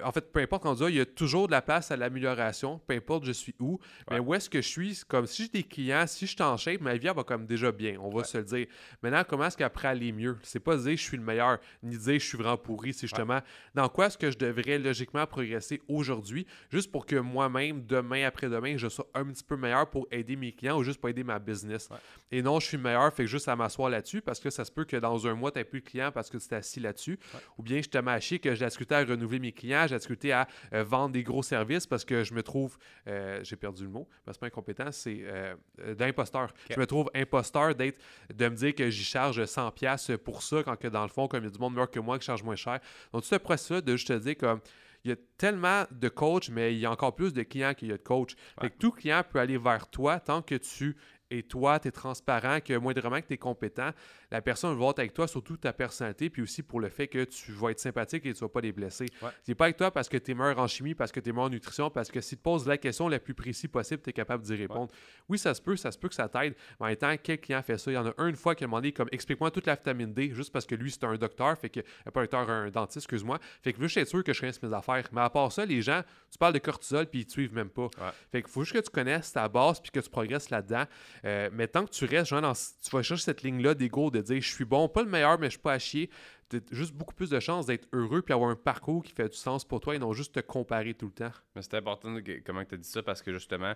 en 0.03 0.11
fait, 0.11 0.33
peu 0.33 0.41
importe 0.41 0.63
quand 0.63 0.71
on 0.71 0.75
dit, 0.75 0.83
il 0.89 0.95
y 0.95 0.99
a 0.99 1.05
toujours 1.05 1.47
de 1.47 1.51
la 1.51 1.61
place 1.61 1.91
à 1.91 1.95
l'amélioration, 1.95 2.81
peu 2.85 2.95
importe 2.95 3.23
je 3.23 3.31
suis 3.31 3.55
où, 3.57 3.79
mais 4.11 4.19
où 4.19 4.33
est-ce 4.33 4.49
que 4.49 4.61
je 4.61 4.67
suis, 4.67 5.01
comme 5.07 5.27
si 5.27 5.43
j'ai 5.43 5.49
des 5.49 5.63
clients, 5.63 6.05
si 6.07 6.25
je 6.25 6.31
suis 6.31 6.43
en 6.43 6.57
shape, 6.57 6.81
ma 6.81 6.97
vie 6.97 7.07
va 7.07 7.23
comme 7.23 7.45
déjà 7.45 7.71
bien, 7.71 7.95
on 8.01 8.09
va 8.09 8.25
se 8.25 8.37
le 8.37 8.43
dire. 8.43 8.67
Maintenant, 9.01 9.23
comment 9.25 9.45
est-ce 9.45 9.55
qu'après 9.55 9.87
aller 9.87 10.11
mieux? 10.11 10.37
C'est 10.43 10.59
pas 10.59 10.75
dire 10.75 10.97
je 10.97 11.03
suis 11.03 11.15
le 11.15 11.23
meilleur, 11.23 11.59
ni 11.83 11.97
dire 11.97 12.19
je 12.19 12.25
suis 12.25 12.37
vraiment 12.37 12.57
pourri, 12.57 12.91
c'est 12.91 13.07
justement 13.07 13.39
dans 13.73 13.87
quoi 13.87 14.07
est-ce 14.07 14.17
que 14.17 14.31
je 14.31 14.37
devrais 14.37 14.77
logiquement 14.77 15.25
progresser 15.25 15.81
aujourd'hui, 15.87 16.45
juste 16.69 16.91
pour 16.91 17.05
que 17.05 17.15
moi-même, 17.15 17.85
demain, 17.85 18.25
après-demain, 18.25 18.75
je 18.75 18.89
sois 18.89 19.07
un 19.13 19.23
petit 19.25 19.45
peu 19.45 19.55
meilleur 19.55 19.89
pour 19.89 20.05
aider 20.11 20.35
mes 20.35 20.51
clients 20.51 20.77
ou 20.77 20.83
juste 20.83 20.99
pour 20.99 21.07
aider 21.07 21.23
ma 21.23 21.39
business. 21.39 21.87
Et 22.29 22.41
non, 22.41 22.59
je 22.59 22.67
suis 22.67 22.77
meilleur, 22.77 23.13
fait 23.13 23.23
que 23.23 23.29
juste 23.29 23.47
à 23.47 23.55
m'asseoir 23.55 23.89
là-dessus, 23.89 24.21
parce 24.21 24.41
que 24.41 24.49
ça 24.49 24.65
se 24.65 24.71
peut 24.71 24.83
que 24.85 24.97
dans 24.97 25.27
un 25.27 25.28
mois, 25.35 25.51
tu 25.51 25.59
n'as 25.59 25.65
plus 25.65 25.81
de 25.81 25.85
clients 25.85 26.11
parce 26.11 26.29
que 26.29 26.37
tu 26.37 26.47
t'es 26.47 26.55
assis 26.55 26.79
là-dessus. 26.79 27.19
Ou 27.57 27.63
bien 27.63 27.81
je 27.81 27.89
te 27.89 27.97
mâché 27.97 28.39
que 28.39 28.55
j'ai 28.55 28.65
discuté 28.65 28.95
à 28.95 29.03
renouveler 29.03 29.39
mes 29.39 29.51
clients, 29.51 29.85
j'ai 29.87 29.97
discuté 29.97 30.31
à 30.31 30.47
euh, 30.73 30.83
vendre 30.83 31.13
des 31.13 31.23
gros 31.23 31.43
services 31.43 31.87
parce 31.87 32.05
que 32.05 32.23
je 32.23 32.33
me 32.33 32.43
trouve, 32.43 32.77
euh, 33.07 33.39
j'ai 33.43 33.55
perdu 33.55 33.83
le 33.83 33.89
mot, 33.89 34.07
parce 34.25 34.37
que 34.37 34.41
pas 34.41 34.47
incompétent, 34.47 34.91
c'est 34.91 35.19
euh, 35.23 35.55
d'imposteur. 35.95 36.53
Je 36.69 36.79
me 36.79 36.85
trouve 36.85 37.09
imposteur 37.13 37.75
d'être, 37.75 37.99
de 38.33 38.49
me 38.49 38.55
dire 38.55 38.75
que 38.75 38.89
j'y 38.89 39.03
charge 39.03 39.41
100$ 39.41 40.17
pour 40.17 40.41
ça, 40.41 40.63
quand 40.63 40.75
que 40.75 40.87
dans 40.87 41.03
le 41.03 41.09
fond, 41.09 41.27
comme 41.27 41.43
il 41.43 41.47
y 41.47 41.49
a 41.49 41.51
du 41.51 41.59
monde 41.59 41.73
meilleur 41.73 41.91
que 41.91 41.99
moi 41.99 42.17
qui 42.17 42.25
charge 42.25 42.43
moins 42.43 42.55
cher. 42.55 42.79
Donc, 43.13 43.23
tout 43.23 43.27
ce 43.27 43.35
processus 43.35 43.83
de 43.83 43.95
juste 43.95 44.07
te 44.07 44.13
dire 44.13 44.37
comme 44.37 44.61
il 45.03 45.11
y 45.11 45.13
a 45.13 45.17
tellement 45.37 45.85
de 45.91 46.09
coachs, 46.09 46.49
mais 46.49 46.73
il 46.73 46.79
y 46.79 46.85
a 46.85 46.91
encore 46.91 47.15
plus 47.15 47.33
de 47.33 47.43
clients 47.43 47.73
qu'il 47.73 47.87
y 47.87 47.91
a 47.91 47.97
de 47.97 48.03
coachs. 48.03 48.35
Que 48.59 48.67
tout 48.67 48.91
client 48.91 49.23
peut 49.29 49.39
aller 49.39 49.57
vers 49.57 49.89
toi 49.89 50.19
tant 50.19 50.41
que 50.41 50.55
tu 50.55 50.97
et 51.31 51.43
toi, 51.43 51.79
tu 51.79 51.87
es 51.89 51.91
transparent, 51.91 52.59
que 52.59 52.73
moindrement 52.77 53.21
que 53.21 53.27
tu 53.27 53.33
es 53.33 53.37
compétent, 53.37 53.91
la 54.31 54.41
personne 54.41 54.77
va 54.77 54.87
être 54.89 54.99
avec 54.99 55.13
toi, 55.13 55.27
surtout 55.27 55.57
ta 55.57 55.73
personnalité, 55.73 56.29
puis 56.29 56.41
aussi 56.41 56.63
pour 56.63 56.79
le 56.79 56.89
fait 56.89 57.07
que 57.07 57.23
tu 57.25 57.51
vas 57.51 57.69
être 57.69 57.79
sympathique 57.79 58.25
et 58.25 58.33
tu 58.33 58.43
ne 58.43 58.47
vas 58.47 58.49
pas 58.49 58.61
les 58.61 58.71
blesser. 58.71 59.07
C'est 59.43 59.55
pas 59.55 59.65
avec 59.65 59.77
toi 59.77 59.91
parce 59.91 60.09
que 60.09 60.17
tu 60.17 60.31
es 60.31 60.33
meilleur 60.33 60.59
en 60.59 60.67
chimie, 60.67 60.95
parce 60.95 61.11
que 61.11 61.19
tu 61.19 61.29
es 61.29 61.31
meilleur 61.31 61.45
en 61.45 61.49
nutrition, 61.49 61.89
parce 61.89 62.09
que 62.09 62.21
si 62.21 62.35
tu 62.35 62.41
poses 62.41 62.67
la 62.67 62.77
question 62.77 63.07
la 63.07 63.19
plus 63.19 63.33
précise 63.33 63.69
possible, 63.69 64.01
tu 64.01 64.09
es 64.09 64.13
capable 64.13 64.43
d'y 64.43 64.55
répondre. 64.55 64.91
Oui, 65.27 65.37
ça 65.37 65.53
se 65.53 65.61
peut, 65.61 65.75
ça 65.75 65.91
se 65.91 65.97
peut 65.97 66.09
que 66.09 66.15
ça 66.15 66.27
t'aide, 66.29 66.55
mais 66.79 66.85
en 66.85 66.89
même 66.89 66.95
temps, 66.95 67.15
quel 67.21 67.39
client 67.39 67.61
fait 67.61 67.77
ça? 67.77 67.91
Il 67.91 67.95
y 67.95 67.97
en 67.97 68.07
a 68.07 68.13
un 68.17 68.27
une 68.27 68.35
fois 68.35 68.55
qui 68.55 68.63
a 68.63 68.67
demandé 68.67 68.91
comme 68.91 69.09
explique-moi 69.11 69.51
toute 69.51 69.65
la 69.65 69.75
vitamine 69.75 70.13
D, 70.13 70.31
juste 70.33 70.51
parce 70.53 70.65
que 70.65 70.75
lui, 70.75 70.91
c'est 70.91 71.03
un 71.03 71.15
docteur, 71.15 71.57
fait 71.57 71.69
que 71.69 71.79
euh, 71.79 72.11
pas 72.11 72.21
un 72.21 72.23
docteur, 72.23 72.49
un 72.49 72.69
dentiste, 72.69 73.05
excuse-moi. 73.05 73.39
Fait 73.61 73.73
que 73.73 73.81
je 73.81 73.87
suis 73.87 74.05
sûr 74.05 74.23
que 74.23 74.33
je 74.33 74.39
connaisse 74.39 74.61
mes 74.61 74.73
affaires. 74.73 75.07
Mais 75.11 75.21
à 75.21 75.29
part 75.29 75.51
ça, 75.51 75.65
les 75.65 75.81
gens, 75.81 76.01
tu 76.31 76.37
parles 76.37 76.53
de 76.53 76.59
cortisol, 76.59 77.07
puis 77.07 77.21
ils 77.21 77.25
te 77.25 77.31
suivent 77.31 77.53
même 77.53 77.69
pas. 77.69 77.87
Fait 78.31 78.41
qu'il 78.41 78.51
faut 78.51 78.63
juste 78.63 78.75
que 78.75 78.85
tu 78.85 78.91
connaisses 78.91 79.33
ta 79.33 79.47
base, 79.47 79.79
puis 79.79 79.91
que 79.91 79.99
tu 79.99 80.09
progresses 80.09 80.49
là-dedans. 80.49 80.85
Euh, 81.25 81.49
mais 81.51 81.67
tant 81.67 81.85
que 81.85 81.91
tu 81.91 82.05
restes, 82.05 82.29
genre, 82.29 82.55
tu 82.81 82.89
vas 82.91 83.01
chercher 83.01 83.23
cette 83.23 83.43
ligne-là 83.43 83.73
d'ego 83.73 84.09
de 84.09 84.21
dire 84.21 84.41
je 84.41 84.53
suis 84.53 84.65
bon, 84.65 84.87
pas 84.87 85.03
le 85.03 85.09
meilleur, 85.09 85.39
mais 85.39 85.47
je 85.47 85.51
suis 85.51 85.59
pas 85.59 85.73
à 85.73 85.79
chier. 85.79 86.09
Tu 86.49 86.57
as 86.57 86.59
juste 86.71 86.93
beaucoup 86.93 87.13
plus 87.13 87.29
de 87.29 87.39
chances 87.39 87.65
d'être 87.65 87.87
heureux 87.93 88.21
puis 88.21 88.33
avoir 88.33 88.49
un 88.49 88.55
parcours 88.55 89.03
qui 89.03 89.11
fait 89.11 89.29
du 89.29 89.37
sens 89.37 89.65
pour 89.65 89.79
toi 89.79 89.95
et 89.95 89.99
non 89.99 90.13
juste 90.13 90.35
te 90.35 90.39
comparer 90.39 90.93
tout 90.93 91.07
le 91.07 91.11
temps. 91.11 91.31
Mais 91.55 91.61
c'est 91.61 91.75
important 91.75 92.17
comment 92.45 92.65
tu 92.65 92.75
as 92.75 92.77
dit 92.77 92.89
ça 92.89 93.03
parce 93.03 93.21
que 93.21 93.31
justement, 93.31 93.73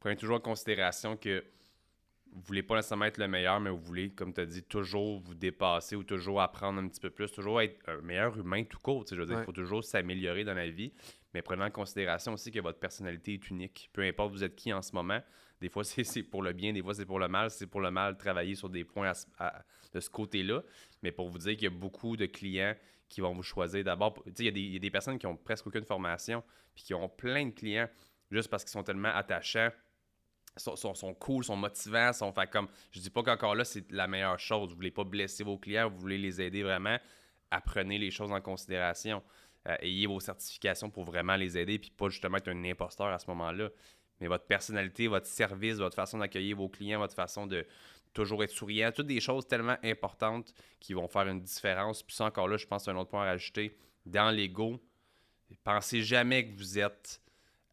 prenez 0.00 0.16
toujours 0.16 0.36
en 0.36 0.40
considération 0.40 1.16
que 1.16 1.44
vous 2.32 2.42
voulez 2.42 2.62
pas 2.62 2.76
nécessairement 2.76 3.06
être 3.06 3.18
le 3.18 3.28
meilleur, 3.28 3.60
mais 3.60 3.70
vous 3.70 3.80
voulez, 3.80 4.10
comme 4.10 4.34
tu 4.34 4.40
as 4.42 4.46
dit, 4.46 4.62
toujours 4.62 5.20
vous 5.20 5.34
dépasser 5.34 5.96
ou 5.96 6.02
toujours 6.02 6.42
apprendre 6.42 6.80
un 6.80 6.88
petit 6.88 7.00
peu 7.00 7.08
plus, 7.08 7.32
toujours 7.32 7.62
être 7.62 7.78
un 7.88 8.00
meilleur 8.02 8.36
humain 8.38 8.62
tout 8.64 8.78
court. 8.78 9.04
Je 9.10 9.14
veux 9.14 9.24
dire, 9.24 9.38
il 9.38 9.44
faut 9.44 9.52
toujours 9.52 9.82
s'améliorer 9.82 10.44
dans 10.44 10.54
la 10.54 10.68
vie, 10.68 10.92
mais 11.32 11.40
prenez 11.40 11.64
en 11.64 11.70
considération 11.70 12.34
aussi 12.34 12.50
que 12.50 12.60
votre 12.60 12.78
personnalité 12.78 13.34
est 13.34 13.50
unique. 13.50 13.88
Peu 13.92 14.02
importe 14.02 14.32
vous 14.32 14.44
êtes 14.44 14.54
qui 14.54 14.72
en 14.72 14.82
ce 14.82 14.92
moment, 14.94 15.20
des 15.60 15.68
fois, 15.68 15.84
c'est 15.84 16.22
pour 16.22 16.42
le 16.42 16.52
bien, 16.52 16.72
des 16.72 16.82
fois, 16.82 16.94
c'est 16.94 17.06
pour 17.06 17.18
le 17.18 17.28
mal. 17.28 17.50
C'est 17.50 17.66
pour 17.66 17.80
le 17.80 17.90
mal, 17.90 18.16
travailler 18.16 18.54
sur 18.54 18.68
des 18.68 18.84
points 18.84 19.12
de 19.92 20.00
ce 20.00 20.10
côté-là. 20.10 20.62
Mais 21.02 21.12
pour 21.12 21.28
vous 21.28 21.38
dire 21.38 21.52
qu'il 21.54 21.64
y 21.64 21.66
a 21.66 21.70
beaucoup 21.70 22.16
de 22.16 22.26
clients 22.26 22.74
qui 23.08 23.20
vont 23.20 23.32
vous 23.32 23.42
choisir 23.42 23.84
d'abord. 23.84 24.22
Il 24.38 24.44
y, 24.44 24.76
a 24.76 24.78
des 24.78 24.90
personnes 24.90 25.18
qui 25.18 25.26
ont 25.26 25.36
presque 25.36 25.66
aucune 25.66 25.84
formation, 25.84 26.42
puis 26.74 26.84
qui 26.84 26.94
ont 26.94 27.08
plein 27.08 27.46
de 27.46 27.50
clients 27.50 27.88
juste 28.30 28.48
parce 28.48 28.64
qu'ils 28.64 28.72
sont 28.72 28.82
tellement 28.82 29.14
attachants. 29.14 29.70
Sont, 30.56 30.74
sont, 30.74 31.12
cool, 31.12 31.44
sont 31.44 31.56
motivants, 31.56 32.14
sont 32.14 32.32
fait 32.32 32.48
comme. 32.48 32.68
Je 32.90 33.00
dis 33.00 33.10
pas 33.10 33.22
qu'encore 33.22 33.54
là, 33.54 33.64
c'est 33.64 33.90
la 33.92 34.06
meilleure 34.06 34.38
chose. 34.38 34.70
Vous 34.70 34.76
voulez 34.76 34.90
pas 34.90 35.04
blesser 35.04 35.44
vos 35.44 35.58
clients, 35.58 35.90
vous 35.90 35.98
voulez 35.98 36.16
les 36.16 36.40
aider 36.40 36.62
vraiment. 36.62 36.96
Apprenez 37.50 37.98
les 37.98 38.10
choses 38.10 38.32
en 38.32 38.40
considération. 38.40 39.22
Euh, 39.68 39.76
ayez 39.80 40.06
vos 40.06 40.18
certifications 40.18 40.88
pour 40.88 41.04
vraiment 41.04 41.36
les 41.36 41.58
aider, 41.58 41.78
puis 41.78 41.90
pas 41.90 42.08
justement 42.08 42.38
être 42.38 42.48
un 42.48 42.64
imposteur 42.64 43.08
à 43.08 43.18
ce 43.18 43.26
moment-là 43.28 43.68
mais 44.20 44.28
votre 44.28 44.46
personnalité, 44.46 45.08
votre 45.08 45.26
service, 45.26 45.76
votre 45.76 45.96
façon 45.96 46.18
d'accueillir 46.18 46.56
vos 46.56 46.68
clients, 46.68 46.98
votre 46.98 47.14
façon 47.14 47.46
de 47.46 47.66
toujours 48.12 48.42
être 48.42 48.50
souriant, 48.50 48.90
toutes 48.92 49.06
des 49.06 49.20
choses 49.20 49.46
tellement 49.46 49.76
importantes 49.82 50.54
qui 50.80 50.94
vont 50.94 51.06
faire 51.06 51.28
une 51.28 51.40
différence. 51.40 52.02
Puis 52.02 52.16
ça, 52.16 52.24
encore 52.24 52.48
là, 52.48 52.56
je 52.56 52.66
pense 52.66 52.84
c'est 52.84 52.90
un 52.90 52.96
autre 52.96 53.10
point 53.10 53.22
à 53.22 53.26
rajouter. 53.26 53.76
Dans 54.06 54.30
l'ego, 54.30 54.80
pensez 55.64 56.02
jamais 56.02 56.46
que 56.46 56.56
vous 56.56 56.78
êtes 56.78 57.20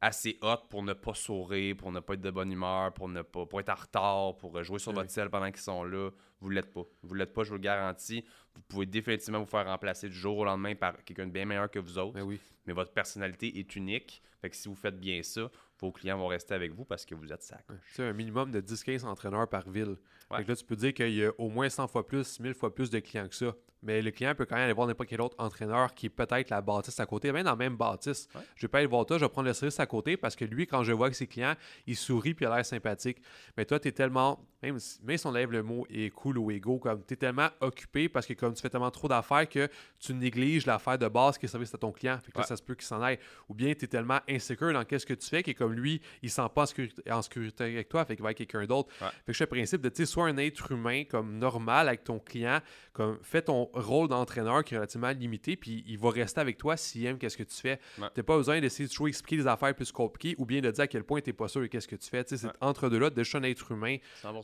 assez 0.02 0.38
hot 0.42 0.68
pour 0.70 0.84
ne 0.84 0.92
pas 0.92 1.14
sourire, 1.14 1.78
pour 1.78 1.92
ne 1.92 2.02
pas 2.02 2.16
être 2.16 2.22
de 2.22 2.30
bonne 2.30 2.52
humeur, 2.52 2.94
pour 2.94 3.08
ne 3.08 3.22
pas 3.22 3.60
être 3.60 3.70
en 3.70 3.76
retard, 3.76 4.38
pour 4.38 4.62
jouer 4.62 4.80
sur 4.80 4.92
votre 4.92 5.10
ciel 5.10 5.30
pendant 5.30 5.50
qu'ils 5.50 5.62
sont 5.62 5.84
là. 5.86 6.10
Vous 6.42 6.50
ne 6.50 6.56
l'êtes 6.56 6.74
pas. 6.74 6.84
Vous 7.04 7.14
ne 7.14 7.20
l'êtes 7.20 7.32
pas, 7.32 7.44
je 7.44 7.50
vous 7.50 7.56
le 7.56 7.62
garantis. 7.62 8.26
Vous 8.54 8.62
pouvez 8.64 8.86
définitivement 8.86 9.40
vous 9.40 9.46
faire 9.46 9.66
remplacer 9.66 10.10
du 10.10 10.16
jour 10.16 10.38
au 10.38 10.44
lendemain 10.44 10.76
par 10.76 11.02
quelqu'un 11.06 11.28
de 11.28 11.32
bien 11.32 11.46
meilleur 11.46 11.72
que 11.72 11.80
vous 11.80 11.98
autres. 11.98 12.16
Mais, 12.16 12.22
oui. 12.22 12.40
mais 12.66 12.74
votre 12.74 12.92
personnalité 12.92 13.58
est 13.58 13.76
unique. 13.78 14.22
Fait 14.42 14.50
que 14.50 14.58
si 14.58 14.68
vous 14.68 14.76
faites 14.76 15.00
bien 15.00 15.24
ça, 15.24 15.50
vos 15.84 15.92
clients 15.92 16.18
vont 16.18 16.28
rester 16.28 16.54
avec 16.54 16.74
vous 16.74 16.86
parce 16.86 17.06
que 17.06 17.14
vous 17.14 17.32
êtes 17.32 17.44
sac. 17.44 17.66
C'est 17.92 18.04
un 18.04 18.14
minimum 18.14 18.52
de 18.52 18.62
10-15 18.62 19.06
entraîneurs 19.06 19.50
par 19.50 19.70
ville. 19.70 19.98
là, 20.32 20.56
tu 20.56 20.64
peux 20.66 20.76
dire 20.76 20.94
qu'il 20.94 21.14
y 21.14 21.26
a 21.26 21.32
au 21.38 21.50
moins 21.50 21.70
100 21.70 21.88
fois 21.88 22.08
plus, 22.08 22.40
1000 22.40 22.54
fois 22.54 22.74
plus 22.74 22.90
de 22.90 23.00
clients 23.00 23.28
que 23.28 23.36
ça. 23.36 23.54
Mais 23.84 24.02
le 24.02 24.12
client 24.12 24.34
peut 24.34 24.46
quand 24.46 24.56
même 24.56 24.64
aller 24.64 24.74
voir 24.74 24.88
n'importe 24.88 25.10
quel 25.10 25.20
autre 25.20 25.36
entraîneur 25.38 25.94
qui 25.94 26.06
est 26.06 26.10
peut-être 26.10 26.50
la 26.50 26.62
bâtisse 26.62 27.00
à 27.02 27.06
côté, 27.06 27.34
même 27.34 27.44
dans 27.44 27.52
la 27.52 27.56
même 27.58 27.76
bâtisse. 27.76 28.30
Je 28.34 28.40
Je 28.56 28.62
vais 28.62 28.68
pas 28.70 28.78
aller 28.78 28.88
voir 28.88 29.06
toi, 29.06 29.18
je 29.18 29.26
vais 29.26 29.30
prendre 29.30 29.50
le 29.50 29.54
service 29.54 29.78
à 29.80 29.86
côté 29.86 30.16
parce 30.16 30.38
que 30.38 30.46
lui, 30.46 30.66
quand 30.66 30.84
je 30.84 30.94
vois 30.94 31.10
que 31.10 31.18
ses 31.18 31.28
clients, 31.28 31.56
il 31.86 31.98
sourit 31.98 32.34
puis 32.34 32.46
il 32.46 32.48
a 32.48 32.56
l'air 32.56 32.66
sympathique. 32.66 33.22
Mais 33.58 33.66
toi, 33.66 33.82
tu 33.82 33.90
es 33.90 33.92
tellement, 33.92 34.40
même, 34.62 34.80
même 35.04 35.18
si 35.18 35.28
on 35.28 35.32
lève 35.34 35.52
le 35.52 35.64
mot 35.64 35.86
est 35.90 36.10
cool 36.12 36.38
ou 36.38 36.50
égo, 36.50 36.80
comme 36.80 37.04
tu 37.06 37.14
es 37.16 37.18
tellement 37.18 37.50
occupé 37.60 38.08
parce 38.08 38.26
que 38.26 38.34
comme 38.34 38.54
tu 38.54 38.62
fais 38.62 38.70
tellement 38.70 38.90
trop 38.90 39.10
d'affaires 39.10 39.50
que 39.50 39.68
tu 40.00 40.14
négliges 40.14 40.66
l'affaire 40.66 40.98
de 40.98 41.10
base 41.10 41.38
qui 41.38 41.46
est 41.46 41.50
service 41.50 41.76
à 41.76 41.78
ton 41.78 41.92
client. 41.92 42.18
Fait 42.24 42.32
que 42.32 42.48
ça 42.48 42.56
se 42.56 42.64
peut 42.64 42.76
qu'il 42.76 42.86
s'en 42.86 43.02
aille. 43.02 43.20
Ou 43.50 43.54
bien 43.54 43.74
tu 43.74 43.84
es 43.84 43.88
tellement 43.90 44.22
insécure 44.30 44.72
dans 44.72 44.86
qu'est-ce 44.86 45.06
que 45.06 45.14
tu 45.14 45.28
fais 45.28 45.44
que 45.44 45.52
comme 45.52 45.73
lui, 45.74 46.02
il 46.22 46.30
sent 46.30 46.48
pas 46.54 46.64
en 47.12 47.22
sécurité, 47.22 47.64
avec 47.64 47.90
toi, 47.90 48.06
fait 48.06 48.16
qu'il 48.16 48.24
va 48.24 48.28
avec 48.28 48.38
quelqu'un 48.38 48.66
d'autre. 48.66 48.94
Fait 48.94 49.08
que 49.28 49.34
je 49.34 49.38
fais 49.38 49.44
le 49.46 49.50
principe 49.50 49.82
de, 49.82 49.90
tu 49.90 49.98
sais, 49.98 50.06
sois 50.06 50.28
un 50.28 50.38
être 50.38 50.72
humain 50.72 51.04
comme 51.04 51.38
normal 51.38 51.88
avec 51.88 52.04
ton 52.04 52.20
client, 52.20 52.60
comme 52.94 53.20
fais 53.22 53.42
ton 53.42 53.70
rôle 53.74 54.08
d'entraîneur 54.08 54.64
qui 54.64 54.76
est 54.76 54.78
relativement 54.78 55.12
limité, 55.12 55.56
puis 55.56 55.84
il 55.88 55.98
va 55.98 56.12
rester 56.12 56.40
avec 56.40 56.58
toi 56.58 56.78
s'il 56.78 57.06
aime 57.06 57.18
qu'est-ce 57.18 57.38
que 57.38 57.44
tu 57.44 57.58
fais. 57.58 57.80
Tu 57.96 58.02
n'as 58.02 58.24
pas 58.24 58.38
besoin 58.38 58.62
d'essayer 58.62 58.86
de 58.86 58.92
toujours 58.92 59.08
expliquer 59.08 59.38
des 59.38 59.48
affaires 59.48 59.76
plus 59.76 59.92
compliquées 59.92 60.36
ou 60.38 60.46
bien 60.46 60.62
de 60.62 60.72
dire 60.72 60.84
à 60.84 60.88
quel 60.88 61.04
point 61.04 61.22
tu 61.22 61.30
n'es 61.30 61.34
pas 61.34 61.48
sûr 61.48 61.62
de 61.62 61.68
qu'est-ce 61.68 61.88
que 61.88 61.96
tu 61.96 62.10
fais. 62.10 62.24
C'est 62.28 62.48
entre 62.62 62.90
deux 62.90 63.00
là, 63.00 63.10
de 63.10 63.24
un 63.36 63.44
être 63.44 63.72
humain 63.72 63.98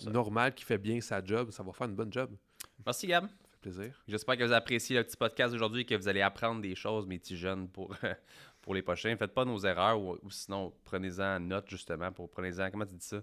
normal 0.08 0.54
qui 0.54 0.66
fait 0.66 0.78
bien 0.78 1.00
sa 1.02 1.24
job, 1.24 1.52
ça 1.52 1.64
va 1.64 1.72
faire 1.74 1.88
une 1.88 1.96
bonne 1.96 2.12
job. 2.12 2.32
Merci 2.86 3.08
Gab. 3.08 3.28
Plaisir. 3.62 4.02
J'espère 4.08 4.38
que 4.38 4.44
vous 4.46 4.54
appréciez 4.54 4.96
le 4.96 5.04
petit 5.04 5.18
podcast 5.18 5.54
aujourd'hui 5.54 5.82
et 5.82 5.86
que 5.86 5.94
vous 5.94 6.08
allez 6.08 6.22
apprendre 6.22 6.62
des 6.62 6.76
choses, 6.76 7.06
mes 7.06 7.20
petits 7.20 7.36
jeunes, 7.36 7.68
pour, 7.68 7.94
pour 8.70 8.76
les 8.76 8.84
prochains. 8.84 9.18
Faites 9.18 9.34
pas 9.34 9.46
nos 9.46 9.58
erreurs 9.62 10.00
ou, 10.00 10.30
sinon 10.30 10.72
prenez-en 10.86 11.40
note 11.40 11.68
justement 11.68 12.12
pour 12.12 12.30
prenez-en, 12.30 12.70
comment 12.70 12.86
tu 12.86 12.94
dis 12.94 13.04
ça? 13.04 13.20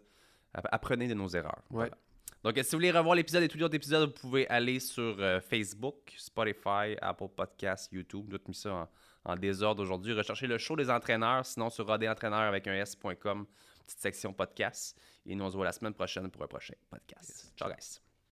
Apprenez 0.53 1.07
de 1.07 1.15
nos 1.15 1.29
erreurs. 1.29 1.63
Ouais. 1.71 1.89
Donc, 2.43 2.57
si 2.57 2.63
vous 2.65 2.79
voulez 2.79 2.91
revoir 2.91 3.15
l'épisode 3.15 3.45
et 3.45 3.49
tous 3.49 3.57
les 3.57 3.63
autres 3.63 3.77
épisodes, 3.77 4.09
vous 4.09 4.21
pouvez 4.21 4.49
aller 4.49 4.81
sur 4.81 5.15
euh, 5.21 5.41
Facebook, 5.41 6.13
Spotify, 6.17 6.97
Apple 7.01 7.29
Podcasts, 7.29 7.93
YouTube. 7.93 8.27
J'ai 8.29 8.39
mis 8.49 8.57
ça 8.57 8.89
en, 9.25 9.37
désordre 9.37 9.85
aujourd'hui. 9.85 10.15
Recherchez 10.15 10.49
le 10.49 10.59
show 10.59 10.75
des 10.75 10.91
entraîneurs, 10.91 11.47
sinon 11.47 11.71
sur 11.71 11.87
radentraîneur 11.87 12.41
avec 12.41 12.67
un 12.67 12.75
S.com, 12.75 13.47
petite 13.85 14.01
section 14.01 14.33
podcast. 14.33 14.99
Et 15.27 15.37
nous, 15.37 15.45
on 15.45 15.51
se 15.53 15.55
voit 15.55 15.67
la 15.67 15.73
semaine 15.73 15.95
prochaine 15.95 16.29
pour 16.29 16.43
un 16.43 16.49
prochain 16.49 16.75
podcast. 16.91 17.53
Ciao, 17.57 17.69
guys. 17.69 18.06